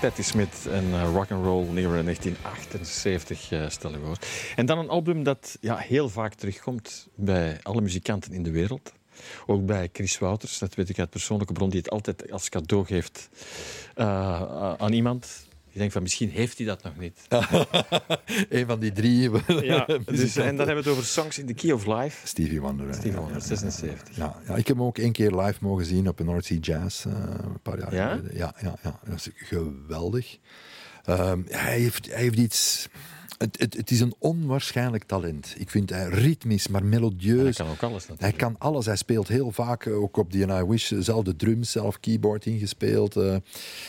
Patti 0.07 0.22
Smith 0.22 0.66
en 0.70 0.84
uh, 0.84 1.14
rock 1.14 1.30
and 1.30 1.44
roll 1.44 1.64
Near 1.72 2.02
1978 2.02 3.50
eh, 3.50 3.68
stel 3.68 3.92
ik 3.92 4.00
voor. 4.04 4.16
En 4.57 4.66
dan 4.66 4.78
een 4.78 4.88
album 4.88 5.22
dat 5.22 5.59
ja, 5.61 5.76
heel 5.76 6.09
vaak 6.09 6.34
terugkomt 6.34 7.09
bij 7.14 7.59
alle 7.62 7.80
muzikanten 7.80 8.32
in 8.32 8.42
de 8.42 8.50
wereld. 8.50 8.92
Ook 9.46 9.66
bij 9.66 9.88
Chris 9.92 10.18
Wouters, 10.18 10.59
dat 10.59 10.74
weet 10.74 10.88
ik 10.88 10.98
uit 10.98 11.11
persoonlijke 11.11 11.52
bron, 11.52 11.70
die 11.70 11.78
het 11.78 11.90
altijd 11.90 12.30
als 12.30 12.48
cadeau 12.48 12.84
geeft 12.84 13.28
eh, 13.94 14.72
aan 14.74 14.92
iemand. 14.92 15.45
Je 15.77 15.83
denkt 15.83 15.95
van 15.95 16.03
misschien 16.05 16.31
heeft 16.31 16.59
hij 16.59 16.66
dat 16.66 16.83
nog 16.83 16.97
niet. 16.99 17.20
Een 18.49 18.66
van 18.66 18.81
die 18.81 18.93
drie. 18.93 19.31
Ja, 19.62 19.87
dus, 20.07 20.37
en 20.49 20.57
dan 20.57 20.66
hebben 20.66 20.66
we 20.66 20.74
het 20.74 20.89
over 20.89 21.05
Songs 21.05 21.39
in 21.39 21.47
the 21.47 21.55
Key 21.55 21.72
of 21.72 21.87
Life. 21.87 22.27
Stevie 22.27 22.61
Wonder. 22.61 22.95
Stevie 22.95 23.11
Ja, 23.11 23.18
Wonder, 23.18 23.37
ja, 23.37 23.43
76. 23.47 24.16
Ja, 24.16 24.37
ja, 24.47 24.55
ik 24.57 24.66
heb 24.66 24.77
hem 24.77 24.87
ook 24.87 24.99
één 24.99 25.12
keer 25.12 25.31
live 25.31 25.59
mogen 25.61 25.85
zien 25.85 26.09
op 26.09 26.18
een 26.18 26.27
North 26.27 26.45
Sea 26.45 26.59
Jazz 26.61 27.07
eh, 27.07 27.12
een 27.43 27.61
paar 27.62 27.79
jaar 27.79 27.95
Ja? 27.95 28.09
geleden. 28.09 28.37
Ja, 28.37 28.55
ja, 28.61 28.74
ja, 28.83 29.01
dat 29.05 29.14
is 29.14 29.29
geweldig. 29.35 30.39
Ehm, 31.05 31.41
hij, 31.49 31.79
heeft, 31.81 32.07
hij 32.07 32.22
heeft 32.22 32.39
iets... 32.39 32.89
Het, 33.39 33.59
het, 33.59 33.76
het 33.76 33.91
is 33.91 34.01
een 34.01 34.14
onwaarschijnlijk 34.18 35.05
talent. 35.05 35.55
Ik 35.59 35.70
vind 35.70 35.91
hij 35.91 36.09
ritmisch, 36.09 36.68
maar 36.68 36.80
Hij 36.80 36.91
melodieus. 36.91 37.57
kan 37.57 37.66
ook 37.68 37.82
alles 37.82 38.03
Hij 38.03 38.11
natuurlijk. 38.11 38.39
kan 38.39 38.55
alles. 38.59 38.87
Hij 38.87 38.97
speelt 38.97 39.28
heel 39.28 39.51
vaak, 39.53 39.87
eh, 39.87 40.03
ook 40.03 40.16
op 40.16 40.32
die 40.32 40.47
I 40.47 40.64
Wish, 40.64 40.93
eh, 40.93 40.99
zelf 41.01 41.24
de 41.24 41.37
drums, 41.37 41.70
zelf 41.70 42.01
keyboard 42.01 42.47
ingespeeld. 42.47 43.16
eh, 43.16 43.37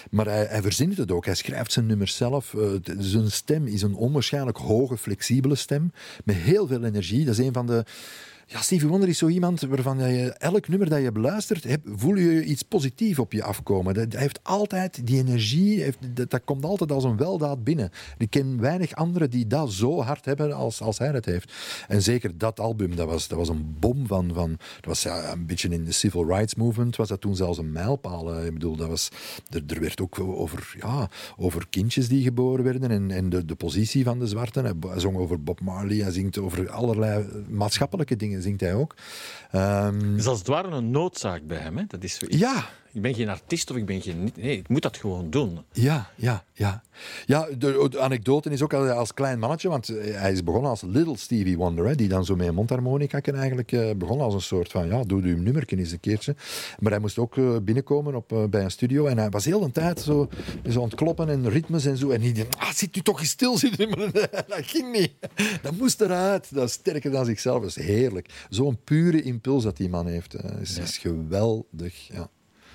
maar 0.09 0.25
hij, 0.25 0.45
hij 0.45 0.61
verzint 0.61 0.97
het 0.97 1.11
ook. 1.11 1.25
Hij 1.25 1.35
schrijft 1.35 1.71
zijn 1.71 1.85
nummers 1.85 2.15
zelf. 2.15 2.55
zijn 2.97 3.31
stem 3.31 3.67
is 3.67 3.81
een 3.81 3.95
onwaarschijnlijk 3.95 4.57
hoge, 4.57 4.97
flexibele 4.97 5.55
stem. 5.55 5.91
Met 6.25 6.35
heel 6.35 6.67
veel 6.67 6.83
energie. 6.83 7.25
Dat 7.25 7.37
is 7.37 7.45
een 7.45 7.53
van 7.53 7.65
de... 7.67 7.85
Ja, 8.49 8.61
Stevie 8.61 8.87
Wonder 8.87 9.09
is 9.09 9.17
zo 9.17 9.27
iemand 9.27 9.61
waarvan 9.61 9.97
je 9.97 10.29
elk 10.31 10.67
nummer 10.67 10.89
dat 10.89 11.01
je 11.01 11.11
beluistert, 11.11 11.63
heb, 11.63 11.81
voel 11.85 12.15
je 12.15 12.43
iets 12.43 12.63
positiefs 12.63 13.19
op 13.19 13.31
je 13.33 13.43
afkomen. 13.43 13.93
Dat- 13.93 14.11
Hij 14.11 14.21
heeft 14.21 14.39
altijd 14.43 15.07
die 15.07 15.17
energie, 15.17 15.81
heeft, 15.81 15.97
dat, 16.29 16.41
komt 16.45 16.65
altijd 16.65 16.91
als 16.91 17.03
een 17.03 17.17
weldaad 17.17 17.63
binnen. 17.63 17.89
Ik 18.17 18.29
ken 18.29 18.59
weinig 18.61 18.95
anderen 18.95 19.29
die 19.29 19.47
dat 19.47 19.71
zo 19.71 20.01
hard 20.01 20.25
hebben 20.25 20.53
als, 20.53 20.81
als 20.81 20.97
hij 20.97 21.07
het 21.11 21.25
heeft. 21.25 21.51
En 21.87 22.01
zeker 22.01 22.37
dat 22.37 22.59
album, 22.59 22.95
dat 22.95 23.07
was, 23.07 23.27
dat 23.27 23.37
was 23.37 23.49
een 23.49 23.75
bom 23.79 24.07
van, 24.07 24.33
van 24.33 24.49
dat 24.49 24.85
was 24.85 25.03
ja, 25.03 25.31
een 25.31 25.45
beetje 25.45 25.69
in 25.69 25.83
de 25.85 25.91
civil 25.91 26.25
rights 26.25 26.55
movement, 26.55 26.95
was 26.95 27.07
dat 27.07 27.21
toen 27.21 27.35
zelfs 27.35 27.57
een 27.57 27.71
mijlpaal. 27.71 28.45
Ik 28.45 28.53
bedoel, 28.53 28.75
dat 28.75 28.87
was, 28.87 29.09
er, 29.49 29.63
er 29.67 29.79
werd 29.79 30.01
ook 30.01 30.19
over, 30.19 30.75
ja, 30.79 31.09
over 31.37 31.67
kindjes 31.69 32.07
die 32.07 32.23
geboren 32.23 32.63
werden 32.63 32.91
en, 32.91 33.11
en 33.11 33.29
de, 33.29 33.45
de 33.45 33.55
positie 33.55 34.03
van 34.03 34.19
de 34.19 34.27
zwarten. 34.27 34.63
Hij 34.89 34.99
zong 34.99 35.17
over 35.17 35.43
Bob 35.43 35.61
Marley, 35.61 35.97
hij 35.97 36.11
zingt 36.11 36.37
over 36.37 36.69
allerlei 36.69 37.25
maatschappelijke 37.49 38.15
dingen, 38.15 38.35
zingt 38.41 38.61
hij 38.61 38.73
ook. 38.73 38.95
Het 39.51 40.17
is 40.17 40.27
als 40.27 40.39
het 40.39 40.47
ware 40.47 40.67
een 40.67 40.91
noodzaak 40.91 41.47
bij 41.47 41.57
hem. 41.57 41.77
Hè? 41.77 41.83
Dat 41.87 42.03
is 42.03 42.15
zoiets. 42.15 42.37
ja, 42.37 42.65
Ik 42.93 43.01
ben 43.01 43.13
geen 43.15 43.29
artiest 43.29 43.71
of 43.71 43.77
ik 43.77 43.85
ben 43.85 44.01
geen... 44.01 44.31
Nee, 44.35 44.57
ik 44.57 44.69
moet 44.69 44.81
dat 44.81 44.97
gewoon 44.97 45.29
doen. 45.29 45.59
Ja, 45.71 46.09
ja, 46.15 46.43
ja. 46.53 46.83
Ja, 47.25 47.47
de, 47.57 47.87
de 47.89 47.99
anekdote 47.99 48.49
is 48.49 48.61
ook 48.61 48.73
als, 48.73 48.89
als 48.89 49.13
klein 49.13 49.39
mannetje, 49.39 49.69
want 49.69 49.89
eh, 49.89 50.15
hij 50.15 50.31
is 50.31 50.43
begonnen 50.43 50.69
als 50.69 50.81
Little 50.81 51.17
Stevie 51.17 51.57
Wonder, 51.57 51.85
hè, 51.87 51.95
die 51.95 52.07
dan 52.07 52.25
zo 52.25 52.35
met 52.35 52.47
een 52.47 52.53
mondharmonica 52.53 53.21
eigenlijk 53.21 53.71
eh, 53.71 53.95
begon 53.95 54.21
als 54.21 54.33
een 54.33 54.41
soort 54.41 54.71
van, 54.71 54.87
ja, 54.87 55.03
doe 55.03 55.21
uw 55.21 55.37
nummerken 55.37 55.79
eens 55.79 55.91
een 55.91 55.99
keertje. 55.99 56.35
Maar 56.79 56.91
hij 56.91 57.01
moest 57.01 57.17
ook 57.17 57.37
eh, 57.37 57.55
binnenkomen 57.63 58.15
op, 58.15 58.31
eh, 58.31 58.43
bij 58.43 58.63
een 58.63 58.71
studio 58.71 59.05
en 59.05 59.17
hij 59.17 59.29
was 59.29 59.45
heel 59.45 59.59
de 59.59 59.71
tijd 59.71 59.99
zo, 59.99 60.29
zo 60.69 60.79
aan 60.79 60.85
het 60.85 60.95
kloppen 60.95 61.29
en 61.29 61.49
ritmes 61.49 61.85
en 61.85 61.97
zo. 61.97 62.09
En 62.09 62.21
hij 62.21 62.31
dacht, 62.33 62.57
ah, 62.57 62.69
zit 62.71 62.95
u 62.97 63.01
toch 63.01 63.19
eens 63.19 63.29
stil 63.29 63.57
zitten. 63.67 63.89
Maar 63.89 64.11
dat 64.47 64.65
ging 64.65 64.91
niet. 64.91 65.11
Dat 65.61 65.77
moest 65.77 66.01
eruit. 66.01 66.53
Dat 66.53 66.67
is 66.67 66.73
sterker 66.73 67.11
dan 67.11 67.25
zichzelf. 67.25 67.61
Dat 67.61 67.69
is 67.69 67.75
heerlijk. 67.85 68.45
Zo'n 68.49 68.77
pure 68.83 69.21
impuls 69.21 69.63
dat 69.63 69.77
die 69.77 69.89
man 69.89 70.07
heeft. 70.07 70.33
eh, 70.33 70.61
is, 70.61 70.77
is 70.77 70.97
geweldig, 70.97 72.07
ja. 72.07 72.29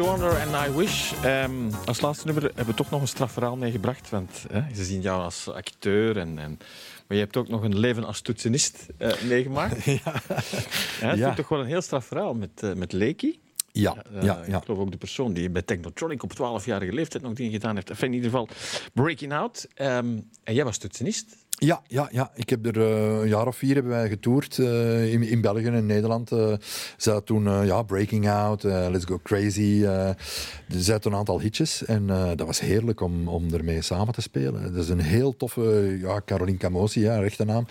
Stevie 0.00 0.18
Wonder 0.18 0.36
en 0.40 0.70
I 0.70 0.76
Wish. 0.76 1.12
Ehm, 1.22 1.52
als 1.84 2.00
laatste 2.00 2.24
nummer 2.26 2.42
hebben 2.44 2.66
we 2.66 2.74
toch 2.74 2.90
nog 2.90 3.00
een 3.00 3.08
strafverhaal 3.08 3.56
meegebracht. 3.56 4.10
Want 4.10 4.44
hè, 4.52 4.74
ze 4.74 4.84
zien 4.84 5.00
jou 5.00 5.22
als 5.22 5.48
acteur. 5.48 6.16
En, 6.16 6.38
en, 6.38 6.58
maar 7.06 7.16
je 7.16 7.22
hebt 7.22 7.36
ook 7.36 7.48
nog 7.48 7.62
een 7.62 7.78
leven 7.78 8.04
als 8.04 8.20
toetsenist 8.20 8.86
eh, 8.96 9.22
meegemaakt. 9.22 9.84
ja. 9.84 10.00
het 10.04 11.18
Ja. 11.18 11.30
is 11.30 11.36
toch 11.36 11.48
wel 11.48 11.60
een 11.60 11.66
heel 11.66 11.80
strafverhaal 11.80 12.34
met, 12.34 12.50
eh 12.62 12.72
met. 12.74 12.92
Ja, 13.72 14.04
Eh, 14.14 14.22
ja, 14.22 14.42
ja. 14.46 14.56
Ik 14.56 14.64
geloof 14.64 14.78
ook 14.78 14.90
de 14.90 14.96
persoon 14.96 15.32
die 15.32 15.50
bij 15.50 15.62
Technotronic 15.62 16.22
op 16.22 16.32
12-jarige 16.32 16.92
leeftijd 16.92 17.22
nog 17.22 17.32
dingen 17.32 17.52
gedaan 17.52 17.74
heeft. 17.74 17.90
Enfin, 17.90 18.08
in 18.08 18.14
ieder 18.14 18.30
geval 18.30 18.48
Breaking 18.92 19.32
Out. 19.32 19.68
Ehm, 19.74 20.18
en 20.44 20.54
jij 20.54 20.64
was 20.64 20.78
toetsenist. 20.78 21.36
Ja, 21.62 21.82
ja, 21.86 22.08
ja, 22.12 22.30
ik 22.34 22.48
heb 22.50 22.66
er 22.66 22.80
eh, 22.80 23.20
een 23.20 23.28
jaar 23.28 23.46
of 23.46 23.56
vier 23.56 23.74
hebben 23.74 23.92
wij 23.92 24.08
getoerd 24.08 24.58
eh, 24.58 25.12
in, 25.12 25.22
in 25.22 25.40
België 25.40 25.66
en 25.66 25.86
Nederland. 25.86 26.32
eh 26.32 26.52
ze 26.96 27.10
had 27.10 27.26
toen 27.26 27.46
eh, 27.46 27.66
ja, 27.66 27.82
Breaking 27.82 28.28
Out, 28.30 28.64
eh, 28.64 28.86
Let's 28.90 29.04
Go 29.04 29.18
Crazy. 29.22 29.82
eh 29.84 30.10
zijn 30.68 31.00
toen 31.00 31.12
een 31.12 31.18
aantal 31.18 31.40
hitjes 31.40 31.84
en 31.84 32.10
eh, 32.10 32.28
dat 32.36 32.46
was 32.46 32.60
heerlijk 32.60 33.00
om, 33.00 33.28
om 33.28 33.54
ermee 33.54 33.82
samen 33.82 34.14
te 34.14 34.20
spelen. 34.20 34.72
Dat 34.74 34.82
is 34.82 34.88
een 34.88 35.00
heel 35.00 35.36
toffe, 35.36 35.96
ja, 36.00 36.20
Caroline 36.24 36.58
Camosi, 36.58 37.00
ja, 37.00 37.18
rechte 37.18 37.44
naam. 37.44 37.66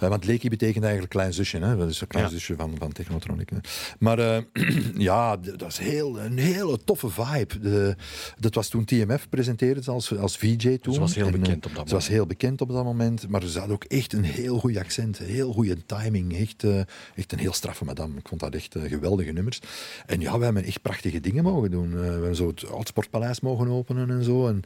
Eh, 0.00 0.08
want 0.08 0.24
Leaky 0.26 0.48
betekent 0.48 0.82
eigenlijk 0.84 1.12
klein 1.12 1.32
zusje, 1.32 1.58
hè? 1.58 1.76
dat 1.76 1.88
is 1.88 2.00
een 2.00 2.06
klein 2.06 2.24
Ja. 2.26 2.30
zusje 2.32 2.54
van, 2.56 2.74
van 2.78 2.92
Technotronic. 2.92 3.50
hè. 3.50 3.56
Maar 3.98 4.18
eh, 4.18 4.42
ja, 5.08 5.36
dat 5.36 5.62
is 5.68 5.78
heel, 5.78 6.20
een 6.20 6.38
hele 6.38 6.78
toffe 6.84 7.08
vibe. 7.08 7.58
De, 7.60 7.96
dat 8.38 8.54
was 8.54 8.68
toen 8.68 8.84
TMF 8.84 9.28
presenteerde 9.28 9.90
als, 9.90 10.18
als 10.18 10.36
VJ 10.36 10.78
toen. 10.78 10.98
was 10.98 11.14
heel 11.14 11.26
En, 11.26 11.34
eh, 11.34 11.40
bekend 11.40 11.66
op 11.66 11.74
dat 11.74 11.88
Ze 11.88 11.94
was 11.94 12.02
moment. 12.02 12.08
heel 12.08 12.26
bekend 12.26 12.60
op 12.60 12.68
dat 12.72 12.84
moment, 12.84 13.28
maar 13.30 13.42
ze 13.42 13.58
had 13.58 13.70
ook 13.70 13.84
echt 13.84 14.12
een 14.12 14.24
heel 14.24 14.58
goed 14.58 14.76
accent, 14.76 15.18
heel 15.18 15.52
goede 15.52 15.86
timing. 15.86 16.38
Echt, 16.38 16.64
eh, 16.64 16.78
echt 17.14 17.32
een 17.32 17.38
heel 17.38 17.52
straffe 17.52 17.84
madame. 17.84 18.18
Ik 18.18 18.28
vond 18.28 18.40
dat 18.40 18.54
echt 18.54 18.74
eh, 18.74 18.82
geweldige 18.82 19.32
nummers. 19.32 19.60
En 20.06 20.20
ja, 20.20 20.38
we 20.38 20.44
hebben 20.44 20.64
echt 20.64 20.82
prachtige 20.82 21.20
dingen 21.20 21.44
mogen 21.44 21.70
doen. 21.70 21.92
Eh, 21.92 22.00
we 22.00 22.06
hebben 22.06 22.36
zo 22.36 22.46
het 22.46 22.66
Oudsportpaleis 22.70 23.40
mogen 23.40 23.68
openen 23.68 24.10
en 24.10 24.24
zo. 24.24 24.46
En 24.46 24.62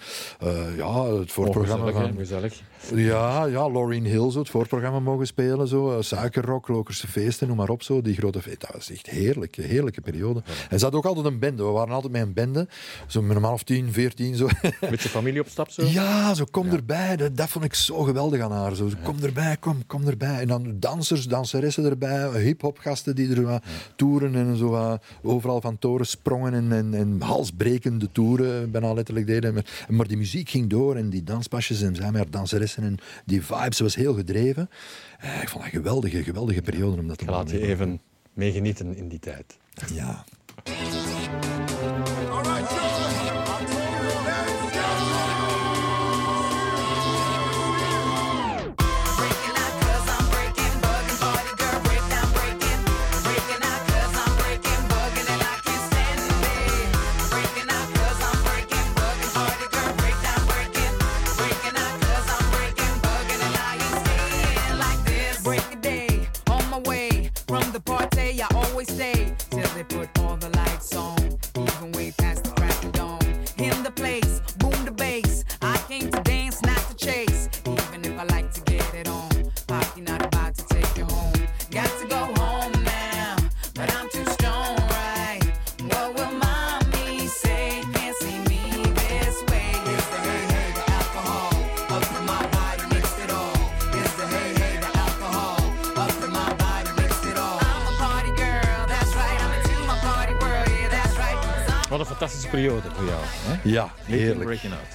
ja, 0.77 1.15
het 1.15 1.33
voorprogramma 1.33 1.87
Gezellig, 1.87 2.09
van... 2.09 2.17
Gezellig. 2.17 2.63
Ja, 2.93 3.45
ja, 3.45 3.69
Laureen 3.71 4.05
Hill, 4.05 4.31
zo, 4.31 4.39
het 4.39 4.49
voorprogramma 4.49 5.01
mogen 5.01 5.27
spelen. 5.27 5.69
Zo. 5.69 5.91
eh, 5.97 6.03
Suikerrock, 6.03 6.69
Lokerse 6.69 7.09
feesten, 7.09 7.49
noem 7.49 7.57
maar 7.57 7.69
op. 7.69 7.83
Zo. 7.83 8.03
Die 8.03 8.15
grote 8.17 8.43
feesten. 8.43 8.61
Dat 8.61 8.77
was 8.77 8.91
echt 8.91 9.07
heerlijk, 9.07 9.57
een 9.57 9.65
heerlijke 9.65 10.01
periode. 10.01 10.43
En 10.71 10.79
ze 10.79 10.85
had 10.85 10.95
ook 10.95 11.05
altijd 11.05 11.27
een 11.27 11.39
bende. 11.39 11.65
We 11.65 11.71
waren 11.71 11.95
altijd 11.95 12.13
met 12.13 12.23
een 12.23 12.33
bende. 12.33 12.69
Zo 13.07 13.23
met 13.23 13.37
een 13.37 13.43
man 13.43 13.53
of 13.53 13.63
tien, 13.63 13.93
veertien. 13.93 14.37
Zo. 14.37 14.49
Met 14.91 15.03
je 15.03 15.09
familie 15.09 15.41
op 15.41 15.49
stap 15.49 15.71
zo? 15.71 15.83
Ja, 15.95 16.35
zo 16.35 16.45
kom 16.51 16.69
erbij. 16.69 17.17
Dat, 17.17 17.37
dat 17.37 17.49
vond 17.49 17.65
ik 17.65 17.75
zo 17.75 18.03
geweldig 18.03 18.41
aan 18.41 18.53
haar. 18.53 18.75
Zo, 18.75 18.89
kom 19.03 19.17
erbij, 19.23 19.57
kom, 19.61 19.87
kom 19.87 20.07
erbij. 20.07 20.41
En 20.41 20.49
dan 20.49 20.77
dansers, 20.79 21.27
danseressen 21.27 21.85
erbij, 21.85 22.41
hip-hop 22.41 22.79
gasten 22.79 23.15
die 23.15 23.35
er 23.35 23.43
wat 23.43 23.63
toeren 23.97 24.35
en 24.35 24.57
zo 24.57 24.69
wat 24.69 25.05
overal 25.23 25.61
van 25.61 25.79
toren 25.79 26.07
sprongen 26.07 26.55
en, 26.55 26.73
en, 26.73 26.95
en 26.95 27.17
halsbrekende 27.21 28.13
toeren 28.13 28.71
bijna 28.71 28.93
letterlijk 28.93 29.27
deden. 29.27 29.55
Maar, 29.55 29.85
maar 29.89 30.07
die 30.09 30.17
muziek 30.17 30.49
ging 30.49 30.71
door 30.71 30.97
en 30.97 31.11
die 31.11 31.23
danspasjes 31.25 31.83
en 31.83 31.95
zij 31.95 32.07
met 32.07 32.17
haar 32.17 32.31
danseressen 32.31 32.74
en 32.83 32.97
die 33.25 33.43
vibes 33.43 33.81
was 33.81 33.95
heel 33.95 34.15
gedreven. 34.15 34.71
Eh, 35.19 35.43
ik 35.43 35.49
vond 35.49 35.65
dat 35.65 35.73
een 35.73 35.79
geweldige, 35.79 36.23
geweldige 36.23 36.63
periode 36.63 37.01
om 37.01 37.09
dat 37.09 37.19
te 37.19 37.25
Je 37.25 37.31
laat 37.31 37.51
je 37.51 37.61
even 37.61 38.01
meegenieten 38.33 38.97
in 38.97 39.09
die 39.09 39.19
tijd. 39.19 39.59
Ja. 39.93 40.25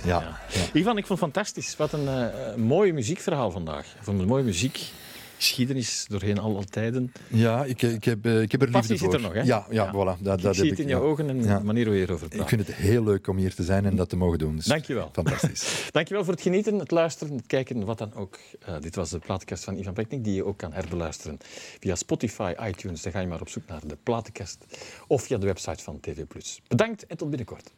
Ja, 0.10 0.40
ja. 0.52 0.80
Ivan, 0.80 0.98
ik 0.98 1.06
vond 1.06 1.20
het 1.20 1.32
fantastisch. 1.32 1.76
Wat 1.76 1.94
een 1.94 2.08
eh, 2.08 2.56
mooi 2.56 2.94
muziekverhaal 2.94 3.52
vandaag. 3.52 3.86
Ik 3.86 4.04
vond 4.04 4.20
een 4.20 4.28
mooie 4.28 4.44
muziek. 4.44 4.92
Geschiedenis 5.38 6.06
doorheen 6.08 6.40
alle 6.40 6.66
tijden. 6.66 7.12
Ja, 7.28 7.64
ik, 7.64 7.82
ik, 7.82 8.04
heb, 8.04 8.26
eh, 8.26 8.42
ik 8.42 8.52
heb 8.52 8.62
er 8.62 8.70
liefde 8.70 8.88
zit 8.88 9.00
voor. 9.00 9.14
er 9.14 9.22
nog, 9.22 9.34
hè? 9.34 9.42
Ja, 9.42 9.66
ja, 9.70 9.90
voilà. 9.90 10.22
Dat, 10.22 10.38
ik 10.38 10.44
dat 10.44 10.56
zie 10.56 10.70
het 10.70 10.80
in 10.80 10.88
je 10.88 10.96
ogen 10.96 11.30
en 11.30 11.42
de 11.42 11.60
manier 11.64 11.86
hoe 11.86 11.96
je 11.96 12.02
erover 12.02 12.28
praat. 12.28 12.42
Ik 12.42 12.48
vind 12.48 12.68
het 12.68 12.76
heel 12.76 13.04
leuk 13.04 13.28
om 13.28 13.38
hier 13.38 13.56
te 13.56 13.64
zijn 13.64 13.86
en 13.86 13.96
dat 13.96 14.10
te 14.10 14.16
mogen 14.16 14.38
doen. 14.38 14.56
Dus 14.56 14.66
Dankjewel. 14.66 15.10
Fantastisch. 15.22 15.88
Dankjewel 15.92 16.24
voor 16.24 16.34
het 16.34 16.42
genieten, 16.42 16.80
het 16.80 16.92
luisteren, 16.92 17.36
het 17.36 17.48
kijken, 17.48 17.86
wat 17.86 17.98
dan 17.98 18.14
ook. 18.14 18.40
Eh, 18.60 18.76
dit 18.80 18.96
was 18.96 19.10
de 19.10 19.20
plaatkast 19.20 19.64
van 19.64 19.78
Ivan 19.78 19.94
Peknik, 19.94 20.24
die 20.24 20.34
je 20.34 20.46
ook 20.46 20.58
kan 20.58 20.74
herbeluisteren 20.74 21.38
via 21.80 21.96
Spotify, 21.96 22.54
iTunes. 22.62 23.02
Dan 23.02 23.12
ga 23.12 23.20
je 23.20 23.28
maar 23.28 23.42
op 23.42 23.50
zoek 23.50 23.64
naar 23.68 23.88
de 23.88 23.98
platenkast 24.04 24.66
of 25.08 25.24
via 25.24 25.38
de 25.38 25.46
website 25.46 25.84
van 25.84 26.00
TV+. 26.00 26.24
Bedankt 26.68 27.06
en 27.06 27.18
tot 27.18 27.30
binnenkort. 27.30 27.72